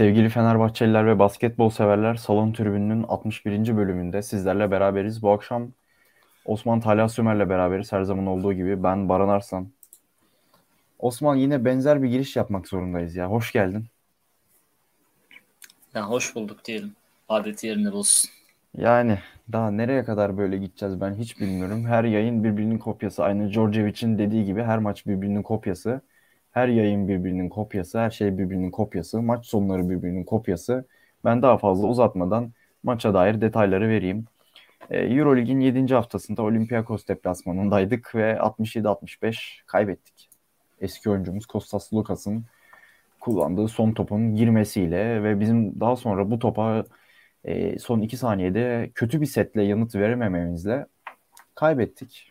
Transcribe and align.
Sevgili 0.00 0.28
Fenerbahçeliler 0.28 1.06
ve 1.06 1.18
basketbol 1.18 1.70
severler, 1.70 2.14
Salon 2.14 2.52
Tribünü'nün 2.52 3.02
61. 3.02 3.76
bölümünde 3.76 4.22
sizlerle 4.22 4.70
beraberiz. 4.70 5.22
Bu 5.22 5.30
akşam 5.30 5.72
Osman 6.44 6.80
Talha 6.80 7.08
Sümer'le 7.08 7.48
beraberiz 7.48 7.92
her 7.92 8.02
zaman 8.02 8.26
olduğu 8.26 8.52
gibi. 8.52 8.82
Ben 8.82 9.08
Baran 9.08 9.28
Arslan. 9.28 9.68
Osman 10.98 11.36
yine 11.36 11.64
benzer 11.64 12.02
bir 12.02 12.08
giriş 12.08 12.36
yapmak 12.36 12.68
zorundayız 12.68 13.16
ya. 13.16 13.30
Hoş 13.30 13.52
geldin. 13.52 13.86
Ya 15.94 16.10
hoş 16.10 16.34
bulduk 16.34 16.64
diyelim. 16.64 16.92
Adeti 17.28 17.66
yerinde 17.66 17.92
bulsun. 17.92 18.30
Yani 18.76 19.18
daha 19.52 19.70
nereye 19.70 20.04
kadar 20.04 20.38
böyle 20.38 20.58
gideceğiz 20.58 21.00
ben 21.00 21.14
hiç 21.14 21.40
bilmiyorum. 21.40 21.86
Her 21.86 22.04
yayın 22.04 22.44
birbirinin 22.44 22.78
kopyası. 22.78 23.24
Aynı 23.24 23.52
Djordjevic'in 23.52 24.18
dediği 24.18 24.44
gibi 24.44 24.62
her 24.62 24.78
maç 24.78 25.06
birbirinin 25.06 25.42
kopyası. 25.42 26.00
Her 26.52 26.68
yayın 26.68 27.08
birbirinin 27.08 27.48
kopyası, 27.48 27.98
her 27.98 28.10
şey 28.10 28.38
birbirinin 28.38 28.70
kopyası, 28.70 29.22
maç 29.22 29.46
sonları 29.46 29.90
birbirinin 29.90 30.24
kopyası. 30.24 30.84
Ben 31.24 31.42
daha 31.42 31.58
fazla 31.58 31.88
uzatmadan 31.88 32.52
maça 32.82 33.14
dair 33.14 33.40
detayları 33.40 33.88
vereyim. 33.88 34.26
Ee, 34.90 34.98
Eurolig'in 34.98 35.60
7. 35.60 35.94
haftasında 35.94 36.42
Olympiakos 36.42 37.08
deplasmanındaydık 37.08 38.14
ve 38.14 38.38
67-65 38.38 39.62
kaybettik. 39.66 40.30
Eski 40.80 41.10
oyuncumuz 41.10 41.46
Kostas 41.46 41.92
Lukas'ın 41.92 42.44
kullandığı 43.20 43.68
son 43.68 43.92
topun 43.92 44.36
girmesiyle 44.36 45.22
ve 45.22 45.40
bizim 45.40 45.80
daha 45.80 45.96
sonra 45.96 46.30
bu 46.30 46.38
topa 46.38 46.84
e, 47.44 47.78
son 47.78 48.00
2 48.00 48.16
saniyede 48.16 48.90
kötü 48.94 49.20
bir 49.20 49.26
setle 49.26 49.62
yanıt 49.62 49.94
veremememizle 49.94 50.86
kaybettik. 51.54 52.29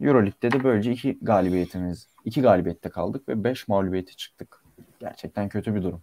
Euroleague'de 0.00 0.50
de 0.50 0.64
böylece 0.64 0.92
iki 0.92 1.18
galibiyetimiz, 1.22 2.08
iki 2.24 2.42
galibiyette 2.42 2.88
kaldık 2.88 3.28
ve 3.28 3.44
beş 3.44 3.68
mağlubiyete 3.68 4.12
çıktık. 4.12 4.62
Gerçekten 5.00 5.48
kötü 5.48 5.74
bir 5.74 5.82
durum. 5.82 6.02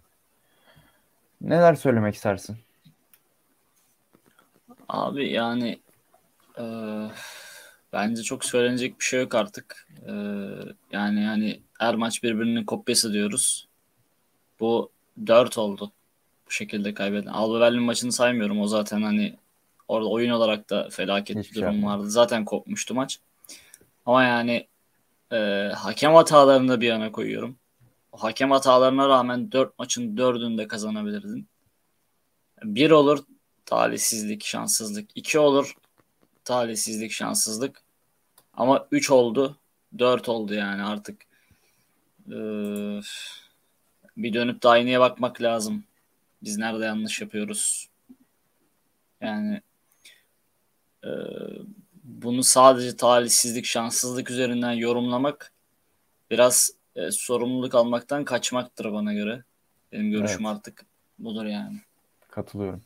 Neler 1.40 1.74
söylemek 1.74 2.14
istersin? 2.14 2.56
Abi 4.88 5.30
yani 5.30 5.78
e, 6.58 6.64
bence 7.92 8.22
çok 8.22 8.44
söylenecek 8.44 9.00
bir 9.00 9.04
şey 9.04 9.20
yok 9.20 9.34
artık. 9.34 9.88
E, 10.06 10.12
yani 10.92 11.22
yani 11.22 11.60
her 11.78 11.94
maç 11.94 12.22
birbirinin 12.22 12.64
kopyası 12.64 13.12
diyoruz. 13.12 13.68
Bu 14.60 14.90
dört 15.26 15.58
oldu 15.58 15.92
bu 16.46 16.50
şekilde 16.50 16.94
kaybeden. 16.94 17.30
Alba 17.30 17.60
Berlin 17.60 17.82
maçını 17.82 18.12
saymıyorum. 18.12 18.60
O 18.60 18.66
zaten 18.66 19.02
hani 19.02 19.36
orada 19.88 20.08
oyun 20.08 20.30
olarak 20.30 20.70
da 20.70 20.88
felaket 20.90 21.36
Hiçbir 21.36 21.56
bir 21.56 21.62
durum 21.62 21.74
şey 21.74 21.84
vardı. 21.84 22.10
Zaten 22.10 22.44
kopmuştu 22.44 22.94
maç. 22.94 23.18
Ama 24.06 24.24
yani 24.24 24.68
e, 25.32 25.36
hakem 25.76 26.14
hatalarını 26.14 26.68
da 26.68 26.80
bir 26.80 26.86
yana 26.86 27.12
koyuyorum. 27.12 27.58
O 28.12 28.22
hakem 28.22 28.50
hatalarına 28.50 29.08
rağmen 29.08 29.52
4 29.52 29.78
maçın 29.78 30.16
4'ünü 30.16 30.58
de 30.58 30.68
kazanabilirdin. 30.68 31.48
Bir 32.64 32.90
olur 32.90 33.24
talihsizlik, 33.66 34.44
şanssızlık. 34.44 35.10
iki 35.14 35.38
olur 35.38 35.74
talihsizlik, 36.44 37.12
şanssızlık. 37.12 37.82
Ama 38.54 38.88
3 38.90 39.10
oldu. 39.10 39.58
4 39.98 40.28
oldu 40.28 40.54
yani 40.54 40.82
artık. 40.82 41.22
Ee, 42.30 43.00
bir 44.16 44.32
dönüp 44.32 44.62
de 44.62 44.68
aynaya 44.68 45.00
bakmak 45.00 45.42
lazım. 45.42 45.84
Biz 46.42 46.58
nerede 46.58 46.84
yanlış 46.84 47.20
yapıyoruz? 47.20 47.88
Yani 49.20 49.62
e, 51.04 51.10
bunu 52.24 52.42
sadece 52.42 52.96
talihsizlik, 52.96 53.64
şanssızlık 53.64 54.30
üzerinden 54.30 54.72
yorumlamak 54.72 55.52
biraz 56.30 56.70
e, 56.96 57.10
sorumluluk 57.10 57.74
almaktan 57.74 58.24
kaçmaktır 58.24 58.92
bana 58.92 59.12
göre. 59.14 59.44
Benim 59.92 60.10
görüşüm 60.10 60.46
evet. 60.46 60.56
artık 60.56 60.86
budur 61.18 61.44
yani. 61.44 61.76
Katılıyorum. 62.30 62.82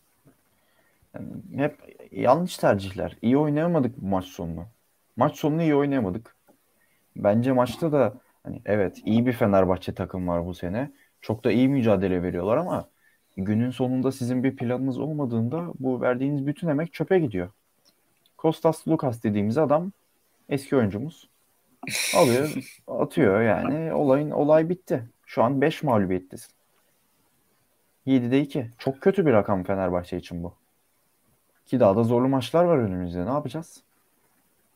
Yani 1.15 1.29
hep 1.57 1.97
yanlış 2.13 2.57
tercihler. 2.57 3.17
İyi 3.23 3.39
oynayamadık 3.39 3.97
bu 3.97 4.07
maç 4.07 4.25
sonunu. 4.25 4.67
Maç 5.17 5.37
sonunu 5.37 5.63
iyi 5.63 5.75
oynayamadık. 5.75 6.37
Bence 7.17 7.53
maçta 7.53 7.93
da 7.93 8.15
hani 8.43 8.63
evet 8.65 9.03
iyi 9.05 9.27
bir 9.27 9.33
Fenerbahçe 9.33 9.95
takım 9.95 10.29
var 10.29 10.47
bu 10.47 10.55
sene. 10.55 10.93
Çok 11.21 11.45
da 11.45 11.53
iyi 11.53 11.69
mücadele 11.69 12.23
veriyorlar 12.23 12.57
ama 12.57 12.89
günün 13.37 13.71
sonunda 13.71 14.13
sizin 14.13 14.45
bir 14.45 14.57
planınız 14.57 14.99
olmadığında 14.99 15.73
bu 15.79 16.01
verdiğiniz 16.01 16.47
bütün 16.47 16.69
emek 16.69 16.93
çöpe 16.93 17.19
gidiyor. 17.19 17.51
Kostas 18.39 18.89
Lukas 18.89 19.23
dediğimiz 19.23 19.59
adam 19.59 19.93
eski 20.49 20.77
oyuncumuz. 20.77 21.29
Alıyor, 22.17 22.55
atıyor 22.87 23.43
yani. 23.43 23.93
Olayın 23.93 24.31
olay 24.31 24.69
bitti. 24.69 25.05
Şu 25.27 25.43
an 25.43 25.61
5 25.61 25.83
mağlubiyettesin. 25.83 26.53
7'de 28.07 28.41
2. 28.41 28.71
Çok 28.79 29.01
kötü 29.01 29.27
bir 29.27 29.33
rakam 29.33 29.65
Fenerbahçe 29.65 30.17
için 30.17 30.43
bu. 30.43 30.55
Ki 31.67 31.81
daha 31.81 31.97
da 31.97 32.03
zorlu 32.03 32.29
maçlar 32.29 32.65
var 32.65 32.79
önümüzde. 32.79 33.27
Ne 33.27 33.31
yapacağız? 33.31 33.83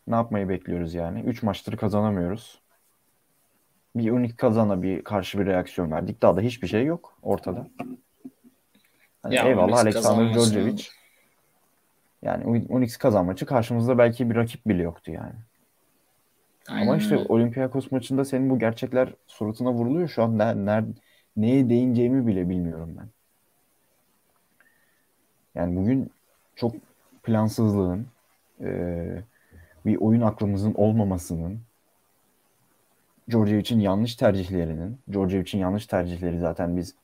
Ne 0.06 0.14
yapmayı 0.14 0.48
bekliyoruz 0.48 0.94
yani? 0.94 1.20
3 1.20 1.42
maçtır 1.42 1.76
kazanamıyoruz. 1.76 2.60
Bir 3.96 4.10
unik 4.10 4.38
kazana 4.38 4.82
bir 4.82 5.04
karşı 5.04 5.38
bir 5.38 5.46
reaksiyon 5.46 5.90
verdik. 5.90 6.22
Daha 6.22 6.36
da 6.36 6.40
hiçbir 6.40 6.68
şey 6.68 6.84
yok 6.84 7.18
ortada. 7.22 7.68
Hani 9.22 9.34
ya 9.34 9.48
eyvallah 9.48 9.78
Alexander 9.78 10.34
Djordjevic 10.34 10.88
yani 12.22 12.66
Unix 12.68 12.96
kazanmacı 12.96 13.46
karşımızda 13.46 13.98
belki 13.98 14.30
bir 14.30 14.36
rakip 14.36 14.66
bile 14.66 14.82
yoktu 14.82 15.12
yani. 15.12 15.34
Aynen 16.68 16.86
Ama 16.86 16.96
işte. 16.96 17.16
Olympiakos 17.16 17.90
maçında 17.90 18.24
senin 18.24 18.50
bu 18.50 18.58
gerçekler 18.58 19.08
suratına 19.26 19.72
vuruluyor. 19.72 20.08
Şu 20.08 20.22
an 20.22 20.38
ne, 20.38 20.66
ne, 20.66 20.84
neye 21.36 21.68
değineceğimi 21.68 22.26
bile 22.26 22.48
bilmiyorum 22.48 22.96
ben. 22.98 23.08
Yani 25.54 25.76
bugün 25.76 26.10
çok 26.56 26.74
plansızlığın, 27.22 28.06
e, 28.60 28.68
bir 29.86 29.96
oyun 29.96 30.20
aklımızın 30.20 30.74
olmamasının, 30.74 31.60
için 33.58 33.80
yanlış 33.80 34.14
tercihlerinin, 34.16 34.98
için 35.42 35.58
yanlış 35.58 35.86
tercihleri 35.86 36.38
zaten 36.38 36.76
biz 36.76 36.94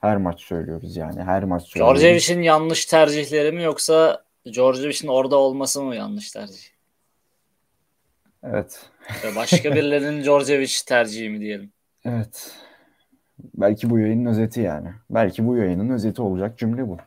her 0.00 0.16
maç 0.16 0.40
söylüyoruz 0.40 0.96
yani. 0.96 1.22
Her 1.22 1.44
maç 1.44 1.62
söylüyoruz. 1.62 2.02
için 2.16 2.42
yanlış 2.42 2.86
tercihleri 2.86 3.52
mi 3.52 3.62
yoksa 3.62 4.24
Djordjevic'in 4.52 5.08
orada 5.08 5.36
olması 5.36 5.82
mı 5.82 5.96
yanlış 5.96 6.30
tercih? 6.30 6.62
Evet. 8.42 8.90
Başka 9.36 9.70
birilerinin 9.74 10.22
Djordjevic 10.22 10.72
tercihi 10.86 11.28
mi 11.28 11.40
diyelim? 11.40 11.72
Evet. 12.04 12.54
Belki 13.54 13.90
bu 13.90 13.98
yayının 13.98 14.30
özeti 14.30 14.60
yani. 14.60 14.88
Belki 15.10 15.46
bu 15.46 15.56
yayının 15.56 15.88
özeti 15.90 16.22
olacak 16.22 16.58
cümle 16.58 16.88
bu. 16.88 16.98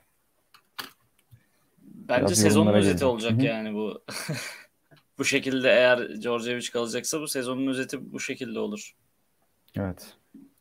Bence 1.84 2.26
Biraz 2.26 2.38
sezonun 2.38 2.74
özeti 2.74 2.94
geldim. 2.94 3.08
olacak 3.08 3.32
Hı-hı. 3.32 3.42
yani 3.46 3.74
bu. 3.74 4.04
bu 5.18 5.26
şekilde 5.26 5.70
eğer 5.70 6.22
Djordjevic 6.22 6.72
kalacaksa 6.74 7.22
bu 7.22 7.28
sezonun 7.28 7.68
özeti 7.68 8.14
bu 8.14 8.20
şekilde 8.20 8.60
olur. 8.60 8.96
Evet. 9.76 10.14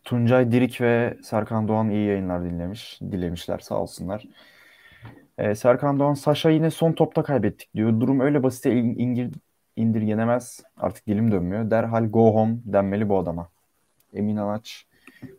Tuncay 0.05 0.53
Dirik 0.53 0.81
ve 0.81 1.19
Serkan 1.23 1.69
Doğan 1.69 1.91
iyi 1.91 2.07
yayınlar 2.07 2.45
dinlemiş. 2.45 2.99
Dilemişler 3.01 3.59
sağ 3.59 3.75
olsunlar. 3.75 4.25
Ee, 5.43 5.55
Serkan 5.55 5.99
Doğan 5.99 6.15
Saşa 6.15 6.51
yine 6.51 6.71
son 6.71 6.93
topta 6.93 7.23
kaybettik 7.23 7.75
diyor. 7.75 8.01
Durum 8.01 8.21
öyle 8.21 8.43
basite 8.43 8.73
ingir, 8.73 9.31
indirgenemez. 9.77 10.61
Artık 10.77 11.07
dilim 11.07 11.33
dönmüyor. 11.33 11.71
Derhal 11.71 12.05
go 12.05 12.35
home 12.35 12.57
denmeli 12.65 13.09
bu 13.09 13.19
adama. 13.19 13.49
Emin 14.15 14.37
Anaç. 14.37 14.87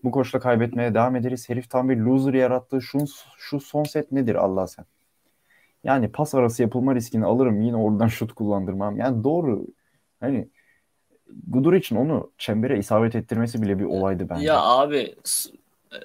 Bu 0.03 0.11
koşla 0.11 0.39
kaybetmeye 0.39 0.93
devam 0.93 1.15
ederiz. 1.15 1.49
Herif 1.49 1.69
tam 1.69 1.89
bir 1.89 1.97
loser 1.97 2.33
yarattı. 2.33 2.81
Şu, 2.81 2.99
şu 3.37 3.59
son 3.59 3.83
set 3.83 4.11
nedir 4.11 4.35
Allah 4.35 4.67
sen? 4.67 4.85
Yani 5.83 6.11
pas 6.11 6.35
arası 6.35 6.61
yapılma 6.61 6.95
riskini 6.95 7.25
alırım. 7.25 7.61
Yine 7.61 7.75
oradan 7.75 8.07
şut 8.17 8.33
kullandırmam. 8.33 8.97
Yani 8.97 9.23
doğru. 9.23 9.65
Hani 10.19 10.47
Gudur 11.47 11.73
için 11.73 11.95
onu 11.95 12.31
çembere 12.37 12.77
isabet 12.77 13.15
ettirmesi 13.15 13.61
bile 13.61 13.79
bir 13.79 13.85
olaydı 13.85 14.29
bence. 14.29 14.45
Ya 14.45 14.61
abi 14.61 15.15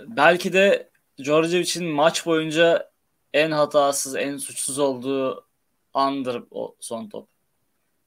belki 0.06 0.52
de 0.52 0.88
Djordjevic'in 1.22 1.86
maç 1.86 2.26
boyunca 2.26 2.87
en 3.32 3.50
hatasız, 3.50 4.16
en 4.16 4.36
suçsuz 4.36 4.78
olduğu 4.78 5.48
andır 5.94 6.44
o 6.50 6.76
son 6.80 7.08
top. 7.08 7.28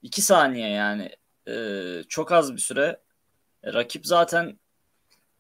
İki 0.02 0.22
saniye 0.22 0.70
yani. 0.70 1.10
Ee, 1.48 2.04
çok 2.10 2.32
az 2.32 2.54
bir 2.54 2.62
süre. 2.62 3.02
E, 3.64 3.74
rakip 3.74 4.08
zaten 4.08 4.60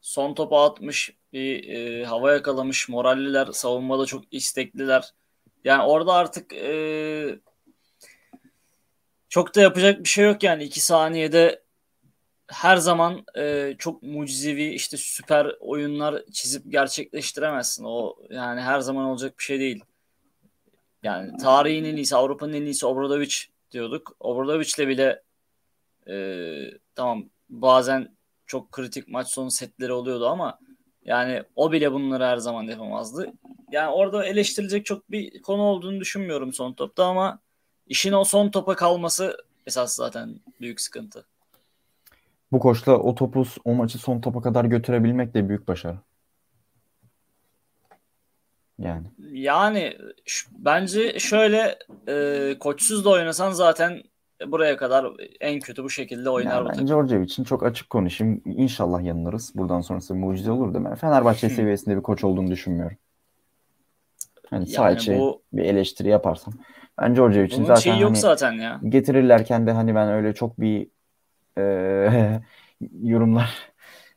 son 0.01 0.33
topu 0.33 0.59
atmış, 0.59 1.15
bir 1.33 1.69
e, 1.69 2.05
hava 2.05 2.33
yakalamış. 2.33 2.89
Moralliler, 2.89 3.47
savunmada 3.47 4.05
çok 4.05 4.23
istekliler. 4.31 5.13
Yani 5.63 5.83
orada 5.83 6.13
artık 6.13 6.53
e, 6.53 7.39
çok 9.29 9.55
da 9.55 9.61
yapacak 9.61 10.03
bir 10.03 10.09
şey 10.09 10.25
yok 10.25 10.43
yani. 10.43 10.63
iki 10.63 10.79
saniyede 10.79 11.63
her 12.51 12.77
zaman 12.77 13.25
e, 13.37 13.75
çok 13.77 14.03
mucizevi 14.03 14.63
işte 14.63 14.97
süper 14.97 15.55
oyunlar 15.59 16.25
çizip 16.31 16.71
gerçekleştiremezsin. 16.71 17.83
O 17.87 18.15
yani 18.29 18.61
her 18.61 18.79
zaman 18.79 19.05
olacak 19.05 19.37
bir 19.39 19.43
şey 19.43 19.59
değil. 19.59 19.83
Yani 21.03 21.37
tarihin 21.37 21.83
en 21.83 21.95
iyisi, 21.95 22.15
Avrupa'nın 22.15 22.53
en 22.53 22.61
iyisi 22.61 22.85
Obradovic 22.85 23.35
diyorduk. 23.71 24.15
Obradovic'le 24.19 24.87
bile 24.87 25.23
e, 26.07 26.15
tamam 26.95 27.29
bazen 27.49 28.15
çok 28.45 28.71
kritik 28.71 29.07
maç 29.07 29.27
sonu 29.27 29.51
setleri 29.51 29.93
oluyordu 29.93 30.27
ama 30.27 30.59
Yani 31.05 31.43
o 31.55 31.71
bile 31.71 31.91
bunları 31.91 32.25
her 32.25 32.37
zaman 32.37 32.63
yapamazdı. 32.63 33.33
Yani 33.71 33.89
orada 33.89 34.25
eleştirilecek 34.25 34.85
çok 34.85 35.11
bir 35.11 35.41
konu 35.41 35.61
olduğunu 35.61 35.99
düşünmüyorum 35.99 36.53
son 36.53 36.73
topta 36.73 37.05
ama 37.05 37.39
işin 37.87 38.11
o 38.13 38.23
son 38.23 38.49
topa 38.49 38.75
kalması 38.75 39.37
esas 39.67 39.95
zaten 39.95 40.39
büyük 40.61 40.81
sıkıntı. 40.81 41.25
Bu 42.51 42.59
koçla 42.59 42.97
o 42.97 43.15
topu 43.15 43.43
o 43.65 43.73
maçı 43.73 43.97
son 43.97 44.21
topa 44.21 44.41
kadar 44.41 44.65
götürebilmek 44.65 45.33
de 45.33 45.49
büyük 45.49 45.67
başarı. 45.67 45.97
Yani. 48.79 49.07
Yani 49.31 49.97
bence 50.51 51.19
şöyle 51.19 51.79
e, 52.07 52.55
koçsuz 52.59 53.05
da 53.05 53.09
oynasan 53.09 53.51
zaten 53.51 54.03
buraya 54.47 54.77
kadar 54.77 55.07
en 55.39 55.59
kötü 55.59 55.83
bu 55.83 55.89
şekilde 55.89 56.29
oynar 56.29 56.55
Ya 56.55 56.61
bu 56.61 56.65
ben 56.65 56.73
takım. 56.73 56.87
Georgiev 56.87 57.21
için 57.21 57.43
çok 57.43 57.63
açık 57.63 57.89
konuşayım. 57.89 58.41
İnşallah 58.45 59.03
yanılırız. 59.03 59.51
Buradan 59.55 59.81
sonrası 59.81 60.15
mucize 60.15 60.51
olur 60.51 60.73
da 60.73 60.85
ben 60.85 60.95
Fenerbahçe 60.95 61.49
seviyesinde 61.49 61.97
bir 61.97 62.01
koç 62.01 62.23
olduğunu 62.23 62.51
düşünmüyorum. 62.51 62.97
Hani 64.49 64.71
Yani 64.71 64.95
içi 64.95 65.17
bu 65.17 65.41
bir 65.53 65.63
eleştiri 65.63 66.09
yaparsam. 66.09 66.53
Ben 67.01 67.13
Georgiev 67.13 67.43
için 67.45 67.57
bunun 67.57 67.67
zaten 67.67 67.81
şeyi 67.81 68.01
yok 68.01 68.09
hani 68.09 68.19
zaten 68.19 68.51
ya. 68.51 68.79
getirirlerken 68.89 69.67
de 69.67 69.71
hani 69.71 69.95
ben 69.95 70.09
öyle 70.09 70.33
çok 70.33 70.59
bir 70.59 70.87
e, 71.57 71.61
yorumlar 73.01 73.71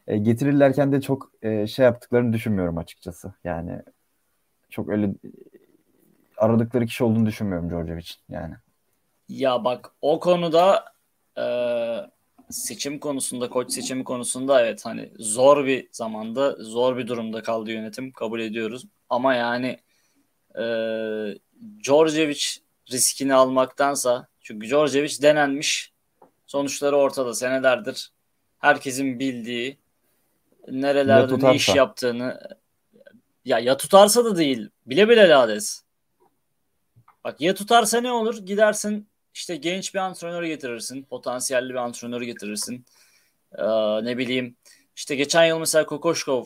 e, 0.06 0.18
getirirlerken 0.18 0.92
de 0.92 1.00
çok 1.00 1.32
e, 1.42 1.66
şey 1.66 1.84
yaptıklarını 1.84 2.32
düşünmüyorum 2.32 2.78
açıkçası. 2.78 3.34
Yani 3.44 3.82
çok 4.70 4.88
öyle 4.88 5.14
aradıkları 6.36 6.86
kişi 6.86 7.04
olduğunu 7.04 7.26
düşünmüyorum 7.26 7.68
Georgiev 7.68 7.98
için 7.98 8.16
yani. 8.28 8.54
Ya 9.28 9.64
bak 9.64 9.90
o 10.02 10.20
konuda 10.20 10.84
e, 11.38 11.44
seçim 12.50 12.98
konusunda, 12.98 13.50
koç 13.50 13.72
seçimi 13.72 14.04
konusunda 14.04 14.66
evet 14.66 14.86
hani 14.86 15.12
zor 15.18 15.66
bir 15.66 15.88
zamanda, 15.92 16.56
zor 16.58 16.96
bir 16.96 17.06
durumda 17.06 17.42
kaldı 17.42 17.72
yönetim 17.72 18.12
kabul 18.12 18.40
ediyoruz. 18.40 18.84
Ama 19.08 19.34
yani 19.34 19.78
e, 20.58 20.64
Djordjevic 21.84 22.44
riskini 22.92 23.34
almaktansa 23.34 24.28
çünkü 24.40 24.68
Djordjevic 24.68 25.22
denenmiş 25.22 25.93
sonuçları 26.54 26.96
ortada 26.96 27.34
senelerdir 27.34 28.12
herkesin 28.58 29.18
bildiği 29.18 29.78
nerelerde 30.68 31.46
ne 31.46 31.54
iş 31.54 31.68
yaptığını 31.68 32.40
ya 33.44 33.58
ya 33.58 33.76
tutarsa 33.76 34.24
da 34.24 34.36
değil 34.36 34.70
bile 34.86 35.08
bile 35.08 35.28
lades. 35.28 35.82
Bak 37.24 37.40
ya 37.40 37.54
tutarsa 37.54 38.00
ne 38.00 38.12
olur? 38.12 38.38
Gidersin 38.46 39.08
işte 39.34 39.56
genç 39.56 39.94
bir 39.94 39.98
antrenör 39.98 40.42
getirirsin. 40.42 41.02
Potansiyelli 41.02 41.70
bir 41.70 41.74
antrenör 41.74 42.22
getirirsin. 42.22 42.84
Ee, 43.58 43.64
ne 44.04 44.18
bileyim. 44.18 44.56
işte 44.96 45.16
geçen 45.16 45.44
yıl 45.44 45.58
mesela 45.58 45.86
Kokoşkov 45.86 46.44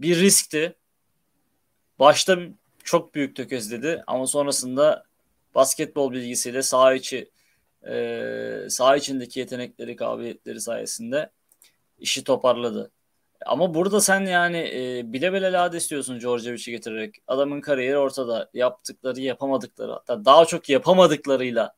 bir 0.00 0.20
riskti. 0.20 0.76
Başta 1.98 2.38
çok 2.84 3.14
büyük 3.14 3.36
tökezledi 3.36 4.04
ama 4.06 4.26
sonrasında 4.26 5.04
basketbol 5.54 6.12
bilgisiyle 6.12 6.62
saha 6.62 6.94
içi 6.94 7.30
e, 7.88 8.66
saha 8.68 8.96
içindeki 8.96 9.40
yetenekleri, 9.40 9.96
kabiliyetleri 9.96 10.60
sayesinde 10.60 11.30
işi 11.98 12.24
toparladı. 12.24 12.90
Ama 13.46 13.74
burada 13.74 14.00
sen 14.00 14.20
yani 14.20 14.58
e, 14.58 15.12
bile 15.12 15.32
bile 15.32 15.52
lade 15.52 15.76
istiyorsun 15.76 16.20
Djordjevic'i 16.20 16.70
getirerek. 16.70 17.14
Adamın 17.26 17.60
kariyeri 17.60 17.98
ortada. 17.98 18.50
Yaptıkları, 18.54 19.20
yapamadıkları 19.20 19.92
hatta 19.92 20.24
daha 20.24 20.44
çok 20.44 20.68
yapamadıklarıyla 20.68 21.74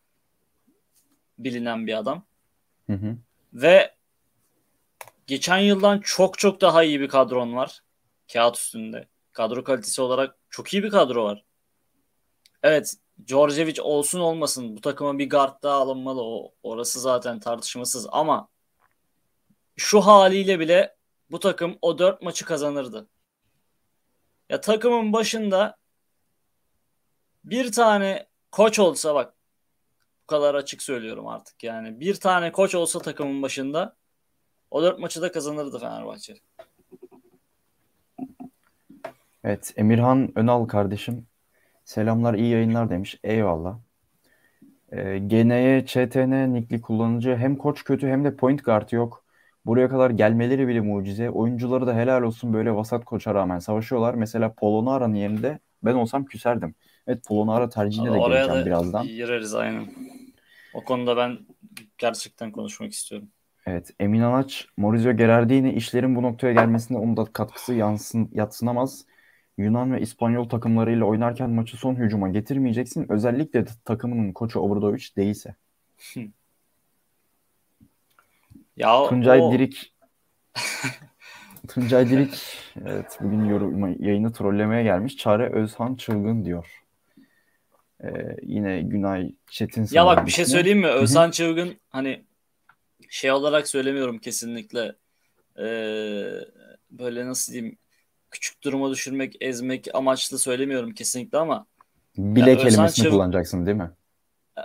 bilinen 1.39 1.87
bir 1.87 1.99
adam. 1.99 2.25
Hı 2.87 2.93
hı. 2.93 3.17
Ve 3.55 3.95
geçen 5.27 5.59
yıldan 5.59 6.01
çok 6.01 6.39
çok 6.39 6.61
daha 6.61 6.85
iyi 6.85 7.01
bir 7.01 7.09
kadron 7.09 7.57
var. 7.57 7.81
Kağıt 8.33 8.57
üstünde. 8.57 9.07
Kadro 9.33 9.65
kalitesi 9.65 10.03
olarak 10.03 10.37
çok 10.51 10.75
iyi 10.75 10.83
bir 10.83 10.91
kadro 10.91 11.25
var. 11.25 11.45
Evet, 12.63 12.95
Djordjevic 13.27 13.83
olsun 13.83 14.21
olmasın 14.21 14.77
bu 14.77 14.81
takıma 14.81 15.19
bir 15.19 15.31
guard 15.31 15.63
daha 15.63 15.75
alınmalı. 15.75 16.23
O, 16.23 16.55
orası 16.63 17.01
zaten 17.01 17.41
tartışmasız 17.41 18.07
ama 18.13 18.49
şu 19.77 20.01
haliyle 20.01 20.61
bile 20.61 20.97
bu 21.31 21.39
takım 21.39 21.79
o 21.83 21.99
dört 21.99 22.23
maçı 22.23 22.45
kazanırdı. 22.45 23.09
Ya 24.51 24.61
takımın 24.61 25.13
başında 25.13 25.77
bir 27.45 27.73
tane 27.73 28.27
koç 28.51 28.79
olsa 28.79 29.15
bak 29.15 29.35
bu 30.23 30.27
kadar 30.27 30.55
açık 30.55 30.83
söylüyorum 30.83 31.29
artık 31.29 31.65
yani 31.65 32.01
bir 32.01 32.15
tane 32.15 32.53
koç 32.53 32.75
olsa 32.75 32.99
takımın 32.99 33.43
başında 33.43 33.97
o 34.71 34.83
dört 34.83 34.99
maçı 34.99 35.23
da 35.23 35.33
kazanırdı 35.33 35.79
Fenerbahçe. 35.79 36.35
Evet, 39.45 39.73
Emirhan 39.77 40.39
Önal 40.39 40.67
kardeşim 40.67 41.27
selamlar 41.85 42.35
iyi 42.35 42.51
yayınlar 42.53 42.91
demiş. 42.91 43.21
Eyvallah. 43.25 43.79
Ee, 44.93 45.19
GN'ye 45.19 45.85
ÇTN 45.87 46.55
nickli 46.55 46.81
kullanıcı 46.81 47.37
hem 47.37 47.57
koç 47.57 47.85
kötü 47.85 48.09
hem 48.09 48.25
de 48.25 48.37
point 48.37 48.65
guard 48.65 48.91
yok. 48.93 49.25
Buraya 49.67 49.89
kadar 49.89 50.11
gelmeleri 50.11 50.69
bile 50.69 50.81
mucize. 50.81 51.31
Oyuncuları 51.31 51.87
da 51.87 51.95
helal 51.97 52.23
olsun 52.23 52.53
böyle 52.53 52.75
vasat 52.75 53.05
koça 53.05 53.35
rağmen 53.35 53.59
savaşıyorlar. 53.59 54.15
Mesela 54.15 54.55
Polonara'nın 54.55 55.15
yerinde 55.15 55.59
ben 55.85 55.95
olsam 55.95 56.25
küserdim. 56.25 56.75
Evet 57.07 57.27
Polonara 57.29 57.69
tercihine 57.69 58.07
de 58.07 58.19
Oraya 58.19 58.47
geleceğim 58.47 58.63
da 58.63 58.67
birazdan. 58.67 59.07
gireriz 59.07 59.55
aynen. 59.55 59.87
O 60.75 60.85
konuda 60.85 61.17
ben 61.17 61.39
gerçekten 61.99 62.53
konuşmak 62.53 62.93
istiyorum. 62.93 63.29
Evet 63.67 63.91
Emin 64.01 64.21
Anaç, 64.21 64.67
Maurizio 64.77 65.13
Gerardini 65.13 65.73
işlerin 65.73 66.17
bu 66.17 66.23
noktaya 66.23 66.53
gelmesine 66.53 66.99
onun 66.99 67.17
da 67.17 67.25
katkısı 67.25 67.75
yansın, 67.75 68.31
yatsınamaz. 68.33 69.05
Yunan 69.59 69.93
ve 69.93 70.01
İspanyol 70.01 70.49
takımlarıyla 70.49 71.05
oynarken 71.05 71.51
maçı 71.51 71.77
son 71.77 71.95
hücuma 71.95 72.29
getirmeyeceksin. 72.29 73.13
Özellikle 73.13 73.65
takımının 73.85 74.33
koçu 74.33 74.61
Obradovic 74.61 75.05
değilse. 75.17 75.55
Ya 78.77 79.09
Tuncay 79.09 79.41
o 79.41 79.53
Dirik 79.53 79.95
Tuncay 81.69 82.11
Dirik 82.11 82.59
evet 82.87 83.19
bugün 83.21 83.45
yorum, 83.45 84.03
yayını 84.05 84.33
trollemeye 84.33 84.83
gelmiş. 84.83 85.17
Çare 85.17 85.53
Özhan 85.53 85.95
Çılgın 85.95 86.45
diyor. 86.45 86.83
Ee, 88.05 88.37
yine 88.43 88.83
Günay 88.83 89.33
Çetin 89.51 89.89
Ya 89.91 90.07
bak 90.07 90.27
bir 90.27 90.31
şey 90.31 90.45
söyleyeyim 90.45 90.79
mi? 90.79 90.87
Özhan 90.87 91.31
Çılgın 91.31 91.77
hani 91.91 92.25
şey 93.09 93.33
olarak 93.33 93.69
söylemiyorum 93.69 94.19
kesinlikle. 94.19 94.95
Ee, 95.59 96.33
böyle 96.91 97.27
nasıl 97.27 97.53
diyeyim 97.53 97.79
küçük 98.33 98.65
duruma 98.65 98.91
düşürmek, 98.91 99.37
ezmek 99.41 99.95
amaçlı 99.95 100.39
söylemiyorum 100.39 100.95
kesinlikle 100.95 101.39
ama 101.39 101.67
Bile 102.17 102.57
kelimesini 102.57 103.05
Çıl 103.05 103.11
kullanacaksın 103.11 103.67
değil 103.67 103.77
mi? 103.77 103.91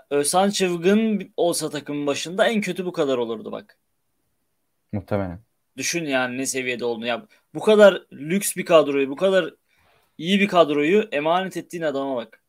Özhan 0.09 0.49
Çılgın 0.49 1.31
olsa 1.37 1.69
takımın 1.69 2.07
başında 2.07 2.47
en 2.47 2.61
kötü 2.61 2.85
bu 2.85 2.91
kadar 2.91 3.17
olurdu 3.17 3.51
bak. 3.51 3.77
Muhtemelen. 4.91 5.39
Düşün 5.77 6.05
yani 6.05 6.37
ne 6.37 6.45
seviyede 6.45 6.85
olduğunu. 6.85 7.05
Ya 7.05 7.25
bu 7.53 7.59
kadar 7.59 8.07
lüks 8.13 8.55
bir 8.55 8.65
kadroyu, 8.65 9.09
bu 9.09 9.15
kadar 9.15 9.53
iyi 10.17 10.39
bir 10.39 10.47
kadroyu 10.47 11.07
emanet 11.11 11.57
ettiğin 11.57 11.83
adama 11.83 12.15
bak. 12.15 12.41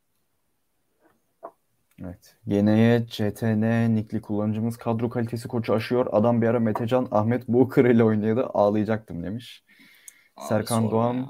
Evet. 2.05 2.37
GNY, 2.47 3.07
CTN, 3.07 3.95
Nikli 3.97 4.21
kullanıcımız 4.21 4.77
kadro 4.77 5.11
kalitesi 5.11 5.49
koçu 5.49 5.75
aşıyor. 5.75 6.07
Adam 6.13 6.43
bir 6.43 6.47
ara 6.47 6.61
Metecan 6.61 7.09
Ahmet 7.11 7.49
Booker 7.49 7.85
ile 7.85 8.05
oynayadı. 8.05 8.47
Ağlayacaktım 8.55 9.23
demiş. 9.23 9.65
Abi 10.39 10.45
Serkan 10.47 10.91
Doğan 10.91 11.15
ya. 11.15 11.29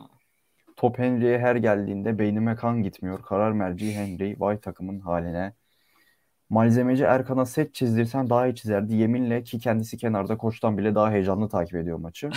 top 0.76 0.98
Henry'e 0.98 1.38
her 1.38 1.56
geldiğinde 1.56 2.18
beynime 2.18 2.56
kan 2.56 2.82
gitmiyor. 2.82 3.22
Karar 3.22 3.52
merci 3.52 3.94
Henry. 3.94 4.36
Vay 4.40 4.60
takımın 4.60 5.00
haline. 5.00 5.52
Malzemeci 6.50 7.04
Erkan'a 7.04 7.46
set 7.46 7.74
çizdirsen 7.74 8.30
daha 8.30 8.46
iyi 8.46 8.54
çizerdi. 8.54 8.94
Yeminle 8.94 9.42
ki 9.42 9.58
kendisi 9.58 9.96
kenarda 9.96 10.36
koçtan 10.36 10.78
bile 10.78 10.94
daha 10.94 11.10
heyecanlı 11.10 11.48
takip 11.48 11.74
ediyor 11.74 11.98
maçı. 11.98 12.30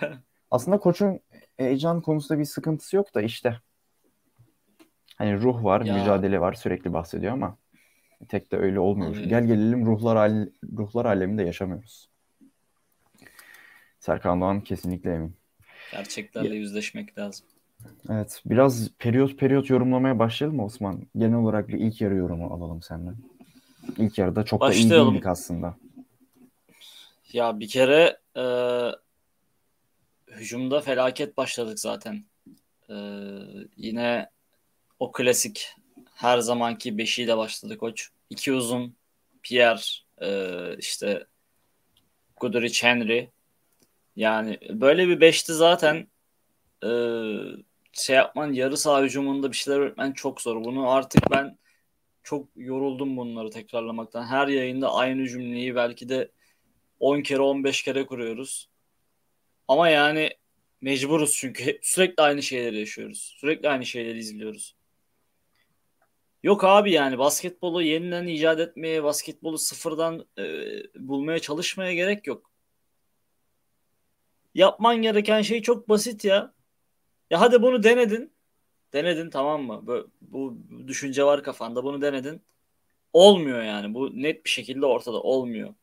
Aslında 0.50 0.78
koçun 0.78 1.20
heyecan 1.56 2.00
konusunda 2.00 2.38
bir 2.40 2.44
sıkıntısı 2.44 2.96
yok 2.96 3.14
da 3.14 3.22
işte. 3.22 3.60
Hani 5.16 5.40
ruh 5.40 5.64
var, 5.64 5.80
Ya 5.80 5.94
mücadele 5.94 6.40
var 6.40 6.52
sürekli 6.52 6.92
bahsediyor 6.92 7.32
ama 7.32 7.56
tek 8.28 8.52
de 8.52 8.56
öyle 8.56 8.80
olmuyor. 8.80 9.16
abi 9.16 9.28
Gel 9.28 9.44
gelelim 9.44 9.86
ruhlar 9.86 10.16
al- 10.16 10.48
ruhlar 10.78 11.04
aleminde 11.04 11.42
yaşamıyoruz. 11.42 12.08
Serkan 13.98 14.40
Doğan 14.40 14.60
kesinlikle 14.60 15.14
emin. 15.14 15.37
Gerçeklerle 15.92 16.54
yüzleşmek 16.54 17.18
lazım. 17.18 17.46
Evet, 18.10 18.42
biraz 18.46 18.90
periyot 18.98 19.38
periyot 19.38 19.70
yorumlamaya 19.70 20.18
başlayalım 20.18 20.56
mı 20.56 20.64
Osman? 20.64 21.06
Genel 21.16 21.36
olarak 21.36 21.68
bir 21.68 21.78
ilk 21.78 22.00
yarı 22.00 22.14
yorumu 22.14 22.54
alalım 22.54 22.82
senden. 22.82 23.16
İlk 23.98 24.18
yarıda 24.18 24.44
çok 24.44 24.60
da 24.60 24.72
iyi 24.72 24.84
Başlayalım. 24.84 25.14
değildik 25.14 25.26
aslında. 25.26 25.76
Ya 27.32 27.60
bir 27.60 27.68
kere 27.68 28.18
e, 28.36 28.44
hücumda 30.32 30.80
felaket 30.80 31.36
başladık 31.36 31.80
zaten. 31.80 32.24
E, 32.90 32.96
yine 33.76 34.30
o 34.98 35.12
klasik 35.12 35.74
her 36.14 36.38
zamanki 36.38 36.98
beşiyle 36.98 37.36
başladı 37.36 37.78
koç. 37.78 38.08
İki 38.30 38.52
uzun 38.52 38.96
Pierre, 39.42 39.80
e, 40.20 40.76
işte 40.78 41.26
Guduric, 42.36 42.86
Henry. 42.86 43.30
Yani 44.18 44.58
böyle 44.70 45.08
bir 45.08 45.20
beşti 45.20 45.54
zaten 45.54 46.08
e, 46.84 46.90
şey 47.92 48.16
yapman 48.16 48.52
yarı 48.52 48.76
saha 48.76 49.02
hücumunda 49.02 49.50
bir 49.52 49.56
şeyler 49.56 49.78
öğretmen 49.80 50.12
çok 50.12 50.40
zor. 50.40 50.64
Bunu 50.64 50.90
artık 50.90 51.30
ben 51.30 51.58
çok 52.22 52.48
yoruldum 52.56 53.16
bunları 53.16 53.50
tekrarlamaktan. 53.50 54.26
Her 54.26 54.48
yayında 54.48 54.94
aynı 54.94 55.28
cümleyi 55.28 55.74
belki 55.74 56.08
de 56.08 56.30
10 57.00 57.20
kere 57.22 57.40
15 57.40 57.82
kere 57.82 58.06
kuruyoruz. 58.06 58.68
Ama 59.68 59.88
yani 59.88 60.30
mecburuz 60.80 61.36
çünkü 61.36 61.78
sürekli 61.82 62.22
aynı 62.22 62.42
şeyleri 62.42 62.78
yaşıyoruz. 62.78 63.36
Sürekli 63.40 63.68
aynı 63.68 63.86
şeyleri 63.86 64.18
izliyoruz. 64.18 64.76
Yok 66.42 66.64
abi 66.64 66.92
yani 66.92 67.18
basketbolu 67.18 67.82
yeniden 67.82 68.26
icat 68.26 68.60
etmeye, 68.60 69.04
basketbolu 69.04 69.58
sıfırdan 69.58 70.26
e, 70.38 70.44
bulmaya 70.96 71.38
çalışmaya 71.38 71.94
gerek 71.94 72.26
yok. 72.26 72.47
Yapman 74.58 75.02
gereken 75.02 75.42
şey 75.42 75.62
çok 75.62 75.88
basit 75.88 76.24
ya. 76.24 76.52
Ya 77.30 77.40
hadi 77.40 77.62
bunu 77.62 77.82
denedin. 77.82 78.32
Denedin 78.92 79.30
tamam 79.30 79.62
mı? 79.62 79.86
Bu, 79.86 80.10
bu 80.20 80.58
düşünce 80.86 81.24
var 81.24 81.42
kafanda 81.42 81.84
bunu 81.84 82.02
denedin. 82.02 82.42
Olmuyor 83.12 83.62
yani. 83.62 83.94
Bu 83.94 84.22
net 84.22 84.44
bir 84.44 84.50
şekilde 84.50 84.86
ortada 84.86 85.20
olmuyor. 85.20 85.74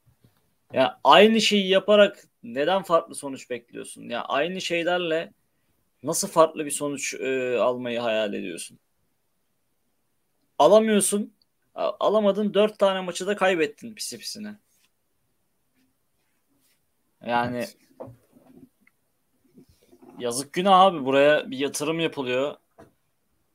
Ya 0.73 0.99
aynı 1.03 1.41
şeyi 1.41 1.67
yaparak 1.67 2.27
neden 2.43 2.83
farklı 2.83 3.15
sonuç 3.15 3.49
bekliyorsun? 3.49 4.09
Ya 4.09 4.21
aynı 4.25 4.61
şeylerle 4.61 5.33
nasıl 6.03 6.27
farklı 6.27 6.65
bir 6.65 6.71
sonuç 6.71 7.13
e, 7.13 7.57
almayı 7.59 7.99
hayal 7.99 8.33
ediyorsun? 8.33 8.79
Alamıyorsun. 10.59 11.33
Alamadın 11.75 12.53
dört 12.53 12.79
tane 12.79 13.01
maçı 13.01 13.27
da 13.27 13.35
kaybettin 13.35 13.95
pisi 13.95 14.17
pisine. 14.17 14.55
Yani 17.25 17.57
evet. 17.57 17.84
Yazık 20.19 20.53
günah 20.53 20.79
abi. 20.79 21.05
Buraya 21.05 21.51
bir 21.51 21.57
yatırım 21.57 21.99
yapılıyor. 21.99 22.55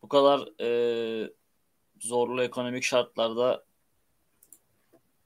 Bu 0.02 0.08
kadar 0.08 0.60
e, 0.60 1.30
zorlu 2.00 2.42
ekonomik 2.42 2.84
şartlarda 2.84 3.64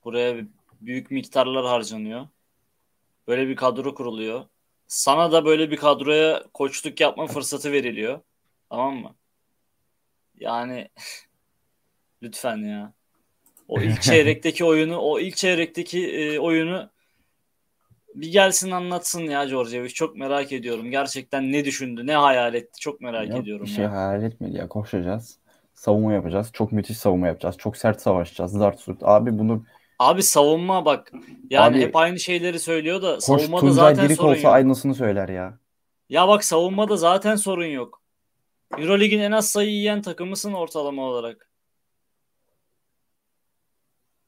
buraya 0.04 0.46
büyük 0.80 1.10
miktarlar 1.10 1.66
harcanıyor. 1.66 2.28
Böyle 3.28 3.48
bir 3.48 3.56
kadro 3.56 3.94
kuruluyor. 3.94 4.44
Sana 4.86 5.32
da 5.32 5.44
böyle 5.44 5.70
bir 5.70 5.76
kadroya 5.76 6.44
koçluk 6.54 7.00
yapma 7.00 7.26
fırsatı 7.26 7.72
veriliyor. 7.72 8.20
Tamam 8.70 8.96
mı? 8.96 9.14
Yani 10.40 10.88
lütfen 12.22 12.56
ya. 12.56 12.92
O 13.68 13.80
ilk 13.80 14.02
çeyrekteki 14.02 14.64
oyunu, 14.64 14.98
o 14.98 15.20
ilk 15.20 15.36
çeyrekteki 15.36 16.10
e, 16.12 16.38
oyunu 16.38 16.90
bir 18.14 18.32
gelsin 18.32 18.70
anlatsın 18.70 19.22
ya 19.22 19.44
Georgievic. 19.44 19.88
Çok 19.88 20.16
merak 20.16 20.52
ediyorum. 20.52 20.90
Gerçekten 20.90 21.52
ne 21.52 21.64
düşündü, 21.64 22.06
ne 22.06 22.14
hayal 22.14 22.54
etti 22.54 22.80
çok 22.80 23.00
merak 23.00 23.28
Yok, 23.28 23.38
ediyorum. 23.38 23.66
Bir 23.66 23.70
şey 23.70 23.84
ya. 23.84 23.92
hayal 23.92 24.22
etmedi 24.22 24.56
ya. 24.56 24.68
Koşacağız. 24.68 25.38
Savunma 25.74 26.12
yapacağız. 26.12 26.50
Çok 26.52 26.72
müthiş 26.72 26.96
savunma 26.98 27.26
yapacağız. 27.26 27.56
Çok 27.58 27.76
sert 27.76 28.00
savaşacağız. 28.00 28.52
Zart 28.52 28.80
surt. 28.80 28.98
Abi 29.02 29.38
bunu 29.38 29.64
Abi 29.98 30.22
savunma 30.22 30.84
bak. 30.84 31.12
Yani 31.50 31.76
Abi, 31.76 31.82
hep 31.82 31.96
aynı 31.96 32.18
şeyleri 32.20 32.58
söylüyor 32.58 33.02
da 33.02 33.14
koş, 33.14 33.24
savunmada 33.24 33.60
Tuncay 33.60 33.74
zaten 33.74 34.04
Dirik 34.04 34.16
sorun 34.16 34.30
olsa 34.30 34.40
yok. 34.40 34.54
aynısını 34.54 34.94
söyler 34.94 35.28
ya. 35.28 35.58
Ya 36.08 36.28
bak 36.28 36.44
savunmada 36.44 36.96
zaten 36.96 37.36
sorun 37.36 37.66
yok. 37.66 38.02
Eurolig'in 38.78 39.20
en 39.20 39.32
az 39.32 39.48
sayı 39.48 39.70
yiyen 39.70 40.02
takımısın 40.02 40.52
ortalama 40.52 41.02
olarak. 41.02 41.48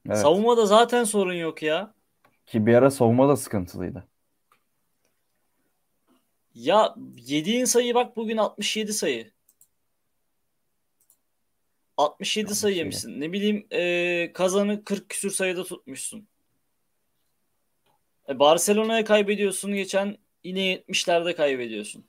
Evet. 0.07 0.17
Savunmada 0.17 0.65
zaten 0.65 1.03
sorun 1.03 1.33
yok 1.33 1.63
ya. 1.63 1.93
Ki 2.47 2.65
bir 2.65 2.73
ara 2.73 2.91
savunma 2.91 3.29
da 3.29 3.35
sıkıntılıydı. 3.35 4.07
Ya 6.55 6.95
yediğin 7.17 7.65
sayı 7.65 7.95
bak 7.95 8.15
bugün 8.15 8.37
67 8.37 8.93
sayı. 8.93 9.31
67 11.97 12.55
sayı 12.55 12.75
yemişsin. 12.75 13.21
Ne 13.21 13.31
bileyim 13.31 13.67
e, 13.71 14.31
kazanı 14.33 14.83
40 14.83 15.09
küsür 15.09 15.31
sayıda 15.31 15.63
tutmuşsun. 15.63 16.27
E, 18.29 18.39
Barcelona'ya 18.39 19.03
kaybediyorsun 19.03 19.73
geçen 19.73 20.17
yine 20.43 20.59
70'lerde 20.59 21.35
kaybediyorsun. 21.35 22.05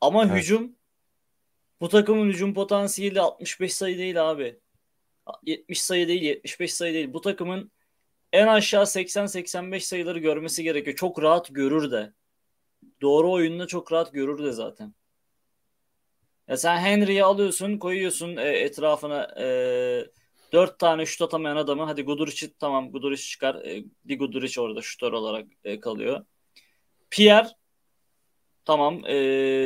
Ama 0.00 0.24
evet. 0.24 0.36
hücum 0.36 0.76
bu 1.80 1.88
takımın 1.88 2.28
hücum 2.28 2.54
potansiyeli 2.54 3.20
65 3.20 3.74
sayı 3.74 3.98
değil 3.98 4.30
abi. 4.30 4.61
70 5.42 5.82
sayı 5.82 6.08
değil, 6.08 6.22
75 6.22 6.74
sayı 6.74 6.94
değil. 6.94 7.12
Bu 7.12 7.20
takımın 7.20 7.72
en 8.32 8.46
aşağı 8.46 8.86
80-85 8.86 9.80
sayıları 9.80 10.18
görmesi 10.18 10.62
gerekiyor. 10.62 10.96
Çok 10.96 11.22
rahat 11.22 11.48
görür 11.50 11.90
de. 11.90 12.12
Doğru 13.00 13.32
oyunla 13.32 13.66
çok 13.66 13.92
rahat 13.92 14.12
görür 14.12 14.44
de 14.44 14.52
zaten. 14.52 14.94
Ya 16.48 16.56
sen 16.56 16.76
Henry'i 16.76 17.24
alıyorsun, 17.24 17.78
koyuyorsun 17.78 18.36
e, 18.36 18.48
etrafına 18.48 19.34
e, 19.40 19.46
4 20.52 20.78
tane 20.78 21.06
şut 21.06 21.22
atamayan 21.22 21.56
adamı. 21.56 21.84
Hadi 21.84 22.02
Guduric'i 22.02 22.54
tamam 22.58 22.90
Guduric 22.90 23.22
çıkar. 23.22 23.54
E, 23.54 23.84
bir 24.04 24.18
Guduric 24.18 24.60
orada 24.60 24.82
şutör 24.82 25.12
olarak 25.12 25.46
e, 25.64 25.80
kalıyor. 25.80 26.24
Pierre 27.10 27.48
tamam 28.64 29.02
e, 29.06 29.14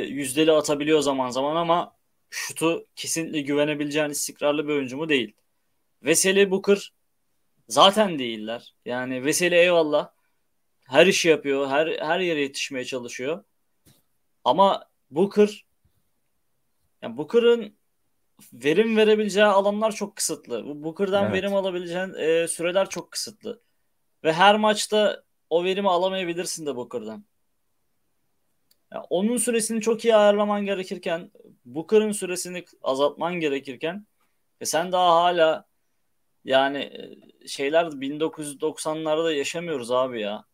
yüzdeli 0.08 0.52
atabiliyor 0.52 1.00
zaman 1.00 1.30
zaman 1.30 1.56
ama 1.56 1.96
şutu 2.30 2.86
kesinlikle 2.96 3.40
güvenebileceğin 3.40 4.10
istikrarlı 4.10 4.68
bir 4.68 4.72
oyuncu 4.72 4.96
mu 4.96 5.08
değil. 5.08 5.34
Veseli 6.02 6.50
Booker 6.50 6.92
zaten 7.68 8.18
değiller. 8.18 8.74
Yani 8.84 9.24
Veseli 9.24 9.54
eyvallah 9.54 10.10
her 10.84 11.06
işi 11.06 11.28
yapıyor. 11.28 11.68
Her 11.68 11.86
her 11.86 12.20
yere 12.20 12.40
yetişmeye 12.40 12.84
çalışıyor. 12.84 13.44
Ama 14.44 14.88
Booker 15.10 15.66
yani 17.02 17.16
Booker'ın 17.16 17.76
verim 18.52 18.96
verebileceği 18.96 19.46
alanlar 19.46 19.92
çok 19.92 20.16
kısıtlı. 20.16 20.66
Bu 20.66 20.84
Booker'dan 20.84 21.24
evet. 21.24 21.34
verim 21.34 21.54
alabileceğin 21.54 22.14
e, 22.14 22.48
süreler 22.48 22.88
çok 22.90 23.10
kısıtlı. 23.10 23.62
Ve 24.24 24.32
her 24.32 24.56
maçta 24.56 25.24
o 25.50 25.64
verimi 25.64 25.90
alamayabilirsin 25.90 26.66
de 26.66 26.76
Booker'dan. 26.76 27.24
Yani 28.92 29.04
onun 29.10 29.36
süresini 29.36 29.80
çok 29.80 30.04
iyi 30.04 30.16
ayarlaman 30.16 30.64
gerekirken 30.64 31.30
Booker'ın 31.64 32.12
süresini 32.12 32.64
azaltman 32.82 33.34
gerekirken 33.34 34.06
ve 34.60 34.66
sen 34.66 34.92
daha 34.92 35.14
hala 35.14 35.65
yani 36.46 36.78
e, 36.78 37.48
şeyler 37.48 37.84
1990'larda 37.84 39.34
yaşamıyoruz 39.34 39.90
abi 39.90 40.20
ya. 40.20 40.44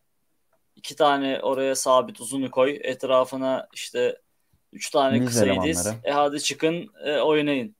İki 0.76 0.96
tane 0.96 1.40
oraya 1.42 1.74
sabit 1.74 2.20
uzunu 2.20 2.50
koy. 2.50 2.78
Etrafına 2.82 3.68
işte 3.74 4.20
üç 4.72 4.90
tane 4.90 5.20
Biz 5.20 5.26
kısayı 5.26 5.62
diz. 5.62 5.94
E 6.04 6.10
hadi 6.10 6.42
çıkın 6.42 6.90
e, 7.04 7.16
oynayın. 7.16 7.76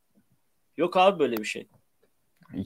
Yok 0.77 0.97
abi 0.97 1.19
böyle 1.19 1.37
bir 1.37 1.45
şey. 1.45 1.69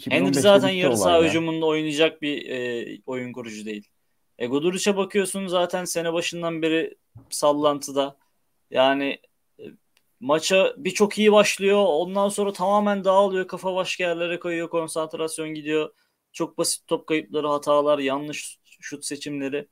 Henry 0.09 0.35
zaten 0.35 0.69
yarı 0.69 0.97
saha 0.97 1.23
hücumunda 1.23 1.67
oynayacak 1.67 2.23
bir 2.23 2.51
e, 2.51 2.87
oyun 3.07 3.33
kurucu 3.33 3.65
değil. 3.65 3.89
E 4.39 4.47
Guduric'e 4.47 4.97
bakıyorsun 4.97 5.47
zaten 5.47 5.85
sene 5.85 6.13
başından 6.13 6.63
beri 6.63 6.95
sallantıda. 7.31 8.17
Yani 8.71 9.19
maça 10.27 10.75
birçok 10.77 11.19
iyi 11.19 11.33
başlıyor. 11.33 11.85
Ondan 11.89 12.29
sonra 12.29 12.53
tamamen 12.53 13.05
dağılıyor. 13.05 13.47
Kafa 13.49 13.75
başka 13.75 14.05
yerlere 14.05 14.39
koyuyor. 14.41 14.71
Konsantrasyon 14.71 15.49
gidiyor. 15.49 15.95
Çok 16.33 16.59
basit 16.59 16.87
top 16.87 17.07
kayıpları, 17.07 17.49
hatalar, 17.49 17.99
yanlış 17.99 18.59
şut 18.81 19.05
seçimleri. 19.05 19.69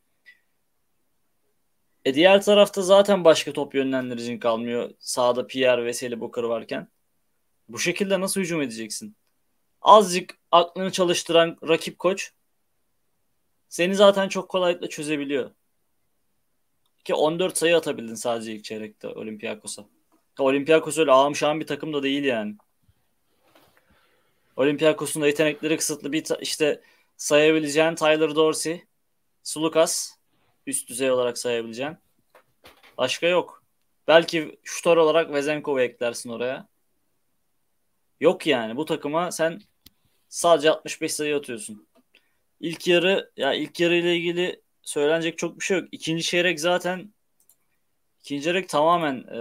E 2.04 2.14
diğer 2.14 2.42
tarafta 2.42 2.82
zaten 2.82 3.25
başka 3.25 3.52
top 3.52 3.75
yönlendiricin 3.75 4.38
kalmıyor. 4.38 4.90
Sağda 4.99 5.46
Pierre 5.46 5.84
ve 5.84 5.92
Seli 5.92 6.20
Booker 6.20 6.42
varken. 6.42 6.88
Bu 7.68 7.78
şekilde 7.78 8.20
nasıl 8.20 8.40
hücum 8.40 8.62
edeceksin? 8.62 9.16
Azıcık 9.82 10.38
aklını 10.50 10.92
çalıştıran 10.92 11.58
rakip 11.68 11.99
koç 11.99 12.32
seni 13.68 13.94
zaten 13.94 14.28
çok 14.28 14.49
kolaylıkla 14.49 14.88
çözebiliyor. 14.88 15.50
Ki 17.04 17.14
14 17.14 17.58
sayı 17.58 17.76
atabildin 17.76 18.14
sadece 18.14 18.52
ilk 18.54 18.64
çeyrekte 18.64 19.08
Olympiakos'a. 19.08 19.87
Olympiakos 20.38 20.99
öyle 20.99 21.12
ağam 21.12 21.37
şahım 21.37 21.61
bir 21.61 21.67
takım 21.67 21.93
da 21.93 22.03
değil 22.03 22.25
yani. 22.25 22.57
Olympiakos'un 24.57 25.23
da 25.23 25.26
yetenekleri 25.26 25.76
kısıtlı. 25.76 26.12
Bir 26.12 26.25
işte 26.41 26.81
sayabileceğin 27.17 27.95
Tyler 27.95 28.35
Dorsey, 28.35 28.85
Sulukas 29.43 30.17
üst 30.67 30.88
düzey 30.88 31.11
olarak 31.11 31.38
sayabileceğin. 31.38 31.97
Başka 32.99 33.26
yok. 33.26 33.64
Belki 34.09 34.59
şutör 34.62 34.97
olarak 34.97 35.33
Vezenkov'u 35.33 35.81
eklersin 35.81 36.31
oraya. 36.31 36.69
Yok 38.21 38.47
yani. 38.47 38.76
Bu 38.76 38.85
takıma 38.85 39.33
sen 39.33 39.61
sadece 40.29 40.71
65 40.71 41.14
sayı 41.14 41.37
atıyorsun. 41.37 41.88
İlk 42.61 42.87
yarı 42.87 43.31
ya 43.37 43.55
ilk 43.55 43.81
yarı 43.81 43.95
ile 43.95 44.17
ilgili 44.17 44.62
söylenecek 44.83 45.38
çok 45.38 45.61
bir 45.61 45.64
şey 45.64 45.79
yok. 45.79 45.88
İkinci 45.93 46.23
çeyrek 46.23 46.61
zaten 46.61 47.13
ikinci 48.25 48.45
çeyrek 48.45 48.69
tamamen 48.69 49.16
e, 49.16 49.40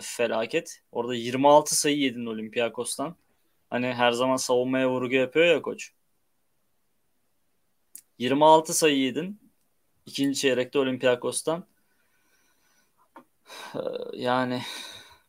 felaket. 0.00 0.82
Orada 0.92 1.14
26 1.14 1.76
sayı 1.76 1.98
yedin 1.98 2.26
Olympiakos'tan. 2.26 3.16
Hani 3.70 3.86
her 3.86 4.12
zaman 4.12 4.36
savunmaya 4.36 4.90
vurgu 4.90 5.14
yapıyor 5.14 5.46
ya 5.46 5.62
koç. 5.62 5.92
26 8.18 8.74
sayı 8.74 8.98
yedin. 8.98 9.40
İkinci 10.06 10.40
çeyrekte 10.40 10.78
Olympiakos'tan. 10.78 11.64
Ee, 13.74 13.78
yani 14.12 14.62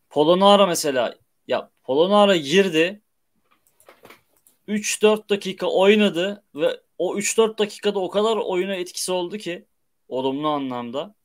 Polonara 0.09 0.65
mesela 0.65 1.15
ya 1.47 1.69
Polonara 1.83 2.35
girdi 2.35 3.01
3-4 4.67 5.29
dakika 5.29 5.67
oynadı 5.67 6.43
ve 6.55 6.81
o 6.97 7.17
3-4 7.17 7.57
dakikada 7.57 7.99
o 7.99 8.09
kadar 8.09 8.37
oyuna 8.37 8.75
etkisi 8.75 9.11
oldu 9.11 9.37
ki 9.37 9.65
olumlu 10.07 10.47
anlamda. 10.47 11.16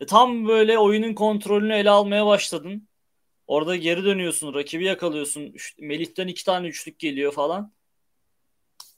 E 0.00 0.06
tam 0.06 0.48
böyle 0.48 0.78
oyunun 0.78 1.14
kontrolünü 1.14 1.74
ele 1.74 1.90
almaya 1.90 2.26
başladın. 2.26 2.88
Orada 3.46 3.76
geri 3.76 4.04
dönüyorsun, 4.04 4.54
rakibi 4.54 4.84
yakalıyorsun. 4.84 5.54
Melih'ten 5.78 6.28
iki 6.28 6.44
tane 6.44 6.68
üçlük 6.68 6.98
geliyor 6.98 7.32
falan. 7.32 7.72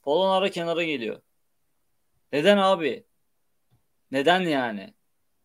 Polonara 0.03 0.49
kenara 0.51 0.83
geliyor. 0.83 1.21
Neden 2.31 2.57
abi? 2.57 3.05
Neden 4.11 4.41
yani? 4.41 4.93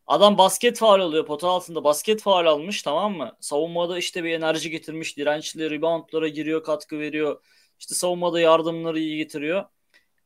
Adam 0.06 0.38
basket 0.38 0.78
faal 0.78 1.00
oluyor 1.00 1.26
pota 1.26 1.48
altında. 1.48 1.84
Basket 1.84 2.22
faal 2.22 2.46
almış 2.46 2.82
tamam 2.82 3.16
mı? 3.16 3.36
Savunmada 3.40 3.98
işte 3.98 4.24
bir 4.24 4.32
enerji 4.32 4.70
getirmiş. 4.70 5.16
Dirençli 5.16 5.70
reboundlara 5.70 6.28
giriyor, 6.28 6.64
katkı 6.64 6.98
veriyor. 6.98 7.44
İşte 7.78 7.94
savunmada 7.94 8.40
yardımları 8.40 8.98
iyi 8.98 9.16
getiriyor. 9.16 9.64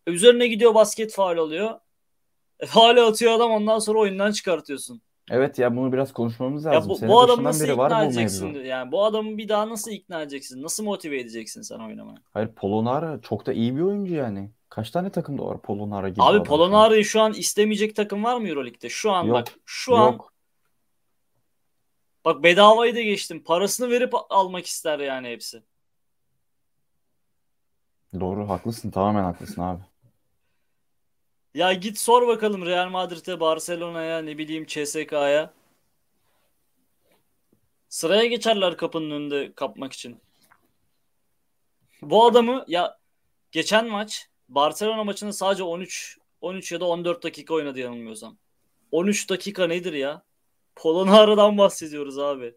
E, 0.06 0.10
üzerine 0.10 0.46
gidiyor 0.46 0.74
basket 0.74 1.12
faal 1.12 1.36
oluyor. 1.36 1.80
E, 2.60 2.66
faal 2.66 3.06
atıyor 3.06 3.32
adam 3.32 3.50
ondan 3.50 3.78
sonra 3.78 3.98
oyundan 3.98 4.32
çıkartıyorsun. 4.32 5.02
Evet 5.30 5.58
ya 5.58 5.76
bunu 5.76 5.92
biraz 5.92 6.12
konuşmamız 6.12 6.66
lazım. 6.66 6.82
Ya 6.82 6.88
bu, 6.88 6.98
Senin 6.98 7.12
bu 7.12 7.20
adamı 7.20 7.44
nasıl 7.44 7.64
ikna 7.64 7.78
var 7.78 7.90
bu 7.90 8.04
edeceksin? 8.04 8.48
mevzu. 8.48 8.60
Yani 8.60 8.92
bu 8.92 9.04
adamı 9.04 9.38
bir 9.38 9.48
daha 9.48 9.68
nasıl 9.68 9.90
ikna 9.90 10.22
edeceksin? 10.22 10.62
Nasıl 10.62 10.84
motive 10.84 11.20
edeceksin 11.20 11.62
sen 11.62 11.78
oynamaya? 11.78 12.18
Hayır 12.32 12.48
Polonara 12.48 13.20
çok 13.20 13.46
da 13.46 13.52
iyi 13.52 13.76
bir 13.76 13.80
oyuncu 13.80 14.14
yani. 14.14 14.50
Kaç 14.68 14.90
tane 14.90 15.10
takımda 15.10 15.46
var 15.46 15.62
Polonara 15.62 16.08
gibi 16.08 16.22
Abi 16.22 16.38
an? 16.38 16.44
Polonara'yı 16.44 17.04
şu 17.04 17.20
an 17.20 17.32
istemeyecek 17.32 17.96
takım 17.96 18.24
var 18.24 18.36
mı 18.36 18.48
Euroleague'de? 18.48 18.88
Şu 18.88 19.12
an 19.12 19.24
Yok, 19.24 19.36
bak 19.36 19.58
şu 19.64 19.96
an 19.96 20.12
Yok. 20.12 20.32
bak 22.24 22.42
bedavayı 22.42 22.94
da 22.94 23.02
geçtim. 23.02 23.44
Parasını 23.44 23.90
verip 23.90 24.12
almak 24.30 24.66
ister 24.66 24.98
yani 24.98 25.28
hepsi. 25.28 25.62
Doğru 28.20 28.48
haklısın 28.48 28.90
tamamen 28.90 29.22
haklısın 29.22 29.62
abi. 29.62 29.82
Ya 31.56 31.72
git 31.72 31.98
sor 31.98 32.26
bakalım 32.26 32.66
Real 32.66 32.88
Madrid'e, 32.88 33.40
Barcelona'ya, 33.40 34.18
ne 34.18 34.38
bileyim 34.38 34.66
CSK'ya. 34.66 35.52
Sıraya 37.88 38.26
geçerler 38.26 38.76
kapının 38.76 39.10
önünde 39.10 39.52
kapmak 39.52 39.92
için. 39.92 40.20
Bu 42.02 42.26
adamı 42.26 42.64
ya 42.68 42.98
geçen 43.52 43.88
maç 43.88 44.28
Barcelona 44.48 45.04
maçında 45.04 45.32
sadece 45.32 45.62
13 45.62 46.18
13 46.40 46.72
ya 46.72 46.80
da 46.80 46.84
14 46.84 47.22
dakika 47.22 47.54
oynadı 47.54 47.78
yanılmıyorsam. 47.78 48.36
13 48.92 49.30
dakika 49.30 49.66
nedir 49.66 49.92
ya? 49.92 50.22
Polonara'dan 50.74 51.58
bahsediyoruz 51.58 52.18
abi. 52.18 52.54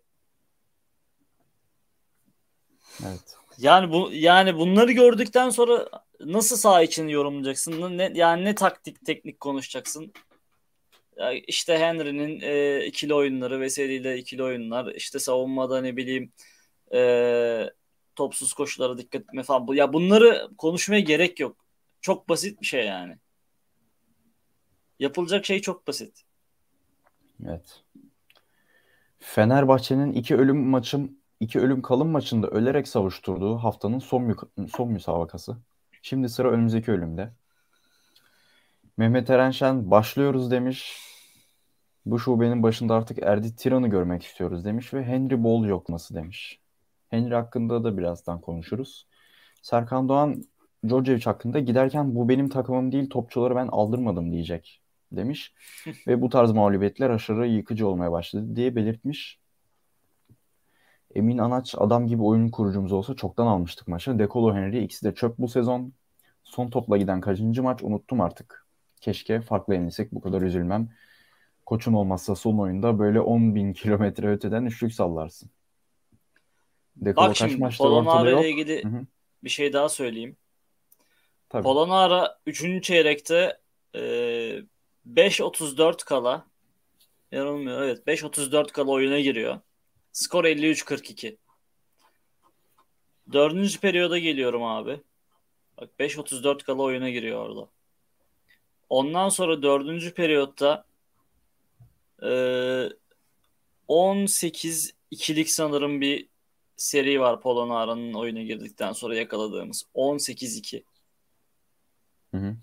Evet. 3.03 3.37
Yani 3.57 3.91
bu 3.91 4.09
yani 4.11 4.57
bunları 4.57 4.91
gördükten 4.91 5.49
sonra 5.49 5.89
nasıl 6.19 6.57
saha 6.57 6.83
için 6.83 7.07
yorumlayacaksın? 7.07 7.97
Ne 7.97 8.11
yani 8.13 8.45
ne 8.45 8.55
taktik 8.55 9.05
teknik 9.05 9.39
konuşacaksın? 9.39 10.13
Ya 11.17 11.31
işte 11.33 11.77
Henry'nin 11.77 12.39
e, 12.41 12.85
ikili 12.85 13.13
oyunları 13.13 13.59
vesaireyle 13.59 14.17
ikili 14.17 14.43
oyunlar, 14.43 14.95
işte 14.95 15.19
savunmada 15.19 15.81
ne 15.81 15.97
bileyim 15.97 16.31
e, 16.93 17.69
topsuz 18.15 18.53
koşulara 18.53 18.97
dikkat 18.97 19.21
etme 19.21 19.43
falan. 19.43 19.73
Ya 19.73 19.93
bunları 19.93 20.49
konuşmaya 20.57 20.99
gerek 20.99 21.39
yok. 21.39 21.57
Çok 22.01 22.29
basit 22.29 22.61
bir 22.61 22.65
şey 22.65 22.85
yani. 22.85 23.17
Yapılacak 24.99 25.45
şey 25.45 25.61
çok 25.61 25.87
basit. 25.87 26.23
Evet. 27.47 27.83
Fenerbahçe'nin 29.19 30.11
iki 30.13 30.35
ölüm 30.35 30.69
maçım 30.69 31.19
iki 31.39 31.59
ölüm 31.59 31.81
kalım 31.81 32.09
maçında 32.09 32.47
ölerek 32.47 32.87
savuşturduğu 32.87 33.57
haftanın 33.57 33.99
son 33.99 34.37
son 34.75 34.91
müsabakası. 34.91 35.57
Şimdi 36.01 36.29
sıra 36.29 36.51
önümüzdeki 36.51 36.91
ölümde. 36.91 37.31
Mehmet 38.97 39.29
Erenşen 39.29 39.91
başlıyoruz 39.91 40.51
demiş. 40.51 40.99
Bu 42.05 42.19
şubenin 42.19 42.63
başında 42.63 42.95
artık 42.95 43.23
Erdi 43.23 43.55
Tiran'ı 43.55 43.87
görmek 43.87 44.23
istiyoruz 44.23 44.65
demiş 44.65 44.93
ve 44.93 45.03
Henry 45.03 45.43
Bol 45.43 45.65
yokması 45.65 46.15
demiş. 46.15 46.59
Henry 47.09 47.35
hakkında 47.35 47.83
da 47.83 47.97
birazdan 47.97 48.41
konuşuruz. 48.41 49.07
Serkan 49.61 50.09
Doğan 50.09 50.43
Djordjevic 50.87 51.21
hakkında 51.25 51.59
giderken 51.59 52.15
bu 52.15 52.29
benim 52.29 52.49
takımım 52.49 52.91
değil 52.91 53.09
topçuları 53.09 53.55
ben 53.55 53.67
aldırmadım 53.67 54.31
diyecek 54.31 54.81
demiş. 55.11 55.53
ve 56.07 56.21
bu 56.21 56.29
tarz 56.29 56.51
mağlubiyetler 56.51 57.09
aşırı 57.09 57.47
yıkıcı 57.47 57.87
olmaya 57.87 58.11
başladı 58.11 58.55
diye 58.55 58.75
belirtmiş. 58.75 59.38
Emin 61.15 61.37
Anaç 61.37 61.75
adam 61.77 62.07
gibi 62.07 62.23
oyun 62.23 62.49
kurucumuz 62.49 62.91
olsa 62.91 63.15
çoktan 63.15 63.47
almıştık 63.47 63.87
maçı. 63.87 64.19
Dekolo 64.19 64.55
Henry 64.55 64.83
ikisi 64.83 65.05
de 65.05 65.15
çöp 65.15 65.37
bu 65.37 65.47
sezon. 65.47 65.93
Son 66.43 66.69
topla 66.69 66.97
giden 66.97 67.21
kaçıncı 67.21 67.63
maç 67.63 67.83
unuttum 67.83 68.21
artık. 68.21 68.65
Keşke 69.01 69.41
farklı 69.41 69.73
yenilsek 69.73 70.11
bu 70.11 70.21
kadar 70.21 70.41
üzülmem. 70.41 70.89
Koçun 71.65 71.93
olmazsa 71.93 72.35
son 72.35 72.57
oyunda 72.57 72.99
böyle 72.99 73.19
10 73.19 73.55
bin 73.55 73.73
kilometre 73.73 74.31
öteden 74.31 74.65
üçlük 74.65 74.93
sallarsın. 74.93 75.49
Dekolo 76.95 77.25
Bak 77.25 77.35
kaç 77.35 77.49
şimdi 77.49 77.61
maçtır 77.61 77.85
ortada 77.85 78.03
Polonara 78.03 78.29
yok. 78.29 78.41
ile 78.41 78.49
ilgili 78.49 78.83
Hı 78.83 78.87
hı. 78.87 79.05
bir 79.43 79.49
şey 79.49 79.73
daha 79.73 79.89
söyleyeyim. 79.89 80.37
Tabii. 81.49 81.63
Polonara 81.63 82.37
3. 82.45 82.81
çeyrekte 82.81 83.57
e, 83.95 83.99
5.34 83.99 86.05
kala 86.05 86.45
yanılmıyor 87.31 87.81
evet 87.81 88.07
5.34 88.07 88.71
kala 88.71 88.91
oyuna 88.91 89.19
giriyor. 89.19 89.59
Skor 90.11 90.45
53-42. 90.45 91.37
Dördüncü 93.31 93.79
periyoda 93.79 94.19
geliyorum 94.19 94.63
abi. 94.63 95.01
Bak 95.77 95.89
5.34 95.99 96.63
kala 96.63 96.81
oyuna 96.81 97.09
giriyor 97.09 97.49
orada. 97.49 97.69
Ondan 98.89 99.29
sonra 99.29 99.61
dördüncü 99.61 100.13
periyotta 100.13 100.85
e, 102.23 102.31
18 103.87 104.93
ikilik 105.11 105.51
sanırım 105.51 106.01
bir 106.01 106.27
seri 106.77 107.19
var 107.19 107.41
Polonara'nın 107.41 108.13
oyuna 108.13 108.41
girdikten 108.41 108.91
sonra 108.93 109.15
yakaladığımız. 109.15 109.85
18-2. 109.95 110.83
Hı 112.31 112.37
hı. 112.37 112.55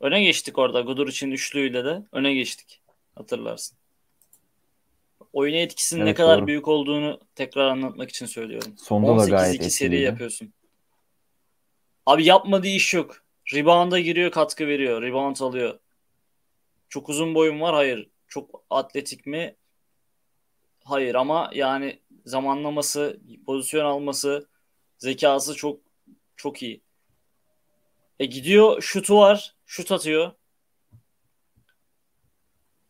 Öne 0.00 0.22
geçtik 0.22 0.58
orada. 0.58 0.80
Guduric'in 0.80 1.30
üçlüğüyle 1.30 1.84
de 1.84 2.02
öne 2.12 2.34
geçtik. 2.34 2.80
Hatırlarsın. 3.14 3.78
Oyuna 5.32 5.56
etkisinin 5.56 6.00
ne 6.00 6.04
Evet, 6.08 6.16
kadar 6.16 6.38
doğru. 6.38 6.46
büyük 6.46 6.68
olduğunu 6.68 7.20
tekrar 7.34 7.66
anlatmak 7.68 8.10
için 8.10 8.26
söylüyorum. 8.26 8.74
Sonda 8.78 9.18
da 9.18 9.28
gayet 9.28 9.60
18-2 9.60 9.70
seri 9.70 10.00
yapıyorsun. 10.00 10.52
Abi 12.06 12.24
yapmadığı 12.24 12.68
iş 12.68 12.94
yok. 12.94 13.22
Rebound'a 13.54 14.00
giriyor, 14.00 14.30
katkı 14.30 14.66
veriyor. 14.66 15.02
Rebound 15.02 15.36
alıyor. 15.40 15.78
Çok 16.88 17.08
uzun 17.08 17.34
boyun 17.34 17.60
var. 17.60 17.74
Hayır. 17.74 18.08
Çok 18.28 18.64
atletik 18.70 19.26
mi? 19.26 19.56
Hayır 20.84 21.14
ama 21.14 21.50
yani 21.54 22.00
zamanlaması, 22.24 23.20
pozisyon 23.46 23.84
alması, 23.84 24.48
zekası 24.98 25.54
çok 25.54 25.80
çok 26.36 26.62
iyi. 26.62 26.80
E 28.20 28.24
gidiyor, 28.26 28.82
şutu 28.82 29.16
var. 29.18 29.54
Şut 29.66 29.92
atıyor. 29.92 30.32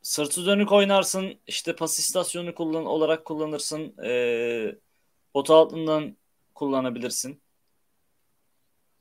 Sırtı 0.06 0.46
dönük 0.46 0.72
oynarsın. 0.72 1.40
işte 1.46 1.76
pas 1.76 1.98
istasyonu 1.98 2.54
kullan 2.54 2.86
olarak 2.86 3.24
kullanırsın. 3.24 3.94
E, 4.04 4.76
pota 5.34 5.54
altından 5.54 6.16
kullanabilirsin. 6.54 7.42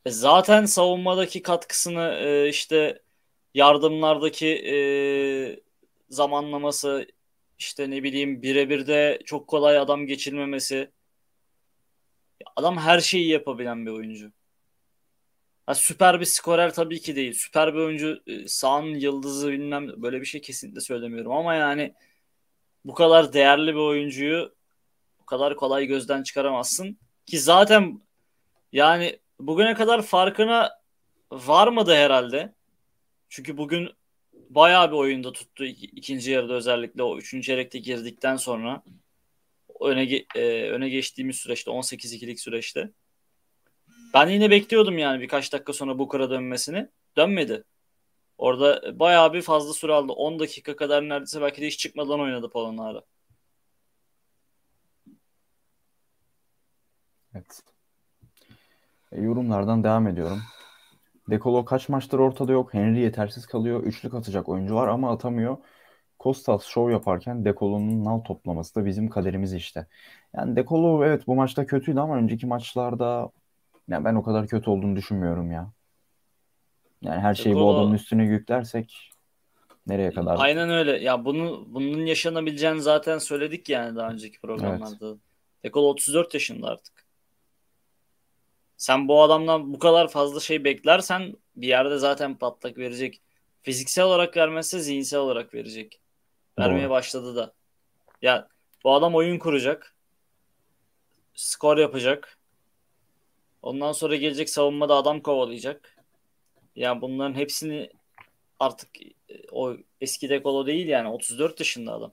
E 0.06 0.12
zaten 0.12 0.66
savunmadaki 0.66 1.42
katkısını 1.42 2.20
e, 2.22 2.50
işte 2.50 3.02
yardımlardaki 3.54 4.48
e, 4.48 4.78
zamanlaması 6.10 7.08
işte 7.60 7.90
ne 7.90 8.04
bileyim 8.04 8.42
birebir 8.42 8.88
de 8.88 9.20
çok 9.26 9.48
kolay 9.48 9.78
adam 9.78 10.06
geçirmemesi. 10.08 10.92
Adam 12.56 12.78
her 12.78 13.00
şeyi 13.00 13.28
yapabilen 13.30 13.86
bir 13.86 13.92
oyuncu. 13.92 14.32
Ha, 15.66 15.76
süper 15.76 16.20
bir 16.20 16.26
skorer 16.26 16.74
tabii 16.74 17.00
ki 17.02 17.16
değil. 17.16 17.34
Süper 17.34 17.74
bir 17.74 17.80
oyuncu 17.80 18.22
e, 18.28 18.48
sahanın 18.48 18.96
yıldızı 18.96 19.52
bilmem 19.52 20.02
böyle 20.02 20.22
bir 20.22 20.26
şey 20.26 20.42
kesinlikle 20.42 20.82
söylemiyorum 20.82 21.32
ama 21.32 21.56
yani 21.56 21.94
bu 22.86 22.94
kadar 22.94 23.34
değerli 23.34 23.68
bir 23.74 23.80
oyuncuyu 23.80 24.56
bu 25.20 25.26
kadar 25.26 25.56
kolay 25.56 25.86
gözden 25.86 26.24
çıkaramazsın 26.24 26.98
ki 27.26 27.40
zaten 27.40 28.02
yani 28.72 29.20
bugüne 29.40 29.74
kadar 29.74 30.02
farkına 30.02 30.72
varmadı 31.32 31.96
herhalde. 31.96 32.54
Çünkü 33.30 33.58
bugün 33.58 33.90
bayağı 34.50 34.92
bir 34.92 34.96
oyunda 34.96 35.32
tuttu 35.32 35.66
İk- 35.66 35.94
ikinci 35.94 36.32
yarıda 36.32 36.54
özellikle 36.54 37.04
o 37.04 37.18
üçüncü 37.18 37.46
çeyrekte 37.46 37.80
girdikten 37.80 38.36
sonra 38.36 38.84
öne 39.80 40.26
e, 40.36 40.70
öne 40.70 40.90
geçtiğimiz 40.90 41.36
süreçte 41.36 41.72
18-2'lik 41.72 42.40
süreçte. 42.40 42.92
Ben 44.16 44.28
yine 44.30 44.52
bekliyordum 44.52 44.98
yani 44.98 45.22
birkaç 45.22 45.54
dakika 45.54 45.74
sonra 45.74 46.00
Booker'a 46.00 46.30
dönmesini. 46.30 46.90
Dönmedi. 47.18 47.64
Orada 48.38 49.00
bayağı 49.00 49.34
bir 49.34 49.42
fazla 49.42 49.74
süre 49.74 49.94
aldı. 49.94 50.14
10 50.14 50.40
dakika 50.40 50.76
kadar 50.76 51.10
neredeyse 51.10 51.42
belki 51.42 51.62
de 51.62 51.68
hiç 51.68 51.80
çıkmadan 51.80 52.20
oynadı 52.20 52.50
Polonara. 52.50 53.02
Evet. 57.36 57.64
E, 59.12 59.22
yorumlardan 59.22 59.84
devam 59.84 60.08
ediyorum. 60.08 60.42
Dekolo 61.30 61.66
kaç 61.66 61.90
maçtır 61.90 62.20
ortada 62.20 62.52
yok. 62.52 62.74
Henry 62.74 63.00
yetersiz 63.00 63.46
kalıyor. 63.46 63.84
Üçlük 63.84 64.14
atacak 64.14 64.50
oyuncu 64.50 64.76
var 64.76 64.88
ama 64.88 65.12
atamıyor. 65.12 65.58
Kostas 66.20 66.66
şov 66.66 66.90
yaparken 66.92 67.46
Dekolo'nun 67.46 68.06
nal 68.06 68.20
toplaması 68.20 68.76
da 68.76 68.86
bizim 68.86 69.10
kaderimiz 69.10 69.54
işte. 69.54 69.88
Yani 70.36 70.56
Dekolo 70.56 71.06
evet 71.06 71.28
bu 71.28 71.36
maçta 71.36 71.66
kötüydü 71.66 72.00
ama 72.00 72.18
önceki 72.18 72.48
maçlarda 72.48 73.32
ya 73.88 74.06
ben 74.06 74.16
o 74.16 74.24
kadar 74.24 74.48
kötü 74.48 74.70
olduğunu 74.70 74.96
düşünmüyorum 74.96 75.52
ya. 75.52 75.72
Yani 77.02 77.22
her 77.22 77.36
şeyi 77.36 77.56
bu 77.56 77.74
adamın 77.74 77.94
üstüne 77.94 78.24
yüklersek 78.24 79.12
nereye 79.88 80.14
kadar? 80.14 80.40
Aynen 80.40 80.70
öyle. 80.70 81.00
Ya 81.00 81.26
bunu 81.26 81.66
bunun 81.68 82.06
yaşanabileceğini 82.06 82.82
zaten 82.82 83.18
söyledik 83.18 83.70
yani 83.70 83.96
daha 83.96 84.12
önceki 84.12 84.40
programlarda. 84.40 85.18
Dekolo 85.64 85.90
34 85.90 86.34
yaşında 86.34 86.68
artık. 86.68 87.06
Sen 88.78 89.08
bu 89.08 89.24
adamdan 89.24 89.74
bu 89.74 89.80
kadar 89.80 90.08
fazla 90.08 90.40
şey 90.40 90.64
beklersen 90.64 91.36
bir 91.56 91.68
yerde 91.68 91.98
zaten 91.98 92.38
patlak 92.38 92.78
verecek. 92.78 93.22
Fiziksel 93.62 94.06
olarak 94.06 94.38
vermezse 94.38 94.80
zihinsel 94.80 95.20
olarak 95.20 95.54
verecek. 95.54 96.02
Vermeye 96.60 96.84
Doğru. 96.84 96.90
başladı 96.90 97.36
da. 97.36 97.54
Ya 98.22 98.48
bu 98.84 98.94
adam 98.94 99.16
oyun 99.16 99.40
kuracak. 99.40 99.96
Skor 101.34 101.78
yapacak. 101.78 102.38
Ondan 103.66 103.92
sonra 103.92 104.16
gelecek 104.16 104.50
savunmada 104.50 104.96
adam 104.96 105.22
kovalayacak. 105.22 105.96
Ya 106.76 107.02
bunların 107.02 107.34
hepsini 107.34 107.90
artık 108.60 109.02
e, 109.02 109.12
o 109.52 109.76
eski 110.02 110.30
Dekolo 110.30 110.66
değil 110.66 110.88
yani 110.88 111.08
34 111.10 111.60
yaşında 111.60 111.94
adam. 111.94 112.12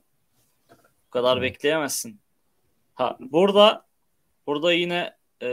Bu 1.07 1.09
kadar 1.09 1.41
bekleyemezsin. 1.41 2.19
Ha 2.93 3.17
burada 3.19 3.85
burada 4.47 4.73
yine 4.73 5.15
e, 5.41 5.47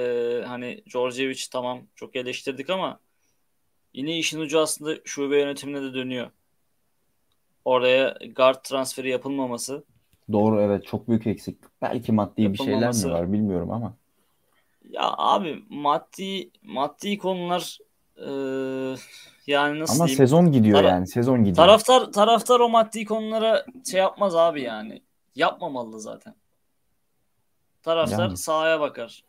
hani 0.47 0.83
Djordjevic 0.91 1.41
tamam 1.53 1.83
çok 1.95 2.17
eleştirdik 2.17 2.71
ama 2.71 3.01
yine 3.95 4.19
işin 4.19 4.41
ucu 4.41 4.61
aslında 4.61 4.97
şube 5.05 5.39
yönetimine 5.41 5.83
de 5.83 5.95
dönüyor. 5.95 6.31
Oraya 7.65 8.19
guard 8.37 8.63
transferi 8.65 9.11
yapılmaması. 9.11 9.85
Doğru 10.33 10.61
evet 10.61 10.87
çok 10.87 11.09
büyük 11.09 11.27
eksiklik. 11.27 11.71
Belki 11.83 12.13
maddi 12.13 12.53
bir 12.53 12.59
şeyler 12.59 12.93
mi 12.93 13.11
var 13.11 13.33
bilmiyorum 13.33 13.71
ama. 13.71 14.00
Ya 14.91 15.15
abi 15.17 15.65
maddi 15.71 16.51
maddi 16.63 17.19
konular 17.19 17.79
e, 18.17 18.29
yani 19.47 19.81
nasıl 19.81 19.95
Ama 19.95 20.07
diyeyim? 20.07 20.17
sezon 20.17 20.53
gidiyor 20.53 20.79
Tara- 20.83 20.89
yani 20.89 21.07
sezon 21.07 21.39
gidiyor. 21.39 21.57
Taraftar 21.57 22.13
taraftar 22.13 22.61
o 22.61 22.69
maddi 22.69 23.05
konulara 23.05 23.67
şey 23.91 24.01
yapmaz 24.01 24.37
abi 24.37 24.63
yani. 24.63 25.03
Yapmamalı 25.35 26.01
zaten. 26.01 26.35
Taraftar 27.83 28.25
Yani. 28.29 28.37
sahaya 28.37 28.81
bakar. 28.81 29.25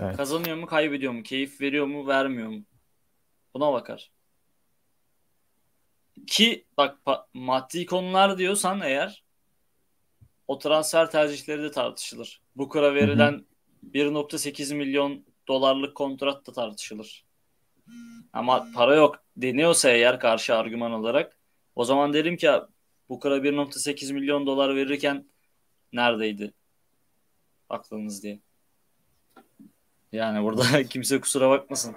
Evet. 0.00 0.16
Kazanıyor 0.16 0.56
mu, 0.56 0.66
kaybediyor 0.66 1.12
mu, 1.12 1.22
keyif 1.22 1.60
veriyor 1.60 1.86
mu, 1.86 2.06
vermiyor 2.06 2.48
mu? 2.48 2.62
Buna 3.54 3.72
bakar. 3.72 4.10
Ki 6.26 6.64
bak 6.76 6.98
pa- 7.06 7.24
maddi 7.34 7.86
konular 7.86 8.38
diyorsan 8.38 8.80
eğer 8.80 9.24
o 10.48 10.58
transfer 10.58 11.10
tercihleri 11.10 11.62
de 11.62 11.70
tartışılır. 11.70 12.40
Booker'a 12.56 12.94
verilen 12.94 13.44
1.8 13.90 14.74
milyon 14.74 15.24
dolarlık 15.48 15.94
kontrat 15.94 16.46
da 16.46 16.52
tartışılır. 16.52 17.24
Ama 18.32 18.68
para 18.74 18.94
yok 18.94 19.24
deniyorsa 19.36 19.90
eğer 19.90 20.20
karşı 20.20 20.56
argüman 20.56 20.92
olarak 20.92 21.36
o 21.74 21.84
zaman 21.84 22.12
derim 22.12 22.36
ki 22.36 22.50
Booker'a 23.08 23.36
1.8 23.36 24.12
milyon 24.12 24.46
dolar 24.46 24.76
verirken 24.76 25.26
neredeydi 25.92 26.52
aklınız 27.68 28.22
diye. 28.22 28.40
Yani 30.12 30.44
burada 30.44 30.82
kimse 30.88 31.20
kusura 31.20 31.50
bakmasın. 31.50 31.96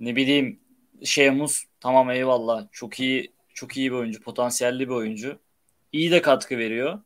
Ne 0.00 0.16
bileyim 0.16 0.60
Şemus 1.04 1.64
tamam 1.80 2.10
eyvallah. 2.10 2.68
Çok 2.72 3.00
iyi 3.00 3.32
çok 3.54 3.76
iyi 3.76 3.90
bir 3.90 3.96
oyuncu, 3.96 4.22
potansiyelli 4.22 4.88
bir 4.88 4.94
oyuncu. 4.94 5.38
İyi 5.92 6.10
de 6.10 6.22
katkı 6.22 6.58
veriyor. 6.58 7.00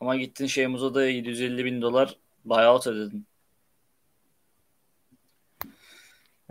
Ama 0.00 0.16
gittin 0.16 0.46
Şemus'a 0.46 0.94
da 0.94 1.06
750 1.06 1.64
bin 1.64 1.82
dolar 1.82 2.16
buyout 2.44 2.86
ödedin. 2.86 3.26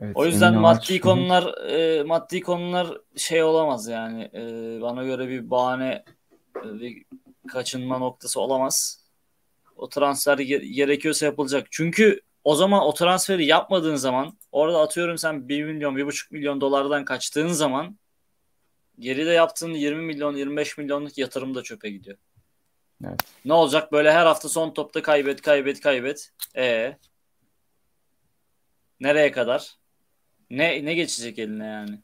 Evet, 0.01 0.15
O 0.15 0.25
yüzden 0.25 0.53
maddi 0.61 0.99
konular 0.99 1.69
e, 1.69 2.03
maddi 2.03 2.41
konular 2.41 2.97
şey 3.15 3.43
olamaz 3.43 3.87
yani. 3.87 4.23
E, 4.33 4.41
bana 4.81 5.03
göre 5.03 5.29
bir 5.29 5.49
bahane 5.49 6.03
e, 6.57 6.79
bir 6.79 7.03
kaçınma 7.47 7.97
noktası 7.97 8.41
olamaz. 8.41 9.03
O 9.75 9.89
transfer 9.89 10.37
ge- 10.37 10.65
gerekiyorsa 10.65 11.25
yapılacak. 11.25 11.67
Çünkü 11.71 12.21
o 12.43 12.55
zaman 12.55 12.81
o 12.83 12.93
transferi 12.93 13.45
yapmadığın 13.45 13.95
zaman 13.95 14.37
orada 14.51 14.79
atıyorum 14.81 15.17
sen 15.17 15.49
1 15.49 15.63
milyon 15.63 15.95
1,5 15.95 16.31
milyon 16.33 16.61
dolardan 16.61 17.05
kaçtığın 17.05 17.47
zaman 17.47 17.97
geride 18.99 19.31
yaptığın 19.31 19.73
20 19.73 20.01
milyon 20.01 20.35
25 20.35 20.77
milyonluk 20.77 21.17
yatırım 21.17 21.55
da 21.55 21.63
çöpe 21.63 21.89
gidiyor. 21.89 22.17
Evet. 23.05 23.19
Ne 23.45 23.53
olacak 23.53 23.91
böyle 23.91 24.11
her 24.11 24.25
hafta 24.25 24.49
son 24.49 24.73
topta 24.73 25.01
kaybet 25.01 25.41
kaybet 25.41 25.81
kaybet. 25.81 26.31
E 26.57 26.97
nereye 28.99 29.31
kadar? 29.31 29.75
Ne 30.49 30.85
ne 30.85 30.93
geçecek 30.93 31.39
eline 31.39 31.65
yani? 31.65 31.99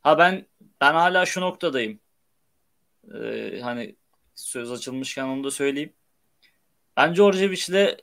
Ha 0.00 0.18
ben 0.18 0.46
ben 0.80 0.94
hala 0.94 1.26
şu 1.26 1.40
noktadayım. 1.40 2.00
Ee, 3.14 3.60
hani 3.62 3.96
söz 4.34 4.72
açılmışken 4.72 5.24
onu 5.24 5.44
da 5.44 5.50
söyleyeyim. 5.50 5.92
Ben 6.96 7.14
Djordjevic'le 7.14 7.96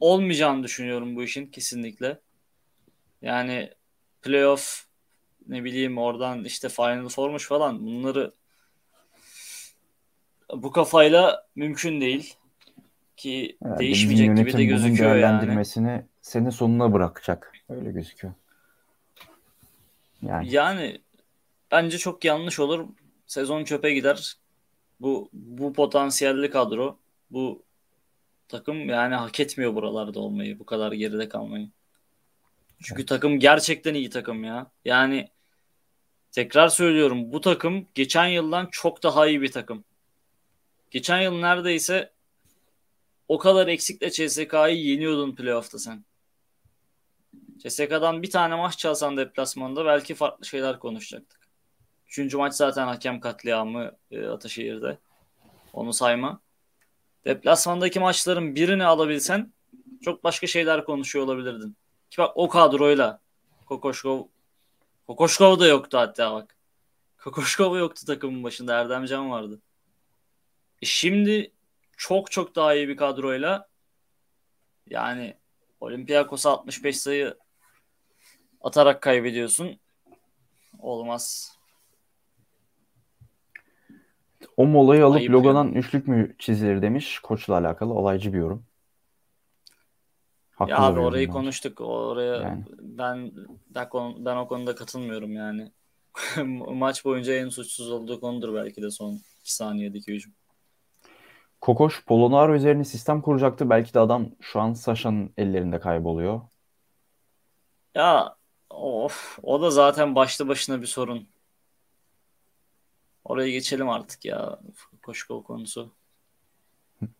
olmayacağını 0.00 0.62
düşünüyorum 0.62 1.16
bu 1.16 1.22
işin 1.22 1.46
kesinlikle. 1.46 2.20
Yani 3.22 3.74
playoff 4.22 4.86
ne 5.46 5.64
bileyim 5.64 5.98
oradan 5.98 6.44
işte 6.44 6.68
Final 6.68 7.08
Four'muş 7.08 7.48
falan 7.48 7.86
bunları 7.86 8.32
bu 10.54 10.72
kafayla 10.72 11.46
mümkün 11.56 12.00
değil 12.00 12.34
ki 13.16 13.56
Herhalde 13.62 13.78
değişmeyecek 13.78 14.36
gibi 14.36 14.52
de 14.52 14.64
gözüküyor 14.64 15.10
yani. 15.10 15.22
değerlendirmesini 15.22 16.02
senin 16.20 16.50
sonuna 16.50 16.92
bırakacak. 16.92 17.52
Öyle 17.68 17.90
gözüküyor. 17.92 18.34
Yani 20.22 20.50
Yani 20.50 21.00
bence 21.70 21.98
çok 21.98 22.24
yanlış 22.24 22.60
olur. 22.60 22.88
Sezon 23.26 23.64
çöpe 23.64 23.94
gider. 23.94 24.36
Bu 25.00 25.28
bu 25.32 25.72
potansiyelli 25.72 26.50
kadro, 26.50 26.98
bu 27.30 27.62
takım 28.48 28.88
yani 28.88 29.14
hak 29.14 29.40
etmiyor 29.40 29.74
buralarda 29.74 30.20
olmayı, 30.20 30.58
bu 30.58 30.66
kadar 30.66 30.92
geride 30.92 31.28
kalmayı. 31.28 31.68
Çünkü 32.82 33.06
takım 33.06 33.38
gerçekten 33.38 33.94
iyi 33.94 34.10
takım 34.10 34.44
ya. 34.44 34.66
Yani 34.84 35.28
tekrar 36.32 36.68
söylüyorum 36.68 37.32
bu 37.32 37.40
takım 37.40 37.86
geçen 37.94 38.26
yıldan 38.26 38.68
çok 38.70 39.02
daha 39.02 39.26
iyi 39.26 39.42
bir 39.42 39.52
takım. 39.52 39.84
Geçen 40.90 41.20
yıl 41.20 41.40
neredeyse 41.40 42.12
o 43.28 43.38
kadar 43.38 43.68
eksikle 43.68 44.10
CSK'yı 44.10 44.76
yeniyordun 44.76 45.34
playoff'ta 45.34 45.78
sen. 45.78 46.04
CSK'dan 47.58 48.22
bir 48.22 48.30
tane 48.30 48.54
maç 48.54 48.78
çalsan 48.78 49.16
deplasmanda 49.16 49.84
belki 49.84 50.14
farklı 50.14 50.46
şeyler 50.46 50.78
konuşacaktık. 50.78 51.48
Üçüncü 52.06 52.36
maç 52.36 52.54
zaten 52.54 52.86
hakem 52.86 53.20
katliamı 53.20 53.96
e, 54.10 54.26
Ataşehir'de. 54.26 54.98
Onu 55.72 55.92
sayma. 55.92 56.40
Deplasmandaki 57.24 58.00
maçların 58.00 58.54
birini 58.54 58.84
alabilsen 58.84 59.52
çok 60.02 60.24
başka 60.24 60.46
şeyler 60.46 60.84
konuşuyor 60.84 61.24
olabilirdin. 61.24 61.76
Ki 62.10 62.18
bak 62.18 62.32
o 62.34 62.48
kadroyla 62.48 63.20
Kokoşkov 63.66 64.22
Kokoşkov 65.06 65.60
da 65.60 65.66
yoktu 65.66 65.98
hatta 65.98 66.32
bak. 66.32 66.56
Kokoşkov 67.18 67.76
yoktu 67.76 68.06
takımın 68.06 68.44
başında. 68.44 68.80
Erdemcan 68.80 69.30
vardı. 69.30 69.60
Şimdi 70.82 71.52
çok 71.96 72.30
çok 72.30 72.56
daha 72.56 72.74
iyi 72.74 72.88
bir 72.88 72.96
kadroyla 72.96 73.68
yani 74.90 75.34
Olympiakos'a 75.80 76.50
65 76.50 77.00
sayı 77.00 77.34
atarak 78.60 79.02
kaybediyorsun. 79.02 79.78
Olmaz. 80.78 81.58
o 84.56 84.66
molayı 84.66 85.04
alıp 85.04 85.16
Ayıp 85.16 85.30
Logan'dan 85.30 85.64
yani. 85.64 85.78
üçlük 85.78 86.08
mü 86.08 86.34
çizilir 86.38 86.82
demiş. 86.82 87.18
Koçla 87.18 87.58
alakalı 87.58 87.94
olaycı 87.94 88.32
bir 88.32 88.38
yorum. 88.38 88.64
Haklı 90.50 90.72
Ya 90.72 90.78
abi 90.78 91.00
orayı 91.00 91.28
konuştuk. 91.28 91.80
Oraya 91.80 92.34
Yani. 92.34 92.64
ben 92.80 93.32
ben 94.18 94.36
o 94.36 94.48
konuda 94.48 94.74
katılmıyorum 94.74 95.32
yani. 95.32 95.72
Maç 96.68 97.04
boyunca 97.04 97.32
en 97.34 97.48
suçsuz 97.48 97.90
olduğu 97.90 98.20
konudur 98.20 98.54
belki 98.54 98.82
de 98.82 98.90
son 98.90 99.20
2 99.40 99.54
saniyedeki 99.54 100.12
hücum. 100.12 100.32
Kokoş 101.60 102.04
Polonaro 102.04 102.54
üzerine 102.54 102.84
sistem 102.84 103.22
kuracaktı. 103.22 103.70
Belki 103.70 103.94
de 103.94 104.00
adam 104.00 104.26
şu 104.40 104.60
an 104.60 104.72
Sasha'nın 104.72 105.32
ellerinde 105.36 105.80
kayboluyor. 105.80 106.40
Ya 107.94 108.36
of 108.70 109.38
o 109.42 109.62
da 109.62 109.70
zaten 109.70 110.14
başlı 110.14 110.48
başına 110.48 110.80
bir 110.80 110.86
sorun. 110.86 111.28
Oraya 113.24 113.50
geçelim 113.50 113.88
artık 113.88 114.24
ya. 114.24 114.58
Koşu 115.02 115.28
gol 115.28 115.42
konusu. 115.42 115.90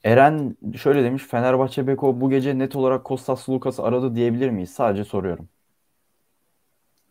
Eren 0.04 0.56
şöyle 0.76 1.04
demiş. 1.04 1.22
Fenerbahçe 1.22 1.86
Beko 1.86 2.20
bu 2.20 2.30
gece 2.30 2.58
net 2.58 2.76
olarak 2.76 3.04
Kostas 3.04 3.48
Lucas 3.48 3.80
aradı 3.80 4.14
diyebilir 4.14 4.50
miyiz? 4.50 4.70
Sadece 4.70 5.04
soruyorum. 5.04 5.48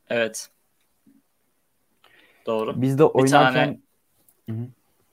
Evet. 0.10 0.50
Doğru. 2.46 2.82
Biz 2.82 3.00
de 3.00 3.04
oynarken 3.04 3.54
tane- 3.54 3.80
Hı 4.50 4.52
hı. 4.52 4.68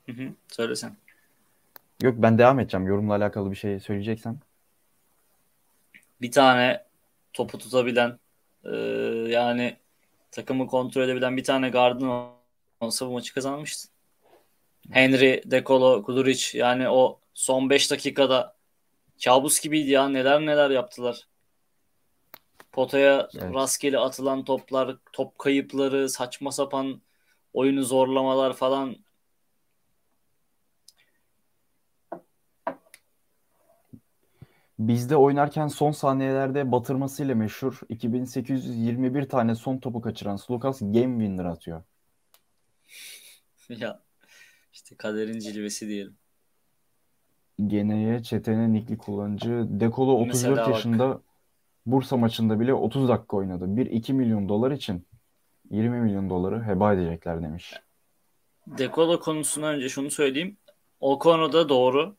Hı 0.06 0.22
hı. 0.22 0.32
Yok 2.04 2.14
ben 2.18 2.38
devam 2.38 2.60
edeceğim. 2.60 2.86
Yorumla 2.86 3.14
alakalı 3.14 3.50
bir 3.50 3.56
şey 3.56 3.80
söyleyeceksen. 3.80 4.38
Bir 6.20 6.30
tane 6.30 6.84
topu 7.32 7.58
tutabilen 7.58 8.18
e, 8.64 8.76
yani 9.28 9.76
takımı 10.30 10.66
kontrol 10.66 11.02
edebilen 11.02 11.36
bir 11.36 11.44
tane 11.44 11.68
gardın 11.68 12.12
olsa 12.80 13.06
bu 13.06 13.12
maçı 13.12 13.34
kazanmıştı. 13.34 13.88
Henry, 14.90 15.42
Dekolo, 15.44 16.02
Kuduric 16.02 16.58
yani 16.58 16.88
o 16.88 17.20
son 17.34 17.70
5 17.70 17.90
dakikada 17.90 18.56
kabus 19.24 19.60
gibiydi 19.60 19.90
ya. 19.90 20.08
Neler 20.08 20.40
neler 20.40 20.70
yaptılar. 20.70 21.28
Potaya 22.72 23.28
Evet. 23.34 23.54
rastgele 23.54 23.98
atılan 23.98 24.44
toplar, 24.44 24.96
top 25.12 25.38
kayıpları, 25.38 26.08
saçma 26.08 26.52
sapan 26.52 27.00
oyunu 27.52 27.82
zorlamalar 27.82 28.52
falan. 28.52 28.96
Bizde 34.88 35.16
oynarken 35.16 35.68
son 35.68 35.90
saniyelerde 35.90 36.72
batırmasıyla 36.72 37.34
meşhur 37.34 37.80
2821 37.88 39.28
tane 39.28 39.54
son 39.54 39.78
topu 39.78 40.00
kaçıran 40.00 40.38
Lucas 40.50 40.80
game 40.80 41.24
winner 41.24 41.44
atıyor. 41.44 41.82
Ya 43.68 44.00
işte 44.72 44.96
kaderin 44.96 45.38
cilvesi 45.38 45.88
diyelim. 45.88 46.16
Geneye 47.66 48.22
çetene 48.22 48.72
nikli 48.72 48.98
kullanıcı. 48.98 49.66
Dekolo 49.68 50.12
34 50.12 50.26
Mesela 50.26 50.56
bak. 50.56 50.68
yaşında 50.68 51.20
Bursa 51.86 52.16
maçında 52.16 52.60
bile 52.60 52.74
30 52.74 53.08
dakika 53.08 53.36
oynadı. 53.36 53.64
1-2 53.64 54.12
milyon 54.12 54.48
dolar 54.48 54.70
için 54.70 55.06
20 55.70 56.00
milyon 56.00 56.30
doları 56.30 56.62
heba 56.62 56.94
edecekler 56.94 57.42
demiş. 57.42 57.74
Dekolo 58.66 59.20
konusuna 59.20 59.66
önce 59.68 59.88
şunu 59.88 60.10
söyleyeyim. 60.10 60.56
O 61.00 61.18
konuda 61.18 61.68
doğru. 61.68 62.16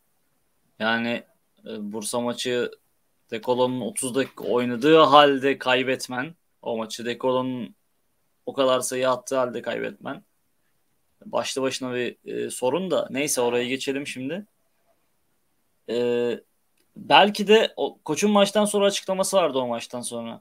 Yani 0.78 1.22
Bursa 1.64 2.20
maçı 2.20 2.70
Dekolo'nun 3.30 3.80
30 3.80 4.14
dakika 4.14 4.44
oynadığı 4.44 4.98
halde 4.98 5.58
kaybetmen. 5.58 6.34
O 6.62 6.76
maçı 6.76 7.04
Dekolo'nun 7.04 7.74
o 8.46 8.52
kadar 8.52 8.80
sayı 8.80 9.10
attığı 9.10 9.36
halde 9.36 9.62
kaybetmen. 9.62 10.24
Başlı 11.24 11.62
başına 11.62 11.94
bir 11.94 12.16
e, 12.24 12.50
sorun 12.50 12.90
da. 12.90 13.08
Neyse 13.10 13.40
oraya 13.40 13.64
geçelim 13.64 14.06
şimdi. 14.06 14.46
E, 15.88 15.96
belki 16.96 17.48
de 17.48 17.72
o, 17.76 17.98
koçun 18.04 18.30
maçtan 18.30 18.64
sonra 18.64 18.86
açıklaması 18.86 19.36
vardı 19.36 19.58
o 19.58 19.66
maçtan 19.66 20.00
sonra. 20.00 20.40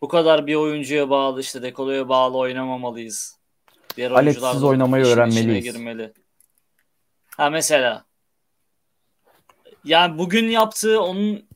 Bu 0.00 0.08
kadar 0.08 0.46
bir 0.46 0.54
oyuncuya 0.54 1.10
bağlı 1.10 1.40
işte 1.40 1.62
Dekolo'ya 1.62 2.08
bağlı 2.08 2.38
oynamamalıyız. 2.38 3.38
Diğer 3.96 4.10
Alexsiz 4.10 4.64
oynamayı 4.64 5.04
öğrenmeliyiz. 5.04 5.64
girmeli. 5.64 6.12
Ha 7.36 7.50
mesela. 7.50 8.04
Yani 9.84 10.18
bugün 10.18 10.48
yaptığı 10.48 11.02
onun 11.02 11.46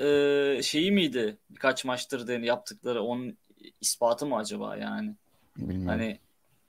e, 0.00 0.62
şeyi 0.62 0.92
miydi? 0.92 1.36
Birkaç 1.50 1.84
maçtır 1.84 2.26
de 2.26 2.32
yaptıkları 2.32 3.02
onun 3.02 3.38
ispatı 3.80 4.26
mı 4.26 4.36
acaba 4.36 4.76
yani? 4.76 5.14
Bilmiyorum. 5.56 5.88
Hani 5.88 6.18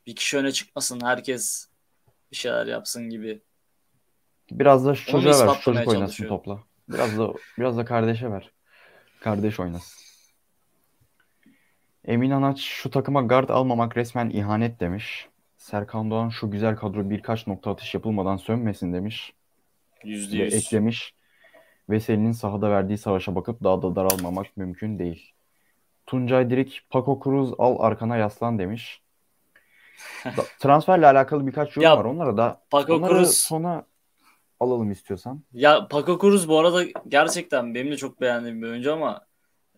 bir 0.07 0.15
kişi 0.15 0.37
öne 0.37 0.51
çıkmasın, 0.51 1.01
herkes 1.01 1.67
bir 2.31 2.35
şeyler 2.35 2.65
yapsın 2.65 3.09
gibi. 3.09 3.41
Biraz 4.51 4.85
da 4.85 4.95
şu 4.95 5.11
çocuğa 5.11 5.47
ver, 5.47 5.53
şu 5.53 5.61
çocuk 5.61 5.87
oynasın 5.87 6.27
topla. 6.27 6.63
Biraz 6.89 7.17
da 7.17 7.33
biraz 7.57 7.77
da 7.77 7.85
kardeşe 7.85 8.31
ver. 8.31 8.51
Kardeş 9.19 9.59
oynasın. 9.59 10.05
Emin 12.05 12.31
Anaç 12.31 12.59
şu 12.59 12.89
takıma 12.89 13.21
guard 13.21 13.49
almamak 13.49 13.97
resmen 13.97 14.29
ihanet 14.29 14.79
demiş. 14.79 15.27
Serkan 15.57 16.11
Doğan 16.11 16.29
şu 16.29 16.51
güzel 16.51 16.75
kadro 16.75 17.09
birkaç 17.09 17.47
nokta 17.47 17.71
atış 17.71 17.93
yapılmadan 17.93 18.37
sönmesin 18.37 18.93
demiş. 18.93 19.33
Yüzde 20.05 20.39
Ve 20.39 20.43
yüz. 20.43 20.53
eklemiş. 20.53 21.13
Veseli'nin 21.89 22.31
sahada 22.31 22.69
verdiği 22.71 22.97
savaşa 22.97 23.35
bakıp 23.35 23.63
daha 23.63 23.81
da 23.81 23.95
daralmamak 23.95 24.57
mümkün 24.57 24.99
değil. 24.99 25.31
Tuncay 26.05 26.49
Dirik, 26.49 26.81
Paco 26.89 27.19
Cruz 27.23 27.53
al 27.57 27.75
arkana 27.79 28.17
yaslan 28.17 28.59
demiş. 28.59 29.01
Transferle 30.59 31.07
alakalı 31.07 31.47
birkaç 31.47 31.67
yorum 31.77 31.83
Ya, 31.83 31.97
var. 31.97 32.05
Onlara 32.05 32.37
da 32.37 32.61
Paco 32.69 32.95
onları 32.95 33.13
Cruz- 33.13 33.31
sona 33.37 33.85
alalım 34.59 34.91
istiyorsan. 34.91 35.43
Ya 35.53 35.87
Paco 35.87 36.19
Cruz 36.21 36.49
bu 36.49 36.59
arada 36.59 36.83
gerçekten 37.07 37.75
benim 37.75 37.91
de 37.91 37.97
çok 37.97 38.21
beğendiğim 38.21 38.61
bir 38.61 38.67
oyuncu 38.67 38.93
ama 38.93 39.25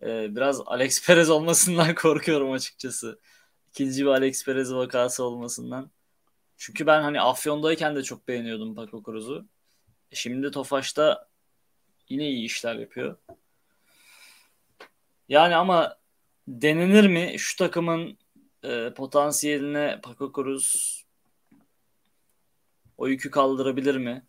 e, 0.02 0.36
biraz 0.36 0.60
Alex 0.66 1.06
Perez 1.06 1.30
olmasından 1.30 1.94
korkuyorum 2.02 2.52
açıkçası. 2.52 3.20
İkinci 3.70 4.02
bir 4.04 4.10
Alex 4.10 4.44
Perez 4.44 4.74
vakası 4.74 5.24
olmasından. 5.24 5.90
Çünkü 6.56 6.86
ben 6.86 7.02
hani 7.02 7.20
Afyon'dayken 7.20 7.96
de 7.96 8.02
çok 8.02 8.28
beğeniyordum 8.28 8.74
Paco 8.74 9.02
Cruz'u. 9.02 9.46
Şimdi 10.12 10.50
Tofaş'ta 10.50 11.28
yine 12.08 12.28
iyi 12.28 12.44
işler 12.44 12.74
yapıyor. 12.74 13.16
Yani 15.28 15.56
ama 15.56 15.98
denenir 16.48 17.06
mi 17.06 17.34
şu 17.38 17.56
takımın 17.56 18.18
e, 18.64 18.94
potansiyeline 18.94 20.00
Paco 20.02 20.32
Cruz 20.34 20.98
o 22.98 23.08
yükü 23.08 23.30
kaldırabilir 23.30 23.96
mi? 23.96 24.26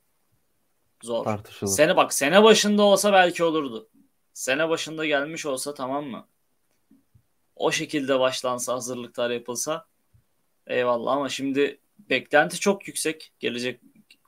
Zor. 1.03 1.23
Tartışılır. 1.23 1.71
Sene 1.71 1.95
bak 1.95 2.13
sene 2.13 2.43
başında 2.43 2.83
olsa 2.83 3.13
belki 3.13 3.43
olurdu. 3.43 3.89
Sene 4.33 4.69
başında 4.69 5.05
gelmiş 5.05 5.45
olsa 5.45 5.73
tamam 5.73 6.05
mı? 6.05 6.27
O 7.55 7.71
şekilde 7.71 8.19
başlansa 8.19 8.73
hazırlıklar 8.73 9.29
yapılsa 9.29 9.87
eyvallah 10.67 11.11
ama 11.11 11.29
şimdi 11.29 11.79
beklenti 12.09 12.59
çok 12.59 12.87
yüksek. 12.87 13.33
Gelecek 13.39 13.81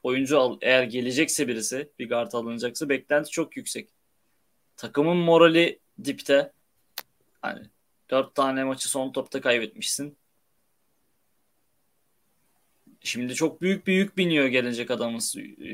oyuncu 0.04 0.40
al, 0.40 0.58
eğer 0.62 0.84
gelecekse 0.84 1.48
birisi 1.48 1.92
bir 2.00 2.10
guard 2.10 2.34
alınacaksa 2.34 2.90
beklenti 2.90 3.30
çok 3.30 3.58
yüksek. 3.58 3.90
Takımın 4.78 5.18
morali 5.18 5.80
dipte. 6.06 6.52
Hani 7.42 7.70
dört 8.10 8.36
tane 8.36 8.64
maçı 8.64 8.90
son 8.90 9.12
topta 9.12 9.42
kaybetmişsin. 9.42 10.18
Şimdi 13.04 13.36
çok 13.36 13.62
büyük 13.62 13.88
bir 13.88 13.94
yük 13.94 14.18
biniyor 14.18 14.46
gelecek 14.46 14.92
adamın 14.92 15.20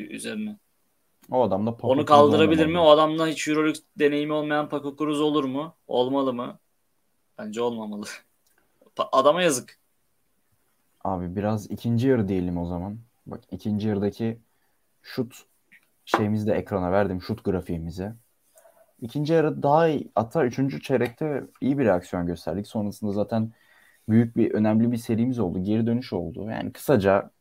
üzerine. 0.09 0.57
O 1.31 1.43
adam 1.43 1.67
da 1.67 1.71
Paco 1.71 1.87
Onu 1.87 2.05
kaldırabilir 2.05 2.65
mi? 2.65 2.79
O 2.79 2.89
adamda 2.89 3.27
hiç 3.27 3.47
Euroleague 3.47 3.81
deneyimi 3.99 4.33
olmayan 4.33 4.69
Paco 4.69 4.95
Cruz 4.97 5.21
olur 5.21 5.43
mu? 5.43 5.75
Olmalı 5.87 6.33
mı? 6.33 6.59
Bence 7.37 7.61
olmamalı. 7.61 8.05
Adama 9.11 9.41
yazık. 9.41 9.79
Abi 11.03 11.35
biraz 11.35 11.71
ikinci 11.71 12.07
yarı 12.07 12.27
diyelim 12.27 12.57
o 12.57 12.65
zaman. 12.65 12.99
Bak 13.27 13.41
ikinci 13.51 13.87
yarıdaki 13.87 14.39
şut 15.01 15.45
şeyimizi 16.05 16.47
de 16.47 16.53
ekrana 16.53 16.91
verdim 16.91 17.21
şut 17.21 17.43
grafiğimize. 17.43 18.15
İkinci 19.01 19.33
yarı 19.33 19.63
daha 19.63 19.87
iyi. 19.87 20.11
Hatta 20.15 20.45
üçüncü 20.45 20.81
çeyrekte 20.81 21.43
iyi 21.61 21.77
bir 21.77 21.85
reaksiyon 21.85 22.25
gösterdik. 22.25 22.67
Sonrasında 22.67 23.11
zaten 23.11 23.53
büyük 24.09 24.37
bir 24.37 24.51
önemli 24.51 24.91
bir 24.91 24.97
serimiz 24.97 25.39
oldu. 25.39 25.63
Geri 25.63 25.87
dönüş 25.87 26.13
oldu. 26.13 26.49
Yani 26.49 26.71
kısaca 26.71 27.31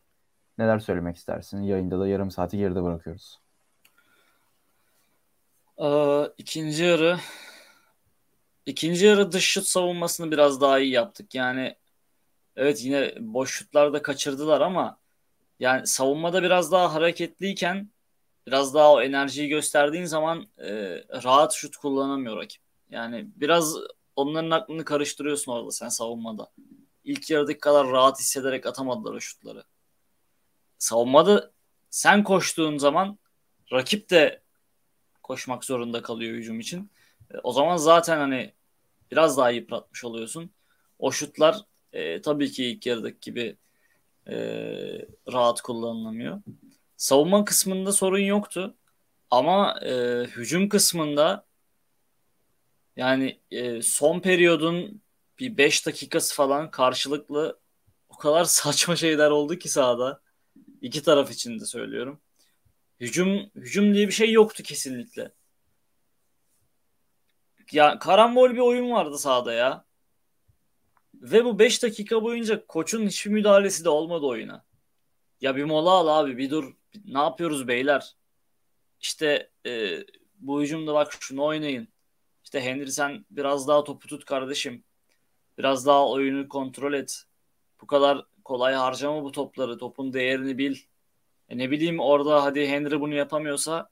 neler 0.59 0.79
söylemek 0.79 1.17
istersin? 1.17 1.63
Yayında 1.63 2.01
da 2.01 2.09
yarım 2.09 2.31
saati 2.31 2.59
geride 2.59 2.83
bırakıyoruz. 2.83 3.41
Ee, 5.79 6.23
ikinci 6.39 6.85
yarı 6.85 7.19
ikinci 8.67 9.07
yarı 9.07 9.33
dış 9.33 9.45
şut 9.45 9.67
savunmasını 9.67 10.31
biraz 10.31 10.61
daha 10.61 10.79
iyi 10.79 10.93
yaptık. 10.93 11.35
Yani 11.35 11.77
evet 12.57 12.85
yine 12.85 13.15
boş 13.21 13.51
şutlar 13.51 13.93
da 13.93 14.03
kaçırdılar 14.03 14.61
ama 14.61 14.99
yani 15.61 15.87
savunmada 15.87 16.43
biraz 16.43 16.73
daha 16.73 16.95
hareketliyken 16.95 17.91
biraz 18.47 18.75
daha 18.75 18.93
o 18.93 19.03
enerjiyi 19.03 19.49
gösterdiğin 19.49 20.05
zaman 20.05 20.49
e, 20.59 20.71
rahat 21.25 21.55
şut 21.55 21.77
kullanamıyor 21.77 22.37
rakip. 22.37 22.63
Yani 22.91 23.29
biraz 23.37 23.75
onların 24.17 24.51
aklını 24.51 24.85
karıştırıyorsun 24.85 25.53
orada 25.53 25.71
sen 25.71 25.89
savunmada. 25.89 26.53
İlk 27.05 27.31
yarıdaki 27.31 27.59
kadar 27.59 27.89
rahat 27.91 28.21
hissederek 28.21 28.67
atamadılar 28.67 29.13
o 29.15 29.21
şutları. 29.21 29.65
Savunmada 30.79 31.51
sen 31.91 32.25
koştuğun 32.25 32.79
zaman 32.79 33.19
rakip 33.73 34.11
de 34.11 34.43
koşmak 35.23 35.65
zorunda 35.65 36.03
kalıyor 36.03 36.37
hücum 36.37 36.61
için. 36.61 36.91
E, 37.31 37.39
O 37.43 37.53
zaman 37.53 37.77
zaten 37.77 38.19
hani 38.19 38.53
biraz 39.11 39.37
daha 39.39 39.51
yıpratmış 39.51 40.05
oluyorsun. 40.05 40.51
O 40.99 41.13
şutlar 41.13 41.57
e, 41.93 42.23
tabii 42.23 42.51
ki 42.51 42.65
ilk 42.65 42.87
yarıdaki 42.87 43.21
gibi 43.21 43.57
e, 44.31 44.37
rahat 45.33 45.61
kullanılamıyor. 45.61 46.43
Savunma 46.97 47.45
kısmında 47.45 47.93
sorun 47.93 48.19
yoktu. 48.19 48.77
Ama 49.31 49.81
e, 49.81 50.25
hücum 50.25 50.69
kısmında 50.69 51.47
Yani 52.97 53.41
e, 53.51 53.83
son 53.83 54.21
periyodun 54.21 55.03
bir 55.39 55.57
5 55.57 55.87
dakikası 55.87 56.35
falan 56.35 56.71
karşılıklı 56.71 57.61
o 58.09 58.17
kadar 58.19 58.45
saçma 58.47 58.97
şeyler 58.97 59.31
oldu 59.31 59.57
ki 59.59 59.69
sahada. 59.69 60.23
İki 60.83 61.03
taraf 61.03 61.31
için 61.33 61.61
de 61.61 61.67
söylüyorum. 61.67 62.21
Hücum 63.01 63.51
hücum 63.57 63.95
diye 63.95 64.09
bir 64.09 64.13
şey 64.13 64.33
yoktu 64.33 64.65
kesinlikle. 64.65 65.33
Ya 67.73 67.99
karambol 67.99 68.51
bir 68.51 68.59
oyun 68.59 68.91
vardı 68.91 69.19
sahada 69.19 69.53
ya. 69.53 69.86
Ve 71.23 71.45
bu 71.45 71.59
5 71.59 71.83
dakika 71.83 72.23
boyunca 72.23 72.67
koçun 72.67 73.07
hiçbir 73.07 73.31
müdahalesi 73.31 73.85
de 73.85 73.89
olmadı 73.89 74.27
oyuna. 74.27 74.65
Ya 75.41 75.57
bir 75.57 75.65
mola 75.65 75.91
al 75.91 76.07
abi 76.07 76.39
bir 76.39 76.51
dur. 76.51 76.77
Ne 77.05 77.19
yapıyoruz 77.19 77.69
beyler? 77.69 78.17
İşte 79.01 79.51
e, 79.67 79.99
bu 80.35 80.63
hücumda 80.63 80.95
bak 80.95 81.17
şunu 81.21 81.45
oynayın. 81.45 81.89
İşte 82.45 82.61
Henry 82.61 82.93
sen 82.93 83.27
biraz 83.31 83.69
daha 83.69 83.85
topu 83.85 84.09
tut 84.09 84.25
kardeşim. 84.25 84.85
Biraz 85.59 85.87
daha 85.87 86.09
oyunu 86.09 86.49
kontrol 86.49 86.93
et. 86.93 87.25
Bu 87.81 87.87
kadar 87.87 88.27
kolay 88.45 88.75
harcama 88.75 89.25
bu 89.25 89.33
topları. 89.33 89.79
Topun 89.79 90.13
değerini 90.13 90.59
bil. 90.59 90.77
E 91.49 91.59
ne 91.59 91.71
bileyim 91.71 92.01
orada 92.01 92.45
hadi 92.45 92.67
Henry 92.67 93.01
bunu 93.01 93.15
yapamıyorsa 93.15 93.91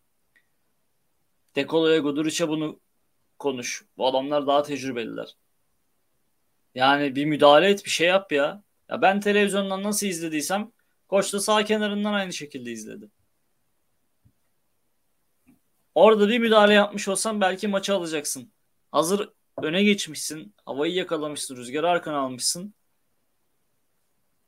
Dekolo'ya 1.57 1.99
Guduric'e 1.99 2.49
bunu 2.49 2.81
konuş. 3.39 3.85
Bu 3.97 4.07
adamlar 4.07 4.47
daha 4.47 4.63
tecrübeliler. 4.63 5.37
Yani 6.75 7.17
bir 7.17 7.25
müdahale 7.25 7.71
et 7.71 7.85
bir 7.85 7.91
şey 7.91 8.09
yap 8.09 8.33
ya. 8.33 8.63
Ya 8.91 9.03
ben 9.03 9.21
televizyondan 9.21 9.83
nasıl 9.83 10.07
izlediysem 10.07 10.73
koç 11.09 11.33
da 11.33 11.41
sağ 11.41 11.65
kenarından 11.65 12.13
aynı 12.13 12.33
şekilde 12.33 12.73
izledi. 12.73 13.09
Orada 15.95 16.29
bir 16.29 16.39
müdahale 16.39 16.75
yapmış 16.75 17.09
olsan 17.09 17.41
belki 17.41 17.69
maçı 17.69 17.95
alacaksın. 17.95 18.53
Hazır 18.93 19.31
öne 19.63 19.83
geçmişsin. 19.83 20.55
Havayı 20.67 20.95
yakalamışsın. 20.95 21.57
Rüzgarı 21.57 21.89
arkana 21.89 22.19
almışsın. 22.19 22.75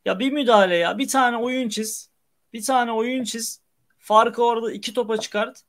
Ya 0.04 0.18
bir 0.18 0.32
müdahale 0.32 0.76
ya. 0.76 0.98
Bir 0.98 1.08
tane 1.08 1.36
oyun 1.36 1.68
çiz. 1.68 2.10
Bir 2.52 2.62
tane 2.62 2.92
oyun 2.92 3.24
çiz. 3.24 3.60
Farkı 3.98 4.44
orada 4.44 4.72
iki 4.72 4.94
topa 4.94 5.18
çıkart. 5.18 5.62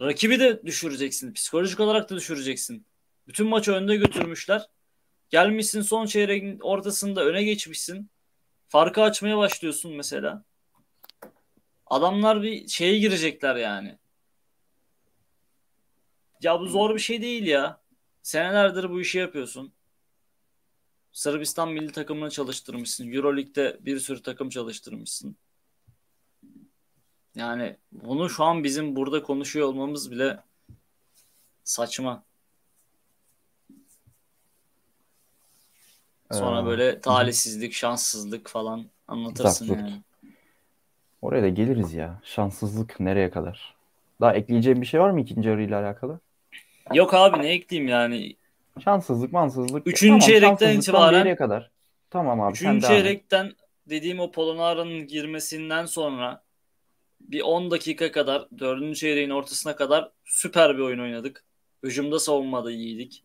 Rakibi 0.00 0.40
de 0.40 0.62
düşüreceksin. 0.66 1.32
Psikolojik 1.32 1.80
olarak 1.80 2.10
da 2.10 2.16
düşüreceksin. 2.16 2.86
Bütün 3.28 3.46
maçı 3.46 3.72
önde 3.72 3.96
götürmüşler. 3.96 4.68
Gelmişsin 5.30 5.82
son 5.82 6.06
çeyreğin 6.06 6.58
ortasında 6.60 7.24
öne 7.24 7.42
geçmişsin. 7.42 8.10
Farkı 8.68 9.02
açmaya 9.02 9.38
başlıyorsun 9.38 9.96
mesela. 9.96 10.44
Adamlar 11.86 12.42
bir 12.42 12.68
şeye 12.68 12.98
girecekler 12.98 13.56
yani. 13.56 13.98
Ya 16.42 16.60
bu 16.60 16.66
zor 16.66 16.94
bir 16.94 17.00
şey 17.00 17.22
değil 17.22 17.46
ya. 17.46 17.80
Senelerdir 18.22 18.90
bu 18.90 19.00
işi 19.00 19.18
yapıyorsun. 19.18 19.72
Sırbistan 21.12 21.72
milli 21.72 21.92
takımını 21.92 22.30
çalıştırmışsın. 22.30 23.12
Euroleague'de 23.12 23.78
bir 23.80 24.00
sürü 24.00 24.22
takım 24.22 24.48
çalıştırmışsın. 24.48 25.36
Yani 27.34 27.76
bunu 27.92 28.30
şu 28.30 28.44
an 28.44 28.64
bizim 28.64 28.96
burada 28.96 29.22
konuşuyor 29.22 29.68
olmamız 29.68 30.10
bile 30.10 30.40
saçma. 31.64 32.27
Sonra 36.32 36.62
Ee, 36.62 36.66
böyle 36.66 37.00
talihsizlik, 37.00 37.72
şanssızlık 37.72 38.48
falan 38.48 38.86
anlatırsın 39.08 39.66
Zart 39.66 39.78
yani. 39.78 40.02
Oraya 41.22 41.42
da 41.42 41.48
geliriz 41.48 41.94
ya. 41.94 42.20
Şanssızlık 42.24 43.00
nereye 43.00 43.30
kadar? 43.30 43.74
Daha 44.20 44.34
ekleyeceğim 44.34 44.80
bir 44.80 44.86
şey 44.86 45.00
var 45.00 45.10
mı 45.10 45.20
ikinci 45.20 45.48
yarıyla 45.48 45.80
alakalı? 45.80 46.20
Yok 46.94 47.14
abi 47.14 47.38
ne 47.42 47.48
ekleyeyim 47.48 47.88
yani. 47.90 48.36
Şanssızlık, 48.84 49.32
mansızlık. 49.32 49.86
Üçüncü 49.86 50.08
Tamam, 50.08 50.20
çeyrekten 50.20 50.76
itibaren- 50.76 51.20
nereye 51.20 51.36
kadar? 51.36 51.70
Tamam 52.10 52.40
abi 52.40 52.52
Üçüncü 52.52 52.86
çeyrekten 52.86 53.52
dediğim 53.86 54.20
o 54.20 54.30
Polonara'nın 54.30 55.06
girmesinden 55.06 55.86
sonra 55.86 56.42
bir 57.20 57.40
10 57.40 57.70
dakika 57.70 58.12
kadar 58.12 58.48
dördüncü 58.58 58.98
çeyreğin 59.00 59.30
ortasına 59.30 59.76
kadar 59.76 60.10
süper 60.24 60.76
bir 60.76 60.82
oyun 60.82 60.98
oynadık. 60.98 61.44
Hücumda 61.82 62.18
savunmada 62.18 62.70
iyiydik. 62.70 63.24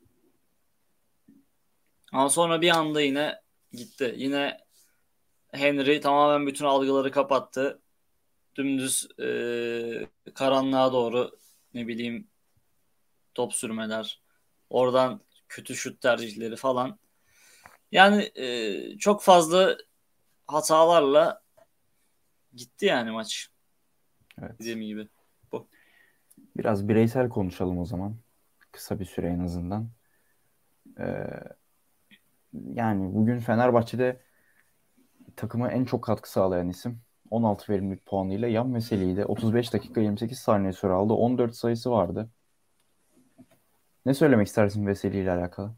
Ama 2.14 2.30
sonra 2.30 2.62
bir 2.62 2.70
anda 2.70 3.02
yine 3.02 3.42
gitti. 3.72 4.14
Yine 4.18 4.58
Henry 5.52 6.02
tamamen 6.02 6.48
bütün 6.48 6.66
algıları 6.66 7.12
kapattı. 7.12 7.82
Dümdüz 8.56 9.08
e, 9.20 9.28
karanlığa 10.34 10.94
doğru 10.94 11.32
ne 11.74 11.88
bileyim 11.88 12.28
top 13.34 13.54
sürmeler. 13.54 14.22
Oradan 14.70 15.22
kötü 15.50 15.76
şut 15.76 16.02
tercihleri 16.02 16.56
falan. 16.56 17.00
Yani 17.92 18.32
e, 18.36 18.98
çok 18.98 19.24
fazla 19.24 19.78
hatalarla 20.48 21.44
gitti 22.54 22.86
yani 22.86 23.12
maç. 23.12 23.50
Evet. 24.42 24.60
Dediğim 24.60 24.82
gibi. 24.82 25.08
Biraz 26.58 26.88
bireysel 26.88 27.30
konuşalım 27.30 27.78
o 27.80 27.86
zaman. 27.86 28.16
Kısa 28.72 29.00
bir 29.00 29.06
süre 29.06 29.28
en 29.28 29.40
azından. 29.40 29.90
Ee, 31.00 31.26
yani 32.54 33.16
bugün 33.16 33.40
Fenerbahçe'de 33.40 34.22
takıma 35.36 35.72
en 35.72 35.86
çok 35.86 36.04
katkı 36.04 36.32
sağlayan 36.32 36.70
isim 36.70 37.02
16 37.30 37.74
verimlilik 37.74 38.06
puanıyla 38.06 38.48
Yan 38.48 38.76
Veseli'ydi. 38.76 39.26
35 39.26 39.74
dakika 39.74 40.02
28 40.02 40.40
saniye 40.40 40.74
süre 40.74 40.92
aldı. 40.92 41.14
14 41.14 41.56
sayısı 41.56 41.92
vardı. 41.92 42.30
Ne 44.06 44.14
söylemek 44.14 44.48
istersin 44.48 44.88
Veseli 44.88 45.20
ile 45.20 45.32
alakalı? 45.32 45.76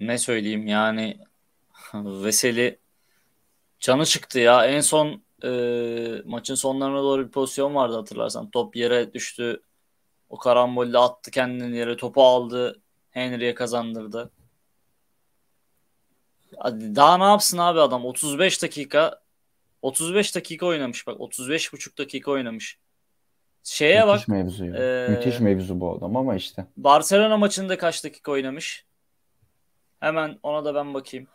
Ne 0.00 0.18
söyleyeyim 0.18 0.66
yani 0.66 1.18
Veseli 1.94 2.78
canı 3.78 4.04
çıktı 4.06 4.38
ya. 4.38 4.66
En 4.66 4.80
son 4.80 5.22
e, 5.44 5.50
maçın 6.24 6.54
sonlarına 6.54 7.02
doğru 7.02 7.26
bir 7.26 7.30
pozisyon 7.30 7.74
vardı 7.74 7.96
hatırlarsan. 7.96 8.50
Top 8.50 8.76
yere 8.76 9.14
düştü. 9.14 9.62
O 10.28 10.38
karambolle 10.38 10.98
attı 10.98 11.30
kendini 11.30 11.76
yere. 11.76 11.96
Topu 11.96 12.22
aldı. 12.22 12.82
Henry'e 13.14 13.54
kazandırdı. 13.54 14.30
Daha 16.74 17.18
ne 17.18 17.24
yapsın 17.24 17.58
abi 17.58 17.80
adam? 17.80 18.04
35 18.04 18.62
dakika 18.62 19.20
35 19.82 20.34
dakika 20.34 20.66
oynamış 20.66 21.06
bak. 21.06 21.20
35 21.20 21.72
buçuk 21.72 21.98
dakika 21.98 22.30
oynamış. 22.30 22.78
Şeye 23.62 24.04
Müthiş 24.04 24.20
bak. 24.22 24.28
mevzu 24.28 24.64
ya. 24.66 24.74
Ee, 24.76 25.08
Müthiş 25.08 25.40
mevzu 25.40 25.80
bu 25.80 25.96
adam 25.98 26.16
ama 26.16 26.34
işte. 26.36 26.66
Barcelona 26.76 27.36
maçında 27.36 27.78
kaç 27.78 28.04
dakika 28.04 28.32
oynamış? 28.32 28.84
Hemen 30.00 30.38
ona 30.42 30.64
da 30.64 30.74
ben 30.74 30.94
bakayım. 30.94 31.26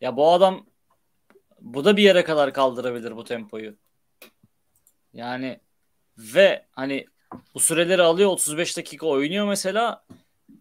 Ya 0.00 0.16
bu 0.16 0.32
adam 0.32 0.66
bu 1.60 1.84
da 1.84 1.96
bir 1.96 2.02
yere 2.02 2.24
kadar 2.24 2.52
kaldırabilir 2.52 3.16
bu 3.16 3.24
tempoyu. 3.24 3.74
Yani 5.12 5.60
ve 6.18 6.66
hani 6.72 7.06
bu 7.54 7.60
süreleri 7.60 8.02
alıyor 8.02 8.30
35 8.30 8.76
dakika 8.76 9.06
oynuyor 9.06 9.48
mesela 9.48 10.04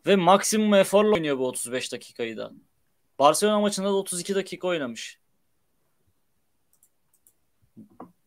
ve 0.05 0.15
maksimum 0.15 0.73
eforla 0.73 1.15
oynuyor 1.15 1.37
bu 1.37 1.47
35 1.47 1.91
dakikayı 1.91 2.37
da. 2.37 2.51
Barcelona 3.19 3.59
maçında 3.59 3.87
da 3.87 3.95
32 3.95 4.35
dakika 4.35 4.67
oynamış. 4.67 5.19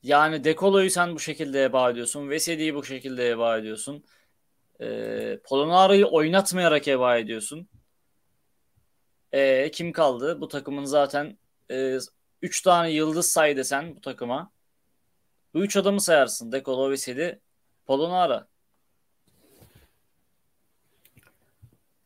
Yani 0.02 0.44
Dekolo'yu 0.44 0.90
sen 0.90 1.14
bu 1.14 1.20
şekilde 1.20 1.64
heba 1.64 1.90
ediyorsun. 1.90 2.30
Veseli'yi 2.30 2.74
bu 2.74 2.84
şekilde 2.84 3.30
heba 3.30 3.58
ediyorsun. 3.58 4.04
Ee, 4.80 5.38
Polonara'yı 5.44 6.06
oynatmayarak 6.06 6.86
heba 6.86 7.16
ediyorsun. 7.18 7.68
Ee, 9.32 9.70
kim 9.70 9.92
kaldı? 9.92 10.40
Bu 10.40 10.48
takımın 10.48 10.84
zaten 10.84 11.38
3 12.42 12.62
tane 12.62 12.90
yıldız 12.90 13.30
say 13.30 13.56
desen 13.56 13.96
bu 13.96 14.00
takıma. 14.00 14.52
Bu 15.54 15.64
3 15.64 15.76
adamı 15.76 16.00
sayarsın. 16.00 16.52
Dekolo, 16.52 16.90
Veseli, 16.90 17.40
Polonara. 17.86 18.48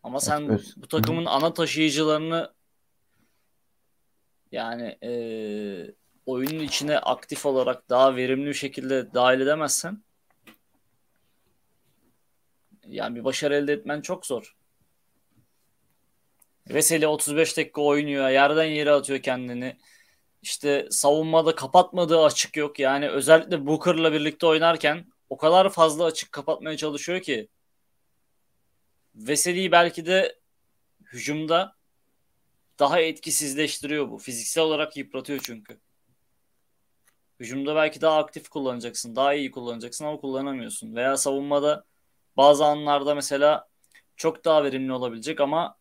Ama 0.09 0.21
sen 0.21 0.41
Evet, 0.41 0.51
öz- 0.61 0.77
bu 0.77 0.89
takımın 0.89 1.25
ana 1.25 1.55
taşıyıcılarını 1.55 2.53
yani 4.53 4.99
e, 5.03 5.11
oyunun 6.27 6.65
içine 6.65 6.99
aktif 6.99 7.47
olarak 7.47 7.89
daha 7.89 8.17
verimli 8.17 8.47
bir 8.47 8.55
şekilde 8.55 9.15
dahil 9.15 9.41
edemezsen 9.41 10.03
yani 12.87 13.17
bir 13.17 13.25
başarı 13.25 13.55
elde 13.55 13.73
etmen 13.73 14.01
çok 14.01 14.27
zor. 14.27 14.57
Veseli 16.69 17.07
35 17.07 17.57
dakika 17.57 17.81
oynuyor. 17.81 18.29
Yerden 18.29 18.65
yere 18.65 18.93
atıyor 18.93 19.23
kendini. 19.23 19.77
İşte 20.43 20.89
savunmada 20.91 21.55
kapatmadığı 21.55 22.25
açık 22.25 22.57
yok. 22.57 22.79
Yani 22.79 23.09
özellikle 23.09 23.67
Booker'la 23.67 24.13
birlikte 24.13 24.47
oynarken 24.47 25.07
o 25.31 25.37
kadar 25.37 25.71
fazla 25.71 26.05
açık 26.05 26.33
kapatmaya 26.33 26.77
çalışıyor 26.77 27.21
ki 27.21 27.49
Veseli'yi 29.19 29.73
belki 29.73 30.07
de 30.07 30.39
hücumda 31.13 31.77
daha 32.79 33.01
etkisizleştiriyor 33.01 34.11
bu. 34.11 34.19
Fiziksel 34.19 34.65
olarak 34.65 34.97
yıpratıyor 34.97 35.41
çünkü. 35.43 35.81
Hücumda 37.41 37.77
belki 37.77 38.01
daha 38.01 38.19
aktif 38.19 38.49
kullanacaksın. 38.49 39.17
Daha 39.17 39.35
iyi 39.35 39.51
kullanacaksın 39.51 40.05
ama 40.05 40.21
kullanamıyorsun. 40.21 40.95
Veya 40.95 41.17
savunmada 41.17 41.85
bazı 42.37 42.65
anlarda 42.65 43.15
mesela 43.15 43.69
çok 44.17 44.45
daha 44.45 44.65
verimli 44.65 44.93
olabilecek 44.93 45.41
ama 45.41 45.77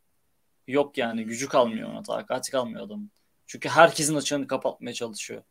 yok 0.67 0.97
yani. 0.97 1.23
Gücü 1.23 1.47
kalmıyor 1.47 1.89
ona. 1.89 2.03
Takati 2.03 2.51
kalmıyor 2.51 2.85
adamın. 2.85 3.11
Çünkü 3.47 3.69
herkesin 3.69 4.15
açığını 4.15 4.47
kapatmaya 4.47 4.93
çalışıyor. 4.93 5.43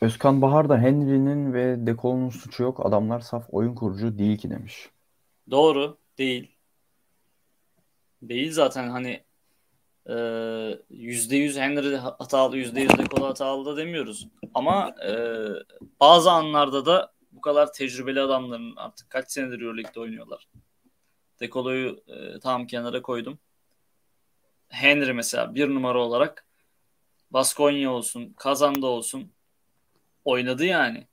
Özkan 0.00 0.42
Bahar 0.42 0.68
da 0.68 0.78
Henry'nin 0.78 1.52
ve 1.52 1.86
Dekolo'nun 1.86 2.30
suçu 2.30 2.62
yok. 2.62 2.86
Adamlar 2.86 3.20
saf 3.20 3.44
oyun 3.52 3.74
kurucu 3.74 4.18
değil 4.18 4.38
ki 4.38 4.50
demiş. 4.50 4.90
Doğru. 5.50 5.98
Değil. 6.18 6.56
Değil 8.22 8.52
zaten 8.52 8.88
hani 8.88 9.24
yüzde 10.90 11.36
yüz 11.36 11.56
Henry 11.56 11.96
hatalı, 11.96 12.56
yüzde 12.56 12.80
yüz 12.80 12.98
Dekolo 12.98 13.26
hatalı 13.26 13.66
da 13.66 13.76
demiyoruz. 13.76 14.28
Ama 14.54 14.94
e, 15.06 15.12
bazı 16.00 16.30
anlarda 16.30 16.86
da 16.86 17.12
bu 17.32 17.40
kadar 17.40 17.72
tecrübeli 17.72 18.20
adamların 18.20 18.76
artık 18.76 19.10
kaç 19.10 19.32
senedir 19.32 19.60
Euroleague'de 19.60 20.00
oynuyorlar. 20.00 20.48
Dekolo'yu 21.40 22.04
e, 22.06 22.38
tam 22.40 22.66
kenara 22.66 23.02
koydum. 23.02 23.38
Henry 24.68 25.12
mesela 25.12 25.54
bir 25.54 25.68
numara 25.68 25.98
olarak 25.98 26.46
Baskonya 27.30 27.92
olsun, 27.92 28.32
Kazan'da 28.36 28.86
olsun 28.86 29.32
oynadı 30.24 30.64
yani. 30.64 31.06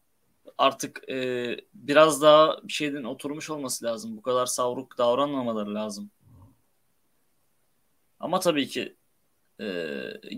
Artık 0.61 1.09
e, 1.09 1.57
biraz 1.73 2.21
daha 2.21 2.57
bir 2.63 2.73
şeyden 2.73 3.03
oturmuş 3.03 3.49
olması 3.49 3.85
lazım. 3.85 4.17
Bu 4.17 4.21
kadar 4.21 4.45
savruk 4.45 4.97
davranmamaları 4.97 5.75
lazım. 5.75 6.11
Ama 8.19 8.39
tabii 8.39 8.67
ki 8.67 8.95
e, 9.59 9.65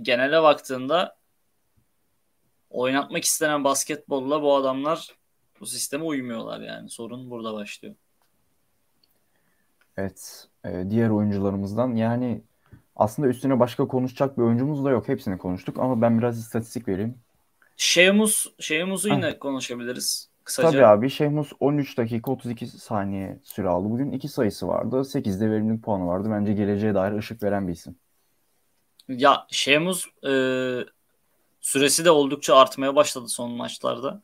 genele 0.02 0.44
baktığında 0.44 1.18
oynatmak 2.70 3.24
istenen 3.24 3.64
basketbolla 3.64 4.42
bu 4.42 4.56
adamlar 4.56 5.16
bu 5.60 5.66
sisteme 5.66 6.04
uymuyorlar 6.04 6.62
yani. 6.62 6.90
Sorun 6.90 7.30
burada 7.30 7.54
başlıyor. 7.54 7.96
Evet. 9.98 10.48
E, 10.66 10.86
diğer 10.90 11.10
oyuncularımızdan 11.10 11.96
yani 11.96 12.42
aslında 12.96 13.28
üstüne 13.28 13.60
başka 13.60 13.88
konuşacak 13.88 14.38
bir 14.38 14.44
oyuncumuz 14.44 14.86
da 14.86 14.90
yok. 14.90 15.08
Hepsini 15.08 15.38
konuştuk 15.38 15.80
ama 15.80 16.02
ben 16.02 16.20
biraz 16.20 16.40
istatistik 16.40 16.88
vereyim. 16.88 17.24
Şeymus, 17.78 18.48
Şeymus'u 18.60 19.10
yine 19.10 19.40
konuşabiliriz. 19.40 20.30
Kısaca. 20.44 20.72
Tabii 20.72 20.86
abi 20.86 21.10
Şeymus 21.10 21.52
13 21.60 21.98
dakika 21.98 22.32
32 22.32 22.68
saniye 22.68 23.40
süre 23.44 23.68
aldı. 23.68 23.90
Bugün 23.90 24.12
iki 24.12 24.28
sayısı 24.28 24.68
vardı. 24.68 24.96
8'de 24.96 25.52
verimlilik 25.52 25.84
puanı 25.84 26.08
vardı. 26.08 26.28
Bence 26.32 26.54
geleceğe 26.54 26.94
dair 26.94 27.14
ışık 27.18 27.44
veren 27.44 27.68
bir 27.68 27.74
isim. 27.74 27.96
Ya 29.08 29.48
Şeymus 29.50 30.06
e, 30.28 30.34
süresi 31.62 32.06
de 32.06 32.12
oldukça 32.12 32.56
artmaya 32.56 32.96
başladı 32.96 33.28
son 33.28 33.52
maçlarda. 33.52 34.22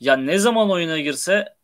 Ya 0.00 0.16
ne 0.16 0.38
zaman 0.38 0.70
oyuna 0.70 0.98
girse 0.98 1.54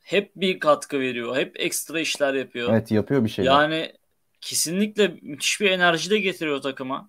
hep 0.00 0.36
bir 0.36 0.60
katkı 0.60 1.00
veriyor. 1.00 1.36
Hep 1.36 1.60
ekstra 1.60 2.00
işler 2.00 2.34
yapıyor. 2.34 2.70
Evet 2.72 2.90
yapıyor 2.90 3.24
bir 3.24 3.28
şeyler. 3.28 3.50
Yani 3.50 3.92
kesinlikle 4.40 5.08
müthiş 5.22 5.60
bir 5.60 5.70
enerji 5.70 6.10
de 6.10 6.18
getiriyor 6.18 6.62
takıma. 6.62 7.08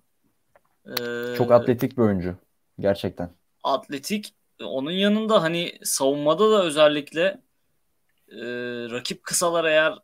Ee, 0.86 1.34
Çok 1.38 1.52
atletik 1.52 1.98
bir 1.98 2.02
oyuncu. 2.02 2.36
Gerçekten. 2.78 3.34
Atletik. 3.62 4.34
Onun 4.62 4.90
yanında 4.90 5.42
hani 5.42 5.78
savunmada 5.84 6.50
da 6.50 6.64
özellikle 6.64 7.22
e, 8.28 8.40
rakip 8.90 9.22
kısalar 9.24 9.64
eğer 9.64 9.98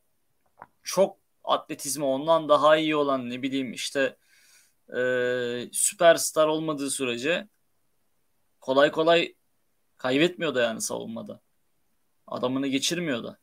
çok 0.82 1.16
atletizmi 1.44 2.04
ondan 2.04 2.48
daha 2.48 2.76
iyi 2.76 2.96
olan 2.96 3.30
ne 3.30 3.42
bileyim 3.42 3.72
işte 3.72 4.16
e, 4.96 5.00
süperstar 5.72 6.46
olmadığı 6.46 6.90
sürece 6.90 7.48
kolay 8.60 8.90
kolay 8.90 9.34
kaybetmiyor 9.96 10.54
da 10.54 10.62
yani 10.62 10.80
savunmada. 10.80 11.40
Adamını 12.26 12.66
geçirmiyor 12.66 13.24
da. 13.24 13.38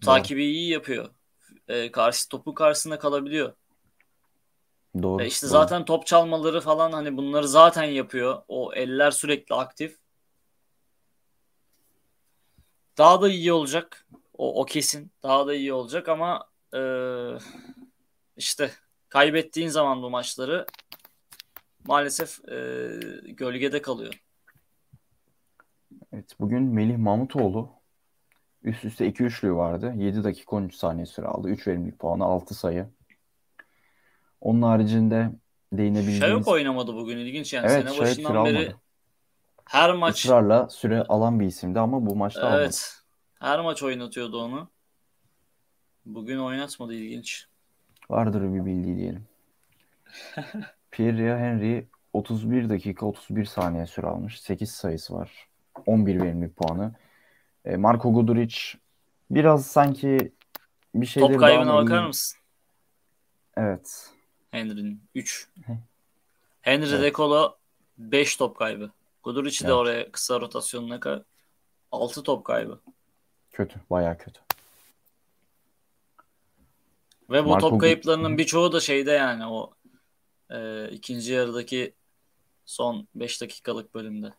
Takibi 0.00 0.44
iyi 0.44 0.70
yapıyor. 0.70 1.10
E, 1.68 1.92
karşı 1.92 2.28
topu 2.28 2.54
karşısında 2.54 2.98
kalabiliyor. 2.98 3.52
Doğru. 5.02 5.22
E 5.22 5.26
işte 5.26 5.46
doğru. 5.46 5.52
zaten 5.52 5.84
top 5.84 6.06
çalmaları 6.06 6.60
falan 6.60 6.92
hani 6.92 7.16
bunları 7.16 7.48
zaten 7.48 7.84
yapıyor. 7.84 8.42
O 8.48 8.72
eller 8.74 9.10
sürekli 9.10 9.54
aktif. 9.54 9.98
Daha 12.98 13.22
da 13.22 13.28
iyi 13.28 13.52
olacak. 13.52 14.06
O, 14.38 14.60
o 14.60 14.64
kesin. 14.64 15.12
Daha 15.22 15.46
da 15.46 15.54
iyi 15.54 15.72
olacak 15.72 16.08
ama 16.08 16.48
e, 16.74 16.80
işte 18.36 18.70
kaybettiğin 19.08 19.68
zaman 19.68 20.02
bu 20.02 20.10
maçları 20.10 20.66
maalesef 21.86 22.48
e, 22.48 22.56
gölgede 23.26 23.82
kalıyor. 23.82 24.22
Evet 26.12 26.36
bugün 26.40 26.62
Melih 26.62 26.96
Mahmutoğlu 26.96 27.70
üst 28.62 28.84
üste 28.84 29.06
2 29.06 29.24
üçlü 29.24 29.54
vardı. 29.54 29.92
7 29.96 30.24
dakika 30.24 30.56
13 30.56 30.74
saniye 30.74 31.06
süre 31.06 31.26
aldı. 31.26 31.48
3 31.48 31.66
verimlilik 31.66 31.98
puanı 31.98 32.24
6 32.24 32.54
sayı. 32.54 32.95
Onun 34.40 34.62
haricinde 34.62 35.30
değinebileceğimiz... 35.72 36.20
Şayok 36.20 36.48
oynamadı 36.48 36.94
bugün 36.94 37.16
ilginç 37.16 37.52
yani. 37.52 37.66
Evet, 37.70 37.88
Sene 37.88 38.00
başından 38.00 38.44
beri 38.44 38.58
almadı. 38.58 38.76
her 39.64 39.92
maç... 39.92 40.24
Israrla 40.24 40.68
süre 40.68 41.02
alan 41.02 41.40
bir 41.40 41.46
isimdi 41.46 41.80
ama 41.80 42.06
bu 42.06 42.16
maçta 42.16 42.40
evet, 42.40 42.50
almadı. 42.50 42.62
Evet. 42.62 43.02
Her 43.40 43.60
maç 43.60 43.82
oynatıyordu 43.82 44.42
onu. 44.42 44.68
Bugün 46.04 46.38
oynatmadı 46.38 46.94
ilginç. 46.94 47.46
Vardır 48.10 48.42
bir 48.42 48.64
bildiği 48.64 48.96
diyelim. 48.96 49.26
Pierre 50.90 51.38
Henry 51.38 51.86
31 52.12 52.68
dakika 52.68 53.06
31 53.06 53.44
saniye 53.44 53.86
süre 53.86 54.06
almış. 54.06 54.40
8 54.40 54.70
sayısı 54.70 55.14
var. 55.14 55.48
11 55.86 56.20
verimlilik 56.22 56.56
puanı. 56.56 56.94
E, 57.64 57.76
Marco 57.76 58.12
Guduric 58.12 58.56
biraz 59.30 59.66
sanki 59.66 60.32
bir 60.94 61.06
şeyleri 61.06 61.32
Top 61.32 61.40
kaybına 61.40 61.74
bakar 61.74 62.06
mısın? 62.06 62.38
Evet. 63.56 64.10
Henry'nin 64.50 65.02
3. 65.14 65.48
Henry 66.62 66.88
evet. 66.88 67.02
Dekolo 67.02 67.56
5 67.98 68.36
top 68.36 68.56
kaybı. 68.56 68.90
Guduric'i 69.22 69.58
evet. 69.60 69.68
de 69.68 69.74
oraya 69.74 70.12
kısa 70.12 70.40
rotasyonuna 70.40 71.00
kadar 71.00 71.22
6 71.92 72.22
top 72.22 72.44
kaybı. 72.44 72.80
Kötü. 73.50 73.80
Bayağı 73.90 74.18
kötü. 74.18 74.40
Ve 77.30 77.44
bu 77.44 77.48
Marco 77.48 77.70
top 77.70 77.80
kayıplarının 77.80 78.38
birçoğu 78.38 78.72
da 78.72 78.80
şeyde 78.80 79.10
yani 79.10 79.46
o 79.46 79.74
e, 80.50 80.88
ikinci 80.90 81.32
yarıdaki 81.32 81.94
son 82.66 83.08
5 83.14 83.40
dakikalık 83.40 83.94
bölümde. 83.94 84.34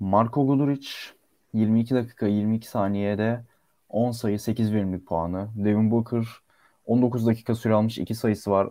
Marco 0.00 0.46
Guduric 0.46 0.88
22 1.52 1.94
dakika 1.94 2.26
22 2.26 2.68
saniyede 2.68 3.44
10 3.88 4.10
sayı 4.10 4.40
8 4.40 4.72
verimlilik 4.72 5.06
puanı. 5.06 5.48
Devin 5.56 5.90
Booker 5.90 6.26
19 6.90 7.26
dakika 7.26 7.54
süre 7.54 7.74
almış 7.74 7.98
2 7.98 8.14
sayısı 8.14 8.50
var. 8.50 8.68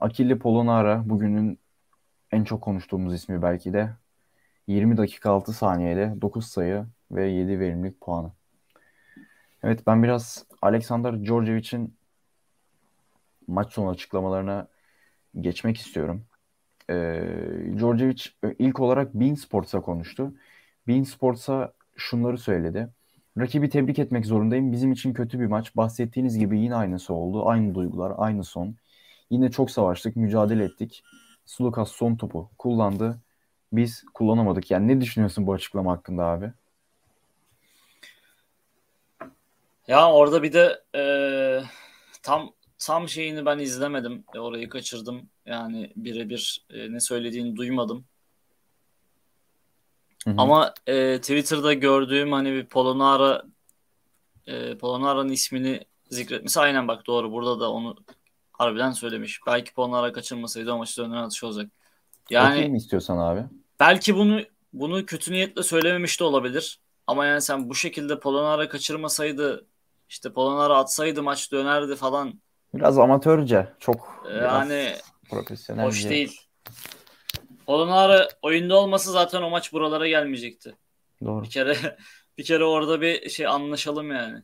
Akille 0.00 0.38
Polonara 0.38 1.02
bugünün 1.10 1.58
en 2.32 2.44
çok 2.44 2.62
konuştuğumuz 2.62 3.14
ismi 3.14 3.42
belki 3.42 3.72
de. 3.72 3.90
20 4.66 4.96
dakika 4.96 5.30
6 5.30 5.52
saniyede 5.52 6.14
9 6.20 6.46
sayı 6.46 6.86
ve 7.10 7.28
7 7.28 7.60
verimlilik 7.60 8.00
puanı. 8.00 8.32
Evet 9.62 9.86
ben 9.86 10.02
biraz 10.02 10.46
Alexander 10.62 11.24
Djordjevic'in 11.24 11.96
maç 13.48 13.72
sonu 13.72 13.88
açıklamalarına 13.90 14.68
geçmek 15.40 15.76
istiyorum. 15.76 16.26
Ee, 16.90 16.94
Djordjevic 17.78 18.24
ilk 18.58 18.80
olarak 18.80 19.14
Bein 19.14 19.34
Sports'a 19.34 19.80
konuştu. 19.80 20.34
Bein 20.86 21.02
Sports'a 21.02 21.72
şunları 21.96 22.38
söyledi. 22.38 22.88
Rakibi 23.40 23.68
tebrik 23.68 23.98
etmek 23.98 24.26
zorundayım. 24.26 24.72
Bizim 24.72 24.92
için 24.92 25.12
kötü 25.12 25.40
bir 25.40 25.46
maç. 25.46 25.76
Bahsettiğiniz 25.76 26.38
gibi 26.38 26.60
yine 26.60 26.74
aynısı 26.74 27.14
oldu. 27.14 27.48
Aynı 27.48 27.74
duygular, 27.74 28.12
aynı 28.16 28.44
son. 28.44 28.74
Yine 29.30 29.50
çok 29.50 29.70
savaştık, 29.70 30.16
mücadele 30.16 30.64
ettik. 30.64 31.02
Sulukas 31.46 31.90
son 31.90 32.16
topu 32.16 32.50
kullandı. 32.58 33.18
Biz 33.72 34.04
kullanamadık. 34.14 34.70
Yani 34.70 34.88
ne 34.88 35.00
düşünüyorsun 35.00 35.46
bu 35.46 35.52
açıklama 35.52 35.92
hakkında 35.92 36.24
abi? 36.24 36.52
Ya 39.88 40.12
orada 40.12 40.42
bir 40.42 40.52
de 40.52 40.82
e, 40.94 41.02
tam 42.22 42.52
tam 42.78 43.08
şeyini 43.08 43.46
ben 43.46 43.58
izlemedim. 43.58 44.24
E, 44.34 44.38
orayı 44.38 44.68
kaçırdım. 44.68 45.28
Yani 45.46 45.92
birebir 45.96 46.66
e, 46.70 46.92
ne 46.92 47.00
söylediğini 47.00 47.56
duymadım. 47.56 48.04
Hı 50.24 50.30
hı. 50.30 50.34
Ama 50.38 50.74
e, 50.86 51.20
Twitter'da 51.20 51.72
gördüğüm 51.72 52.32
hani 52.32 52.52
bir 52.52 52.66
Polonara 52.66 53.42
e, 54.46 54.78
Polonara'nın 54.78 55.32
ismini 55.32 55.84
zikretmesi 56.10 56.60
aynen 56.60 56.88
bak 56.88 57.06
doğru. 57.06 57.32
Burada 57.32 57.60
da 57.60 57.72
onu 57.72 57.96
harbiden 58.52 58.92
söylemiş. 58.92 59.40
Belki 59.46 59.74
Polonara 59.74 60.12
kaçırmasaydı 60.12 60.72
o 60.72 60.78
maçta 60.78 61.02
önemli 61.02 61.18
atış 61.18 61.44
olacak. 61.44 61.70
Yani 62.30 62.58
Okey 62.58 62.68
mi 62.68 62.76
istiyorsan 62.78 63.18
abi? 63.18 63.44
Belki 63.80 64.16
bunu 64.16 64.40
bunu 64.72 65.06
kötü 65.06 65.32
niyetle 65.32 65.62
söylememiş 65.62 66.20
de 66.20 66.24
olabilir. 66.24 66.80
Ama 67.06 67.26
yani 67.26 67.42
sen 67.42 67.68
bu 67.68 67.74
şekilde 67.74 68.20
Polonara 68.20 68.68
kaçırmasaydı 68.68 69.66
işte 70.08 70.32
Polonara 70.32 70.76
atsaydı 70.76 71.22
maç 71.22 71.52
dönerdi 71.52 71.96
falan. 71.96 72.40
Biraz 72.74 72.98
amatörce. 72.98 73.68
Çok 73.80 74.26
yani 74.42 74.94
profesyonelce. 75.30 75.88
Hoş 75.88 76.04
değil. 76.10 76.40
Polonara 77.68 78.28
oyunda 78.42 78.76
olması 78.76 79.12
zaten 79.12 79.42
o 79.42 79.50
maç 79.50 79.72
buralara 79.72 80.08
gelmeyecekti. 80.08 80.76
Doğru. 81.24 81.42
Bir 81.42 81.50
kere 81.50 81.98
bir 82.38 82.44
kere 82.44 82.64
orada 82.64 83.00
bir 83.00 83.28
şey 83.28 83.46
anlaşalım 83.46 84.10
yani. 84.10 84.42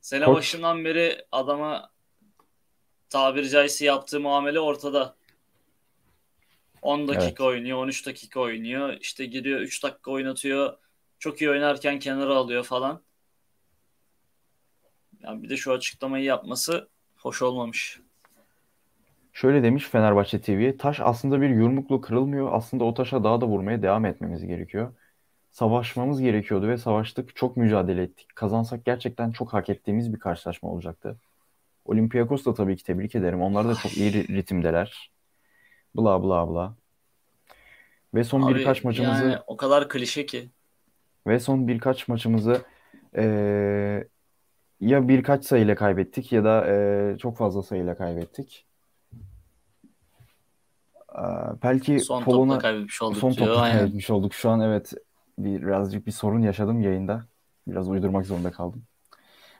Sene 0.00 0.24
Koç- 0.24 0.36
başından 0.36 0.84
beri 0.84 1.24
adama 1.32 1.90
tabiri 3.10 3.48
caizse 3.50 3.84
yaptığı 3.84 4.20
muamele 4.20 4.60
ortada. 4.60 5.16
10 6.82 7.08
dakika 7.08 7.44
oynuyor, 7.44 7.78
13 7.78 8.06
dakika 8.06 8.40
oynuyor. 8.40 8.96
İşte 9.00 9.26
giriyor 9.26 9.60
3 9.60 9.82
dakika 9.82 10.10
oynatıyor. 10.10 10.78
Çok 11.18 11.40
iyi 11.40 11.50
oynarken 11.50 11.98
kenara 11.98 12.34
alıyor 12.36 12.64
falan. 12.64 13.02
Yani 15.20 15.42
bir 15.42 15.48
de 15.48 15.56
şu 15.56 15.72
açıklamayı 15.72 16.24
yapması 16.24 16.88
hoş 17.16 17.42
olmamış. 17.42 18.00
Şöyle 19.38 19.62
demiş 19.62 19.88
Fenerbahçe 19.88 20.40
TV'ye. 20.40 20.76
Taş 20.76 21.00
aslında 21.00 21.40
bir 21.40 21.48
yumrukla 21.48 22.00
kırılmıyor. 22.00 22.48
Aslında 22.52 22.84
o 22.84 22.94
taşa 22.94 23.24
daha 23.24 23.40
da 23.40 23.46
vurmaya 23.46 23.82
devam 23.82 24.04
etmemiz 24.04 24.46
gerekiyor. 24.46 24.94
Savaşmamız 25.50 26.20
gerekiyordu 26.20 26.68
ve 26.68 26.78
savaştık. 26.78 27.36
Çok 27.36 27.56
mücadele 27.56 28.02
ettik. 28.02 28.26
Kazansak 28.34 28.84
gerçekten 28.84 29.30
çok 29.30 29.52
hak 29.52 29.68
ettiğimiz 29.68 30.14
bir 30.14 30.18
karşılaşma 30.18 30.70
olacaktı. 30.70 31.16
Olympiakos 31.84 32.44
da 32.44 32.54
tabii 32.54 32.76
ki 32.76 32.84
tebrik 32.84 33.14
ederim. 33.14 33.42
Onlar 33.42 33.68
da 33.68 33.74
çok 33.74 33.96
iyi 33.96 34.12
ri- 34.12 34.36
ritimdeler. 34.36 35.10
Bla 35.96 36.22
bla 36.22 36.50
bla. 36.50 36.74
Ve 38.14 38.24
son 38.24 38.42
Abi 38.42 38.54
birkaç 38.54 38.84
maçımızı 38.84 39.24
yani 39.24 39.38
o 39.46 39.56
kadar 39.56 39.88
klişe 39.88 40.26
ki. 40.26 40.48
ve 41.26 41.40
son 41.40 41.68
birkaç 41.68 42.08
maçımızı 42.08 42.62
eee, 43.16 44.08
ya 44.80 45.08
birkaç 45.08 45.44
sayıyla 45.44 45.74
kaybettik 45.74 46.32
ya 46.32 46.44
da 46.44 46.66
eee, 46.66 47.18
çok 47.18 47.36
fazla 47.36 47.62
sayıyla 47.62 47.96
kaybettik. 47.96 48.67
Eee, 51.18 51.24
belki 51.62 52.00
Son 52.00 52.22
Polon'a 52.22 52.52
topla 52.52 52.62
kaybetmiş 52.62 53.02
olduk 53.02 53.18
son 53.18 53.32
diyor. 53.32 53.46
topla 53.46 53.62
Aynen. 53.62 53.78
kaybetmiş 53.78 54.10
olduk. 54.10 54.34
Şu 54.34 54.50
an 54.50 54.60
evet 54.60 54.92
bir, 55.38 55.62
birazcık 55.62 56.06
bir 56.06 56.12
sorun 56.12 56.42
yaşadım 56.42 56.80
yayında. 56.80 57.24
Biraz 57.66 57.88
uydurmak 57.88 58.26
zorunda 58.26 58.50
kaldım. 58.50 58.82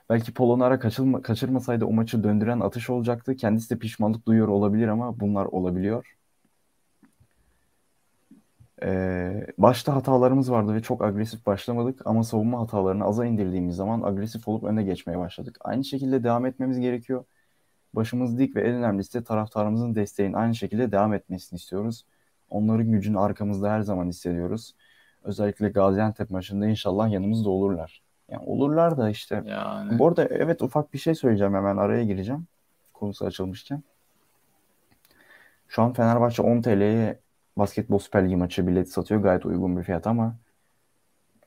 Belki 0.09 0.33
Polonara 0.33 0.79
kaçırma, 0.79 1.21
kaçırmasaydı 1.21 1.85
o 1.85 1.91
maçı 1.91 2.23
döndüren 2.23 2.59
atış 2.59 2.89
olacaktı. 2.89 3.35
Kendisi 3.35 3.69
de 3.69 3.79
pişmanlık 3.79 4.25
duyuyor 4.25 4.47
olabilir 4.47 4.87
ama 4.87 5.19
bunlar 5.19 5.45
olabiliyor. 5.45 6.15
Ee, 8.83 9.47
başta 9.57 9.95
hatalarımız 9.95 10.51
vardı 10.51 10.73
ve 10.73 10.81
çok 10.81 11.03
agresif 11.03 11.45
başlamadık 11.45 12.01
ama 12.05 12.23
savunma 12.23 12.59
hatalarını 12.59 13.03
aza 13.03 13.25
indirdiğimiz 13.25 13.75
zaman 13.75 14.01
agresif 14.01 14.47
olup 14.47 14.63
öne 14.63 14.83
geçmeye 14.83 15.19
başladık. 15.19 15.57
Aynı 15.61 15.83
şekilde 15.85 16.23
devam 16.23 16.45
etmemiz 16.45 16.79
gerekiyor. 16.79 17.25
Başımız 17.93 18.39
dik 18.39 18.55
ve 18.55 18.61
en 18.61 18.75
önemlisi 18.75 19.23
taraftarımızın 19.23 19.95
desteğin 19.95 20.33
aynı 20.33 20.55
şekilde 20.55 20.91
devam 20.91 21.13
etmesini 21.13 21.57
istiyoruz. 21.57 22.05
Onların 22.49 22.91
gücünü 22.91 23.19
arkamızda 23.19 23.71
her 23.71 23.81
zaman 23.81 24.07
hissediyoruz. 24.07 24.75
Özellikle 25.23 25.69
Gaziantep 25.69 26.29
maçında 26.29 26.67
inşallah 26.67 27.11
yanımızda 27.11 27.49
olurlar. 27.49 28.01
Yani 28.29 28.43
olurlar 28.45 28.97
da 28.97 29.09
işte 29.09 29.43
Yani 29.45 29.99
bu 29.99 30.07
arada 30.07 30.25
evet 30.25 30.61
ufak 30.61 30.93
bir 30.93 30.99
şey 30.99 31.15
söyleyeceğim 31.15 31.53
hemen 31.53 31.77
araya 31.77 32.03
gireceğim. 32.03 32.47
Konusu 32.93 33.25
açılmışken. 33.25 33.83
Şu 35.67 35.81
an 35.81 35.93
Fenerbahçe 35.93 36.41
10 36.41 36.61
TL'ye 36.61 37.19
Basketbol 37.57 37.99
Süper 37.99 38.25
Ligi 38.25 38.35
maçı 38.35 38.67
bilet 38.67 38.91
satıyor. 38.91 39.21
Gayet 39.21 39.45
uygun 39.45 39.77
bir 39.77 39.83
fiyat 39.83 40.07
ama 40.07 40.35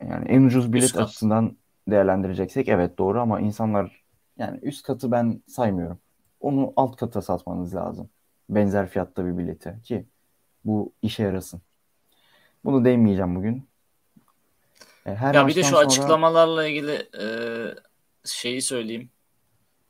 yani 0.09 0.25
en 0.27 0.43
ucuz 0.43 0.73
bilet 0.73 0.83
Üst 0.83 0.95
kat. 0.95 1.07
açısından 1.07 1.57
değerlendireceksek 1.87 2.67
evet 2.67 2.97
doğru 2.97 3.21
ama 3.21 3.39
insanlar 3.39 4.03
yani 4.37 4.59
üst 4.61 4.85
katı 4.85 5.11
ben 5.11 5.41
saymıyorum. 5.47 5.99
Onu 6.43 6.73
alt 6.75 6.95
kata 6.95 7.21
satmanız 7.21 7.75
lazım. 7.75 8.09
Benzer 8.49 8.87
fiyatta 8.89 9.25
bir 9.25 9.37
bileti 9.37 9.81
ki 9.83 10.05
bu 10.65 10.93
işe 11.01 11.23
yarasın. 11.23 11.61
Bunu 12.65 12.85
değinmeyeceğim 12.85 13.35
bugün. 13.35 13.67
E, 15.05 15.15
Her 15.15 15.33
ya 15.33 15.47
bir 15.47 15.55
de 15.55 15.63
şu 15.63 15.69
sonra 15.69 15.85
açıklamalarla 15.85 16.67
ilgili 16.67 17.07
e, 17.21 17.25
şeyi 18.25 18.61
söyleyeyim. 18.61 19.09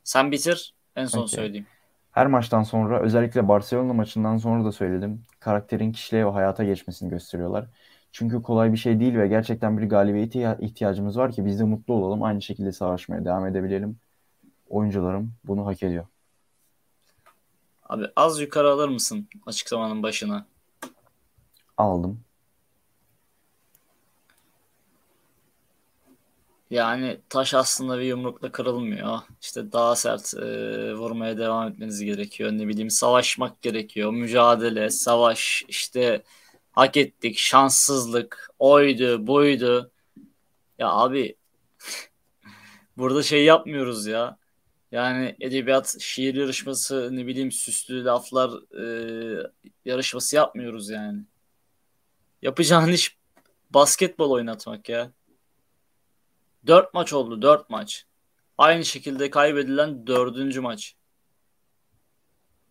Sen 0.04 0.32
bitir, 0.32 0.74
en 0.96 1.06
son 1.06 1.22
Okey. 1.22 1.36
söyleyeyim. 1.36 1.66
Her 2.10 2.26
maçtan 2.26 2.62
sonra 2.62 3.00
özellikle 3.00 3.48
Barcelona 3.48 3.92
maçından 3.92 4.36
sonra 4.36 4.64
da 4.64 4.72
söyledim. 4.72 5.22
Karakterin 5.40 5.92
kişiliğe 5.92 6.26
ve 6.26 6.30
hayata 6.30 6.64
geçmesini 6.64 7.10
gösteriyorlar. 7.10 7.66
Çünkü 8.12 8.42
kolay 8.42 8.72
bir 8.72 8.76
şey 8.76 9.00
değil 9.00 9.18
ve 9.18 9.28
gerçekten 9.28 9.78
bir 9.78 9.88
galibiyete 9.88 10.38
ihtiya- 10.38 10.58
ihtiyacımız 10.60 11.18
var 11.18 11.32
ki 11.32 11.44
biz 11.46 11.60
de 11.60 11.64
mutlu 11.64 11.94
olalım. 11.94 12.22
Aynı 12.22 12.42
şekilde 12.42 12.72
savaşmaya 12.72 13.24
devam 13.24 13.46
edebilelim. 13.46 13.96
Oyuncularım 14.68 15.32
bunu 15.44 15.66
hak 15.66 15.82
ediyor. 15.82 16.06
Abi 17.94 18.06
az 18.16 18.40
yukarı 18.40 18.70
alır 18.70 18.88
mısın 18.88 19.28
açıklamanın 19.46 20.02
başına? 20.02 20.46
Aldım. 21.76 22.20
Yani 26.70 27.20
taş 27.28 27.54
aslında 27.54 27.98
bir 27.98 28.04
yumrukla 28.04 28.52
kırılmıyor. 28.52 29.18
İşte 29.42 29.72
daha 29.72 29.96
sert 29.96 30.34
e, 30.34 30.94
vurmaya 30.94 31.38
devam 31.38 31.68
etmeniz 31.68 32.00
gerekiyor. 32.00 32.52
Ne 32.52 32.68
bileyim 32.68 32.90
savaşmak 32.90 33.62
gerekiyor. 33.62 34.12
Mücadele, 34.12 34.90
savaş, 34.90 35.64
işte 35.68 36.22
hak 36.72 36.96
ettik, 36.96 37.38
şanssızlık, 37.38 38.50
oydu, 38.58 39.26
buydu. 39.26 39.90
Ya 40.78 40.90
abi 40.90 41.36
burada 42.96 43.22
şey 43.22 43.44
yapmıyoruz 43.44 44.06
ya. 44.06 44.38
Yani 44.94 45.36
edebiyat, 45.40 45.96
şiir 46.00 46.34
yarışması, 46.34 47.16
ne 47.16 47.26
bileyim 47.26 47.52
süslü 47.52 48.04
laflar 48.04 48.50
e, 48.80 49.50
yarışması 49.84 50.36
yapmıyoruz 50.36 50.90
yani. 50.90 51.22
Yapacağın 52.42 52.92
iş 52.92 53.16
basketbol 53.70 54.30
oynatmak 54.30 54.88
ya. 54.88 55.10
Dört 56.66 56.94
maç 56.94 57.12
oldu. 57.12 57.42
Dört 57.42 57.70
maç. 57.70 58.06
Aynı 58.58 58.84
şekilde 58.84 59.30
kaybedilen 59.30 60.06
dördüncü 60.06 60.60
maç. 60.60 60.94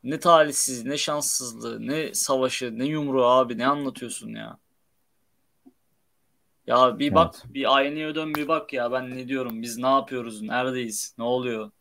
Ne 0.04 0.20
talihsiz, 0.20 0.86
ne 0.86 0.98
şanssızlığı, 0.98 1.88
ne 1.88 2.14
savaşı, 2.14 2.80
ne 2.80 2.86
yumruğu 2.86 3.26
abi. 3.26 3.58
Ne 3.58 3.68
anlatıyorsun 3.68 4.30
ya? 4.30 4.58
Ya 6.68 7.00
bir 7.00 7.16
bak, 7.16 7.36
Evet. 7.44 7.54
bir 7.54 7.76
aynaya 7.76 8.16
dön 8.16 8.36
bir 8.36 8.48
bak 8.48 8.74
ya. 8.74 8.92
Ben 8.92 9.18
ne 9.18 9.28
diyorum? 9.28 9.62
Biz 9.62 9.78
ne 9.78 9.88
yapıyoruz? 9.88 10.42
Neredeyiz? 10.42 11.16
Ne 11.18 11.24
oluyor? 11.24 11.72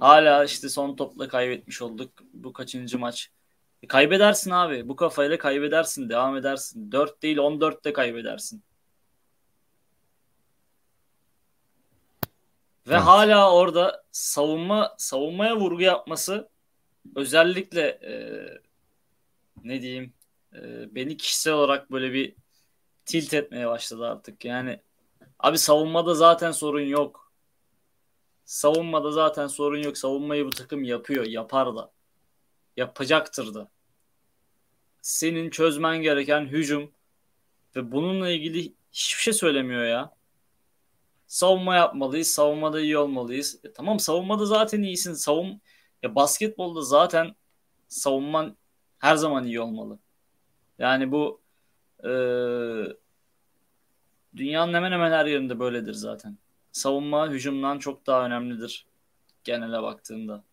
Hala 0.00 0.44
işte 0.44 0.68
son 0.68 0.96
topla 0.96 1.28
kaybetmiş 1.28 1.82
olduk. 1.82 2.10
Bu 2.32 2.52
kaçıncı 2.52 2.98
maç? 2.98 3.30
E, 3.82 3.86
kaybedersin 3.86 4.50
abi. 4.50 4.88
Bu 4.88 4.96
kafayla 4.96 5.38
kaybedersin. 5.38 6.08
Devam 6.08 6.36
edersin. 6.36 6.92
4 6.92 7.22
değil 7.22 7.38
14 7.38 7.84
de 7.84 7.92
kaybedersin. 7.92 8.62
Ve 12.88 12.94
Evet. 12.94 13.02
hala 13.02 13.54
orada 13.54 14.04
savunma 14.12 14.94
savunmaya 14.98 15.56
vurgu 15.56 15.82
yapması 15.82 16.48
özellikle 17.16 17.82
e, 17.82 18.12
ne 19.64 19.82
diyeyim 19.82 20.12
e, 20.54 20.94
beni 20.94 21.16
kişisel 21.16 21.52
olarak 21.54 21.92
böyle 21.92 22.12
bir 22.12 22.34
tilt 23.04 23.34
etmeye 23.34 23.68
başladı 23.68 24.08
artık. 24.08 24.44
Yani 24.44 24.80
abi 25.38 25.58
savunmada 25.58 26.14
zaten 26.14 26.50
sorun 26.50 26.80
yok. 26.80 27.21
Savunmada 28.44 29.12
zaten 29.12 29.46
sorun 29.46 29.82
yok. 29.82 29.98
Savunmayı 29.98 30.46
bu 30.46 30.50
takım 30.50 30.84
yapıyor. 30.84 31.26
Yapar 31.26 31.76
da. 31.76 31.92
Yapacaktır 32.76 33.54
da. 33.54 33.70
Senin 35.02 35.50
çözmen 35.50 36.02
gereken 36.02 36.46
hücum 36.46 36.92
ve 37.76 37.92
bununla 37.92 38.30
ilgili 38.30 38.74
hiçbir 38.92 39.22
şey 39.22 39.32
söylemiyor 39.32 39.84
ya. 39.84 40.16
Savunma 41.26 41.76
yapmalıyız. 41.76 42.28
Savunmada 42.28 42.80
iyi 42.80 42.98
olmalıyız. 42.98 43.60
E, 43.64 43.72
tamam 43.72 44.00
savunmada 44.00 44.46
zaten 44.46 44.82
iyisin. 44.82 45.14
Savun 45.14 45.60
ya 46.02 46.14
basketbolda 46.14 46.82
zaten 46.82 47.34
savunman 47.88 48.56
her 48.98 49.16
zaman 49.16 49.44
iyi 49.44 49.60
olmalı. 49.60 49.98
Yani 50.78 51.12
bu 51.12 51.40
e, 52.04 52.10
dünyanın 54.36 54.74
hemen 54.74 54.92
hemen 54.92 55.12
her 55.12 55.26
yerinde 55.26 55.58
böyledir 55.58 55.92
zaten. 55.92 56.38
Savunma 56.72 57.30
hücumdan 57.30 57.78
çok 57.78 58.06
daha 58.06 58.26
önemlidir 58.26 58.86
genele 59.44 59.82
baktığında. 59.82 60.44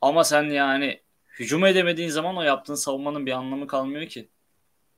Ama 0.00 0.24
sen 0.24 0.42
yani 0.42 1.00
hücum 1.38 1.64
edemediğin 1.64 2.08
zaman 2.08 2.36
o 2.36 2.42
yaptığın 2.42 2.74
savunmanın 2.74 3.26
bir 3.26 3.32
anlamı 3.32 3.66
kalmıyor 3.66 4.06
ki. 4.06 4.28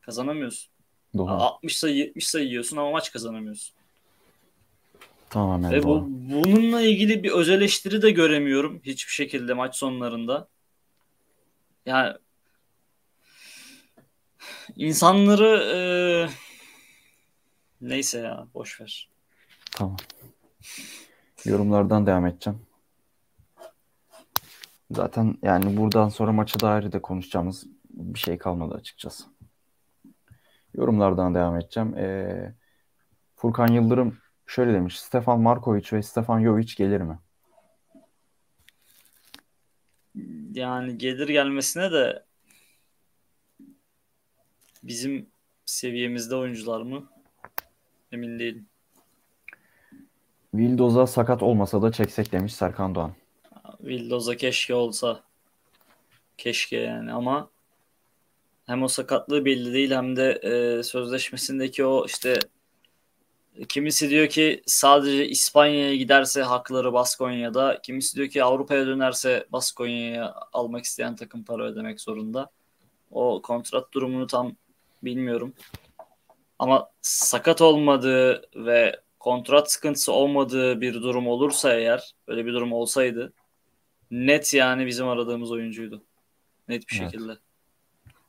Kazanamıyorsun. 0.01 0.71
Doğru. 1.17 1.31
60 1.31 1.77
sayı 1.77 1.97
70 1.97 2.29
sayı 2.29 2.47
yiyorsun 2.47 2.77
ama 2.77 2.91
maç 2.91 3.13
kazanamıyorsun. 3.13 3.75
Tamamen 5.31 5.73
Ve 5.73 5.83
doğru. 5.83 5.87
bu, 5.89 6.07
bununla 6.11 6.81
ilgili 6.81 7.23
bir 7.23 7.31
öz 7.31 7.49
eleştiri 7.49 8.03
de 8.03 8.11
göremiyorum 8.11 8.81
hiçbir 8.85 9.13
şekilde 9.13 9.55
maç 9.55 9.77
sonlarında. 9.77 10.49
Yani 11.87 12.17
insanları 14.77 15.63
e, 15.75 15.79
neyse 17.81 18.19
ya 18.19 18.47
boş 18.55 18.81
ver. 18.81 19.09
Tamam. 19.71 19.97
Yorumlardan 21.45 22.07
devam 22.07 22.27
edeceğim. 22.27 22.59
Zaten 24.91 25.39
yani 25.43 25.77
buradan 25.77 26.09
sonra 26.09 26.33
maçı 26.33 26.61
dair 26.61 26.93
de 26.93 27.03
konuşacağımız 27.03 27.67
bir 27.91 28.19
şey 28.19 28.39
kalmadı 28.39 28.75
açıkçası. 28.75 29.25
Yorumlardan 30.75 31.35
devam 31.35 31.57
edeceğim. 31.57 31.99
Ee, 31.99 32.55
Furkan 33.37 33.73
Yıldırım 33.73 34.19
şöyle 34.47 34.73
demiş. 34.73 35.01
Stefan 35.01 35.41
Markovic 35.41 35.89
ve 35.93 36.03
Stefan 36.03 36.43
Jovic 36.43 36.75
gelir 36.77 37.01
mi? 37.01 37.19
Yani 40.53 40.99
gelir 40.99 41.29
gelmesine 41.29 41.93
de 41.93 42.25
bizim 44.83 45.27
seviyemizde 45.65 46.37
oyuncular 46.37 46.83
mı? 46.83 47.11
Emin 48.13 48.39
değilim. 48.39 48.69
Vildoz'a 50.55 51.07
sakat 51.07 51.43
olmasa 51.43 51.83
da 51.83 51.93
çeksek 51.93 52.33
demiş 52.33 52.55
Serkan 52.55 52.95
Doğan. 52.95 53.13
Vildoz'a 53.81 54.37
keşke 54.37 54.75
olsa. 54.75 55.21
Keşke 56.39 56.77
yani 56.77 57.13
ama 57.13 57.51
hem 58.67 58.83
o 58.83 58.89
sakatlığı 58.89 59.45
belli 59.45 59.73
değil 59.73 59.91
hem 59.91 60.17
de 60.17 60.33
e, 60.33 60.83
sözleşmesindeki 60.83 61.85
o 61.85 62.07
işte 62.07 62.39
kimisi 63.69 64.11
diyor 64.11 64.29
ki 64.29 64.63
sadece 64.67 65.29
İspanya'ya 65.29 65.97
giderse 65.97 66.43
hakları 66.43 66.93
Baskonya'da. 66.93 67.81
Kimisi 67.83 68.17
diyor 68.17 68.29
ki 68.29 68.45
Avrupa'ya 68.45 68.87
dönerse 68.87 69.47
Baskonya'ya 69.53 70.35
almak 70.53 70.85
isteyen 70.85 71.17
takım 71.17 71.45
para 71.45 71.65
ödemek 71.65 72.01
zorunda. 72.01 72.51
O 73.11 73.43
kontrat 73.43 73.93
durumunu 73.93 74.27
tam 74.27 74.57
bilmiyorum. 75.03 75.55
Ama 76.59 76.91
sakat 77.03 77.61
olmadığı 77.61 78.43
ve 78.55 79.01
kontrat 79.21 79.73
sıkıntısı 79.73 80.13
olmadığı 80.13 80.81
bir 80.81 80.95
durum 80.95 81.29
olursa 81.29 81.75
eğer, 81.75 82.15
öyle 82.27 82.47
bir 82.47 82.53
durum 82.53 82.73
olsaydı 82.73 83.33
net 84.11 84.55
yani 84.55 84.87
bizim 84.87 85.09
aradığımız 85.09 85.53
oyuncuydu. 85.53 86.03
Net 86.69 86.89
bir 86.89 86.99
Evet. 87.01 87.11
şekilde. 87.11 87.39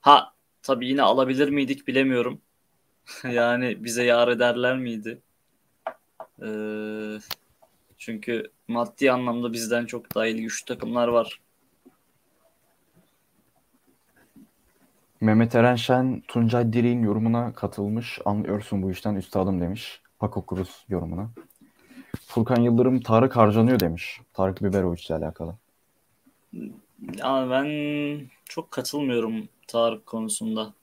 Ha 0.01 0.33
tabii 0.61 0.87
yine 0.87 1.01
alabilir 1.01 1.49
miydik 1.49 1.87
bilemiyorum. 1.87 2.41
yani 3.31 3.83
bize 3.83 4.03
yar 4.03 4.27
ederler 4.27 4.77
miydi? 4.77 5.21
Ee, 6.43 7.19
çünkü 7.97 8.51
maddi 8.67 9.11
anlamda 9.11 9.53
bizden 9.53 9.85
çok 9.85 10.15
daha 10.15 10.27
iyi 10.27 10.41
güçlü 10.41 10.65
takımlar 10.65 11.07
var. 11.07 11.39
Mehmet 15.21 15.55
Eren 15.55 15.75
Şen, 15.75 16.21
Tuncay 16.27 16.73
Dirik'in 16.73 17.03
yorumuna 17.03 17.53
katılmış. 17.53 18.19
Anlıyorsun 18.25 18.81
bu 18.81 18.91
işten 18.91 19.15
üstadım 19.15 19.61
demiş. 19.61 20.01
Paco 20.19 20.45
Cruz 20.49 20.85
yorumuna. 20.89 21.29
Furkan 22.27 22.61
Yıldırım 22.61 23.01
Tarık 23.01 23.35
harcanıyor 23.35 23.79
demiş. 23.79 24.21
Tarık 24.33 24.63
Biberovic 24.63 25.01
ile 25.07 25.15
alakalı. 25.15 25.55
Yani 27.17 27.51
ben 27.51 27.67
çok 28.45 28.71
katılmıyorum 28.71 29.49
Tarık 29.67 30.05
konusunda. 30.05 30.73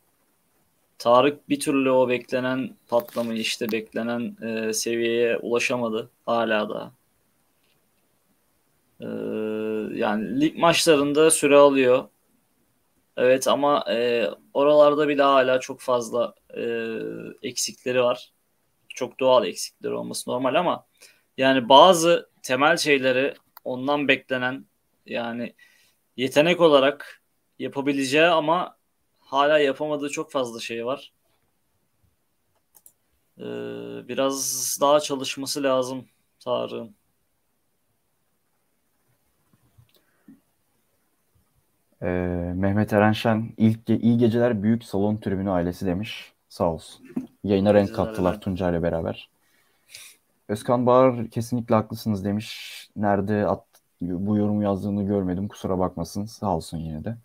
Tarık 0.99 1.49
bir 1.49 1.61
türlü 1.61 1.91
o 1.91 2.09
beklenen 2.09 2.71
patlamayı 2.89 3.41
işte 3.41 3.73
beklenen 3.73 4.37
e, 4.43 4.73
seviyeye 4.73 5.37
ulaşamadı 5.37 6.11
hala 6.27 6.69
da. 6.69 6.93
E, 9.01 9.07
yani 9.99 10.41
lig 10.41 10.59
maçlarında 10.59 11.31
süre 11.31 11.57
alıyor. 11.57 12.05
Evet 13.17 13.49
ama 13.49 13.85
e, 13.91 14.31
oralarda 14.55 15.09
bile 15.09 15.23
hala 15.23 15.61
çok 15.61 15.81
fazla 15.81 16.35
e, 16.57 16.63
eksikleri 17.43 18.03
var. 18.03 18.36
Çok 18.97 19.21
doğal 19.21 19.47
eksikleri 19.47 19.95
olması 19.95 20.31
normal 20.31 20.55
ama 20.55 20.87
yani 21.37 21.69
bazı 21.69 22.31
temel 22.43 22.77
şeyleri 22.77 23.35
ondan 23.65 24.09
beklenen 24.09 24.67
yani 25.07 25.55
yetenek 26.17 26.61
olarak 26.61 27.23
yapabileceği 27.59 28.27
ama 28.27 28.77
hala 29.19 29.59
yapamadığı 29.59 30.11
çok 30.11 30.33
fazla 30.33 30.61
şey 30.61 30.87
var. 30.87 31.13
Ee, 33.39 33.45
biraz 34.09 34.79
daha 34.81 35.01
çalışması 35.01 35.63
lazım 35.63 36.09
Tarık'ın. 36.41 36.95
Ee, 42.03 42.07
Mehmet 42.57 42.93
Eren 42.93 43.13
Şen, 43.13 43.53
ilk 43.57 43.89
ge- 43.89 44.01
iyi 44.01 44.19
geceler 44.19 44.63
büyük 44.63 44.85
salon 44.85 45.17
tribünü 45.17 45.51
ailesi 45.51 45.87
demiş. 45.87 46.33
Sağ 46.49 46.73
olsun. 46.73 47.07
Yayına 47.47 47.75
renk 47.75 47.95
kattılar 47.95 48.31
Eren. 48.31 48.41
Tuncay 48.41 48.71
ile 48.71 48.83
beraber. 48.83 49.29
Özkan 50.49 50.87
Bağır 50.87 51.31
kesinlikle 51.31 51.75
haklısınız 51.75 52.25
demiş. 52.25 52.89
Nerede 52.97 53.47
at, 53.47 53.65
bu 54.01 54.37
yorumu 54.37 54.63
yazdığını 54.63 55.07
görmedim. 55.07 55.49
Kusura 55.49 55.79
bakmasın. 55.79 56.25
Sağ 56.25 56.57
olsun 56.57 56.79
yine 56.79 57.05
de. 57.05 57.17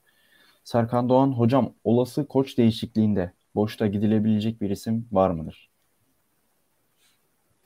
Serkan 0.64 1.10
Doğan, 1.10 1.32
hocam 1.32 1.74
olası 1.84 2.28
koç 2.28 2.58
değişikliğinde 2.58 3.32
boşta 3.56 3.88
gidilebilecek 3.88 4.62
bir 4.62 4.70
isim 4.70 5.08
var 5.12 5.30
mıdır? 5.30 5.70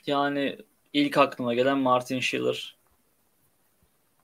Yani 0.06 0.58
ilk 0.94 1.18
aklıma 1.18 1.54
gelen 1.54 1.78
Martin 1.78 2.20
Schiller. 2.20 2.78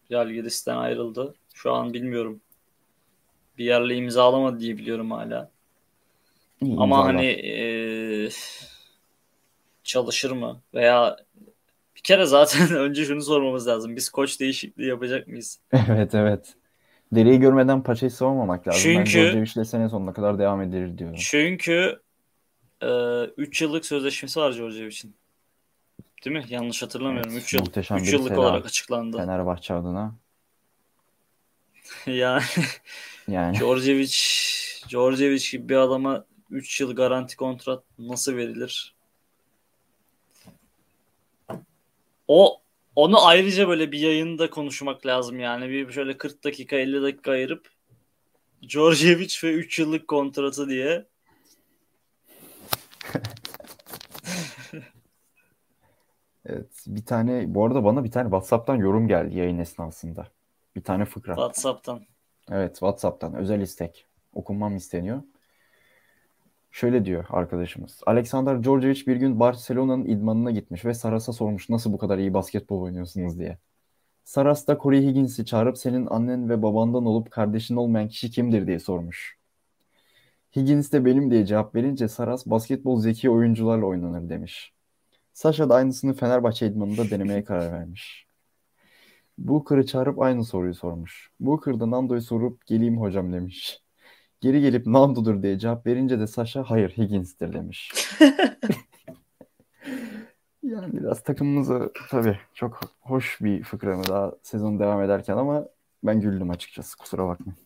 Žalgiris'ten 0.09 0.77
ayrıldı. 0.77 1.36
Şu 1.53 1.73
an 1.73 1.93
bilmiyorum. 1.93 2.41
Bir 3.57 3.65
yerle 3.65 3.95
imzalamadı 3.95 4.59
diye 4.59 4.77
biliyorum 4.77 5.11
hala. 5.11 5.51
İyi 6.62 6.78
Ama 6.78 6.86
imzalar. 6.97 7.16
hani 7.16 7.26
eee, 7.34 8.30
çalışır 9.84 10.32
mı? 10.32 10.62
Veya 10.74 11.18
bir 11.95 12.01
kere 12.01 12.26
zaten 12.26 12.72
önce 12.76 13.05
şunu 13.05 13.22
sormamız 13.22 13.68
lazım. 13.68 13.95
Biz 13.95 14.09
koç 14.09 14.39
değişikliği 14.39 14.88
yapacak 14.88 15.28
mıyız? 15.28 15.59
Evet 15.89 16.16
evet. 16.16 16.53
Dereyi 17.12 17.39
görmeden 17.39 17.84
paçayı 17.84 18.12
savunmamak 18.12 18.68
lazım. 18.68 18.82
Çünkü- 18.82 19.12
Djordjevic'le 19.12 19.66
sene 19.66 19.89
sonuna 19.89 20.14
kadar 20.14 20.39
devam 20.39 20.62
edilir 20.62 20.97
diyorum. 20.97 21.16
Çünkü 21.20 22.01
3 23.38 23.62
yıllık 23.62 23.86
sözleşmesi 23.86 24.39
var 24.39 24.53
Djordjevic'in. 24.53 25.16
Değil 26.26 26.36
mi? 26.36 26.43
Yanlış 26.49 26.82
hatırlamıyorum. 26.84 27.32
Evet, 27.32 27.43
3 27.43 27.53
yıl, 27.53 27.62
muhteşem 27.62 27.97
üç 27.97 28.14
yıllık 28.14 28.28
selam. 28.28 28.43
olarak 28.43 28.66
açıklandı. 28.66 29.18
Fenerbahçe 29.18 29.74
adına. 29.74 30.16
yani 32.07 32.43
Yani 33.28 33.57
Djordjevic, 33.57 34.16
Djordjevic 34.89 35.43
gibi 35.51 35.70
bir 35.70 35.76
adama 35.76 36.26
3 36.52 36.82
yıl 36.82 36.95
garanti 36.95 37.36
kontrat 37.36 37.84
nasıl 37.99 38.36
verilir? 38.36 38.95
O 42.28 42.62
onu 42.95 43.26
ayrıca 43.26 43.68
böyle 43.68 43.91
bir 43.91 43.99
yayında 43.99 44.49
konuşmak 44.49 45.06
lazım 45.06 45.39
yani. 45.39 45.70
Bir 45.70 45.91
şöyle 45.91 46.18
40 46.18 46.43
dakika 46.43 46.76
50 46.76 47.02
dakika 47.02 47.32
ayırıp 47.32 47.70
Djordjevic 48.70 49.36
ve 49.43 49.52
3 49.52 49.80
yıllık 49.80 50.08
kontratı 50.08 50.70
diye 50.70 51.06
evet, 56.45 56.84
bir 56.88 57.06
tane 57.06 57.56
bu 57.56 57.66
arada 57.66 57.84
bana 57.84 58.04
bir 58.04 58.12
tane 58.12 58.26
WhatsApp'tan 58.26 58.76
yorum 58.76 59.08
geldi 59.08 59.38
yayın 59.38 59.58
esnasında. 59.58 60.28
Bir 60.76 60.84
tane 60.84 61.06
fıkra. 61.06 61.36
WhatsApp'tan. 61.36 62.06
Evet, 62.52 62.72
WhatsApp'tan 62.72 63.36
özel 63.36 63.62
istek. 63.62 64.06
Okunmam 64.34 64.76
isteniyor. 64.76 65.22
Şöyle 66.72 67.05
diyor 67.05 67.26
arkadaşımız. 67.30 68.01
Alexander 68.05 68.63
Djordjevic 68.63 69.05
bir 69.07 69.15
gün 69.15 69.39
Barcelona'nın 69.39 70.05
idmanına 70.05 70.51
gitmiş 70.51 70.86
ve 70.86 70.93
Saras'a 70.93 71.34
sormuş 71.34 71.69
nasıl 71.69 71.93
bu 71.93 71.97
kadar 71.97 72.17
iyi 72.17 72.34
basketbol 72.34 72.82
oynuyorsunuz 72.82 73.39
diye. 73.39 73.57
Saras 74.24 74.67
da 74.67 74.78
Corey 74.84 75.07
Higgins'i 75.07 75.45
çağırıp 75.45 75.78
senin 75.78 76.05
annen 76.05 76.49
ve 76.49 76.61
babandan 76.61 77.05
olup 77.05 77.32
kardeşin 77.32 77.76
olmayan 77.76 78.07
kişi 78.09 78.32
kimdir 78.32 78.67
diye 78.67 78.80
sormuş. 78.80 79.38
Higgins 80.55 80.91
de 80.91 81.05
benim 81.05 81.32
diye 81.32 81.45
cevap 81.45 81.76
verince 81.76 82.07
Saras 82.07 82.45
basketbol 82.45 82.99
zeki 82.99 83.30
oyuncularla 83.30 83.86
oynanır 83.86 84.30
demiş. 84.30 84.74
Sasha 85.34 85.69
da 85.69 85.76
aynısını 85.76 86.13
Fenerbahçe 86.13 86.67
idmanında 86.67 87.09
denemeye 87.09 87.43
karar 87.43 87.72
vermiş. 87.74 88.28
Booker'ı 89.38 89.86
çağırıp 89.86 90.22
aynı 90.22 90.45
soruyu 90.45 90.74
sormuş. 90.74 91.32
Booker 91.39 91.80
da 91.80 91.91
Nando'yu 91.91 92.22
sorup 92.22 92.65
geleyim 92.65 93.01
hocam 93.01 93.34
demiş. 93.34 93.80
Geri 94.41 94.61
gelip 94.61 94.87
Nando'dur 94.87 95.43
diye 95.43 95.59
cevap 95.59 95.87
verince 95.87 96.19
de 96.19 96.27
Sasha 96.27 96.63
hayır 96.69 96.89
Higgins'tir 96.89 97.53
demiş. 97.53 97.91
Yani 100.63 100.93
biraz 100.93 101.23
takımımızı 101.23 101.91
tabii 102.09 102.39
çok 102.53 102.79
hoş 103.01 103.41
bir 103.41 103.63
fıkra 103.63 103.97
mı 103.97 104.03
daha 104.07 104.33
sezon 104.43 104.79
devam 104.79 105.03
ederken 105.03 105.37
ama 105.37 105.67
ben 106.03 106.21
güldüm 106.21 106.49
açıkçası 106.49 106.97
kusura 106.97 107.27
bakmayın. 107.27 107.57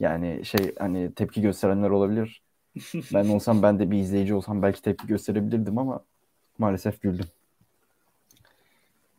Yani 0.00 0.44
şey 0.44 0.74
hani 0.78 1.14
tepki 1.14 1.40
gösterenler 1.42 1.90
olabilir. 1.90 2.42
Ben 3.14 3.28
olsam 3.28 3.62
ben 3.62 3.78
de 3.78 3.90
bir 3.90 3.98
izleyici 3.98 4.34
olsam 4.34 4.62
belki 4.62 4.82
tepki 4.82 5.06
gösterebilirdim 5.06 5.78
ama 5.78 6.04
maalesef 6.58 7.02
güldüm. 7.02 7.26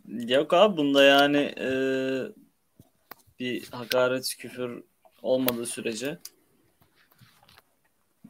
Yok 0.08 0.54
abi 0.54 0.78
bunda 0.78 1.04
yani 1.04 1.54
e, 1.60 1.70
bir 3.40 3.70
hakaret 3.72 4.36
küfür 4.40 4.84
olmadığı 5.22 5.66
sürece 5.66 6.18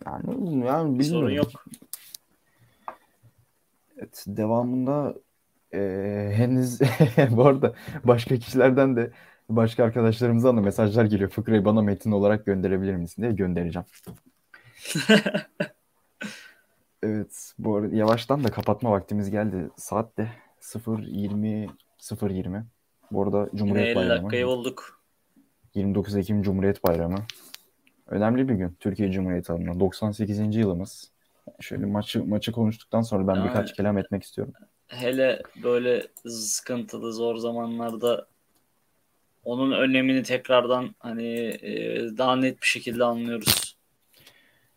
Yani, 0.05 0.65
yani 0.65 0.99
bir 0.99 1.03
sorun 1.03 1.29
yok. 1.29 1.47
Evet, 3.97 4.23
devamında 4.27 5.15
e, 5.73 5.79
henüz 6.35 6.79
bu 7.29 7.45
arada 7.45 7.73
başka 8.03 8.37
kişilerden 8.37 8.95
de 8.95 9.11
Başka 9.49 9.83
arkadaşlarımızdan 9.83 10.57
da 10.57 10.61
mesajlar 10.61 11.05
geliyor. 11.05 11.29
Fıkrayı 11.29 11.65
bana 11.65 11.81
metin 11.81 12.11
olarak 12.11 12.45
gönderebilir 12.45 12.95
misin 12.95 13.21
diye 13.21 13.31
göndereceğim. 13.31 13.85
evet 17.03 17.53
bu 17.59 17.75
arada 17.75 17.95
yavaştan 17.95 18.43
da 18.43 18.51
kapatma 18.51 18.91
vaktimiz 18.91 19.31
geldi. 19.31 19.69
Saat 19.75 20.17
de 20.17 20.27
0.20 20.61 21.69
0.20. 21.99 22.63
Bu 23.11 23.23
arada 23.23 23.49
Cumhuriyet 23.55 23.87
50 23.87 23.95
Bayramı. 23.95 24.21
dakikayı 24.21 24.45
bulduk. 24.45 25.01
29 25.73 26.15
Ekim 26.15 26.41
Cumhuriyet 26.41 26.83
Bayramı. 26.83 27.17
Önemli 28.09 28.49
bir 28.49 28.53
gün 28.53 28.77
Türkiye 28.79 29.11
Cumhuriyeti 29.11 29.53
adına. 29.53 29.79
98. 29.79 30.55
yılımız. 30.55 31.11
Şöyle 31.59 31.85
maçı 31.85 32.25
maçı 32.25 32.51
konuştuktan 32.51 33.01
sonra 33.01 33.27
ben 33.27 33.35
Yani- 33.35 33.47
birkaç 33.49 33.73
kelam 33.73 33.97
etmek 33.97 34.23
istiyorum. 34.23 34.53
Hele 34.87 35.41
böyle 35.63 36.07
sıkıntılı 36.27 37.13
zor 37.13 37.35
zamanlarda 37.37 38.27
onun 39.43 39.71
önemini 39.71 40.23
tekrardan 40.23 40.95
hani 40.99 41.33
e, 41.61 41.99
daha 42.17 42.35
net 42.35 42.61
bir 42.61 42.67
şekilde 42.67 43.03
anlıyoruz. 43.03 43.77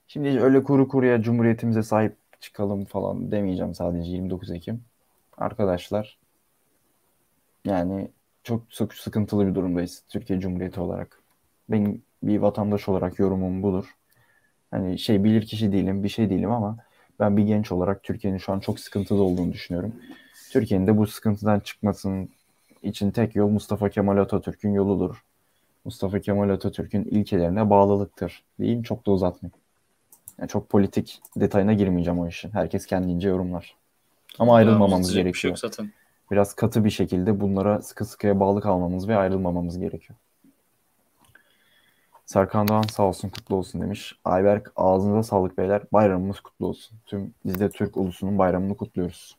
Şimdi 0.09 0.41
öyle 0.41 0.62
kuru 0.62 0.89
kuruya 0.89 1.22
Cumhuriyetimize 1.22 1.83
sahip 1.83 2.16
çıkalım 2.41 2.85
falan 2.85 3.31
demeyeceğim 3.31 3.74
sadece 3.74 4.11
29 4.11 4.51
Ekim. 4.51 4.85
Arkadaşlar 5.39 6.18
yani 7.64 8.09
çok 8.45 8.62
sık 8.70 8.95
sıkıntılı 8.95 9.47
bir 9.47 9.55
durumdayız 9.55 10.03
Türkiye 10.09 10.41
Cumhuriyeti 10.41 10.81
olarak. 10.81 11.22
Benim 11.68 12.03
bir 12.22 12.38
vatandaş 12.38 12.88
olarak 12.88 13.18
yorumum 13.18 13.62
budur. 13.62 13.94
Hani 14.70 14.98
şey 14.98 15.24
bilir 15.24 15.46
kişi 15.46 15.72
değilim, 15.72 16.04
bir 16.04 16.08
şey 16.08 16.30
değilim 16.30 16.50
ama 16.52 16.76
ben 17.20 17.36
bir 17.36 17.42
genç 17.42 17.72
olarak 17.72 18.02
Türkiye'nin 18.02 18.38
şu 18.38 18.52
an 18.52 18.60
çok 18.60 18.80
sıkıntıda 18.80 19.22
olduğunu 19.22 19.52
düşünüyorum. 19.52 19.92
Türkiye'nin 20.52 20.86
de 20.86 20.96
bu 20.96 21.06
sıkıntıdan 21.06 21.60
çıkmasının 21.60 22.28
için 22.82 23.10
tek 23.10 23.36
yol 23.36 23.48
Mustafa 23.48 23.88
Kemal 23.88 24.16
Atatürk'ün 24.16 24.72
yoludur. 24.72 25.24
Mustafa 25.84 26.20
Kemal 26.20 26.50
Atatürk'ün 26.50 27.04
ilkelerine 27.04 27.70
bağlılıktır. 27.70 28.44
Diyeyim 28.58 28.82
çok 28.82 29.06
da 29.06 29.10
uzatmayayım. 29.10 29.58
Yani 30.38 30.48
çok 30.48 30.68
politik 30.68 31.20
detayına 31.36 31.72
girmeyeceğim 31.72 32.20
o 32.20 32.28
işin. 32.28 32.50
Herkes 32.50 32.86
kendince 32.86 33.28
yorumlar. 33.28 33.76
Ama 34.38 34.54
ayrılmamamız 34.54 35.06
Uzatacak 35.08 35.08
bir 35.08 35.14
şey 35.14 35.22
gerekiyor. 35.50 35.50
yok 35.50 35.58
zaten. 35.58 35.92
Biraz 36.30 36.54
katı 36.54 36.84
bir 36.84 36.90
şekilde 36.90 37.40
bunlara 37.40 37.82
sıkı 37.82 38.04
sıkıya 38.04 38.40
bağlı 38.40 38.60
kalmamız 38.60 39.08
ve 39.08 39.16
ayrılmamamız 39.16 39.78
gerekiyor. 39.78 40.18
Serkan 42.29 42.68
Doğan 42.68 42.83
sağ 42.83 43.03
olsun 43.03 43.29
kutlu 43.29 43.57
olsun 43.57 43.81
demiş. 43.81 44.18
Ayberk 44.24 44.72
ağzınıza 44.76 45.22
sağlık 45.22 45.59
beyler. 45.59 45.83
Bayramımız 45.93 46.41
kutlu 46.41 46.66
olsun. 46.66 46.99
Tüm 47.07 47.35
biz 47.45 47.61
de 47.61 47.70
Türk 47.70 47.97
ulusunun 47.97 48.39
bayramını 48.39 48.76
kutluyoruz. 48.76 49.37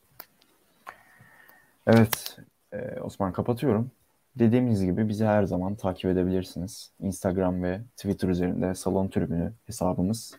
Evet 1.88 2.38
e, 2.74 3.00
Osman 3.02 3.34
kapatıyorum. 3.34 3.92
Dediğimiz 4.36 4.86
gibi 4.86 5.10
bizi 5.10 5.26
her 5.26 5.44
zaman 5.44 5.76
takip 5.76 6.06
edebilirsiniz. 6.12 6.92
Instagram 7.00 7.64
ve 7.64 7.82
Twitter 7.98 8.30
üzerinde 8.30 8.76
Salon 8.76 9.08
Tribünü 9.08 9.54
hesabımız. 9.66 10.36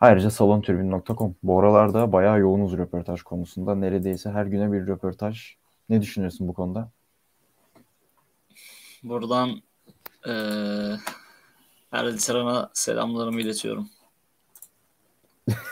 Ayrıca 0.00 0.30
salontribün.com. 0.30 1.34
Bu 1.42 1.60
aralarda 1.60 2.12
bayağı 2.12 2.40
yoğunuz 2.40 2.78
röportaj 2.78 3.22
konusunda. 3.22 3.74
Neredeyse 3.74 4.30
her 4.30 4.46
güne 4.46 4.72
bir 4.72 4.86
röportaj. 4.86 5.54
Ne 5.88 6.02
düşünüyorsun 6.02 6.48
bu 6.48 6.54
konuda? 6.54 6.90
Buradan 9.02 9.62
e, 10.28 10.32
Erdi 11.92 12.18
Saran'a 12.18 12.70
selamlarımı 12.74 13.40
iletiyorum. 13.40 13.88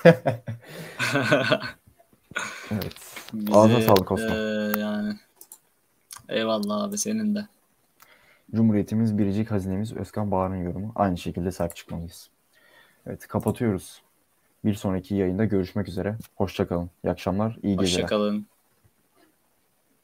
Evet. 2.70 2.92
Bizi, 3.32 3.58
Ağzına 3.58 3.80
sağlık 3.80 4.12
Osman. 4.12 4.30
e, 4.30 4.78
yani 4.78 5.14
eyvallah 6.28 6.82
abi 6.82 6.98
senin 6.98 7.34
de. 7.34 7.46
Cumhuriyetimiz 8.54 9.18
biricik 9.18 9.50
hazinemiz 9.50 9.92
Özkan 9.92 10.30
Bağır'ın 10.30 10.56
yorumu. 10.64 10.92
Aynı 10.94 11.18
şekilde 11.18 11.50
sahip 11.50 11.76
çıkmalıyız. 11.76 12.28
Evet 13.06 13.26
kapatıyoruz. 13.26 14.02
Bir 14.64 14.74
sonraki 14.74 15.14
yayında 15.14 15.44
görüşmek 15.44 15.88
üzere. 15.88 16.16
Hoşçakalın. 16.36 16.90
İyi 17.04 17.10
akşamlar, 17.10 17.58
iyi 17.62 17.76
geceler. 17.76 18.02
Hoşçakalın. 18.02 18.46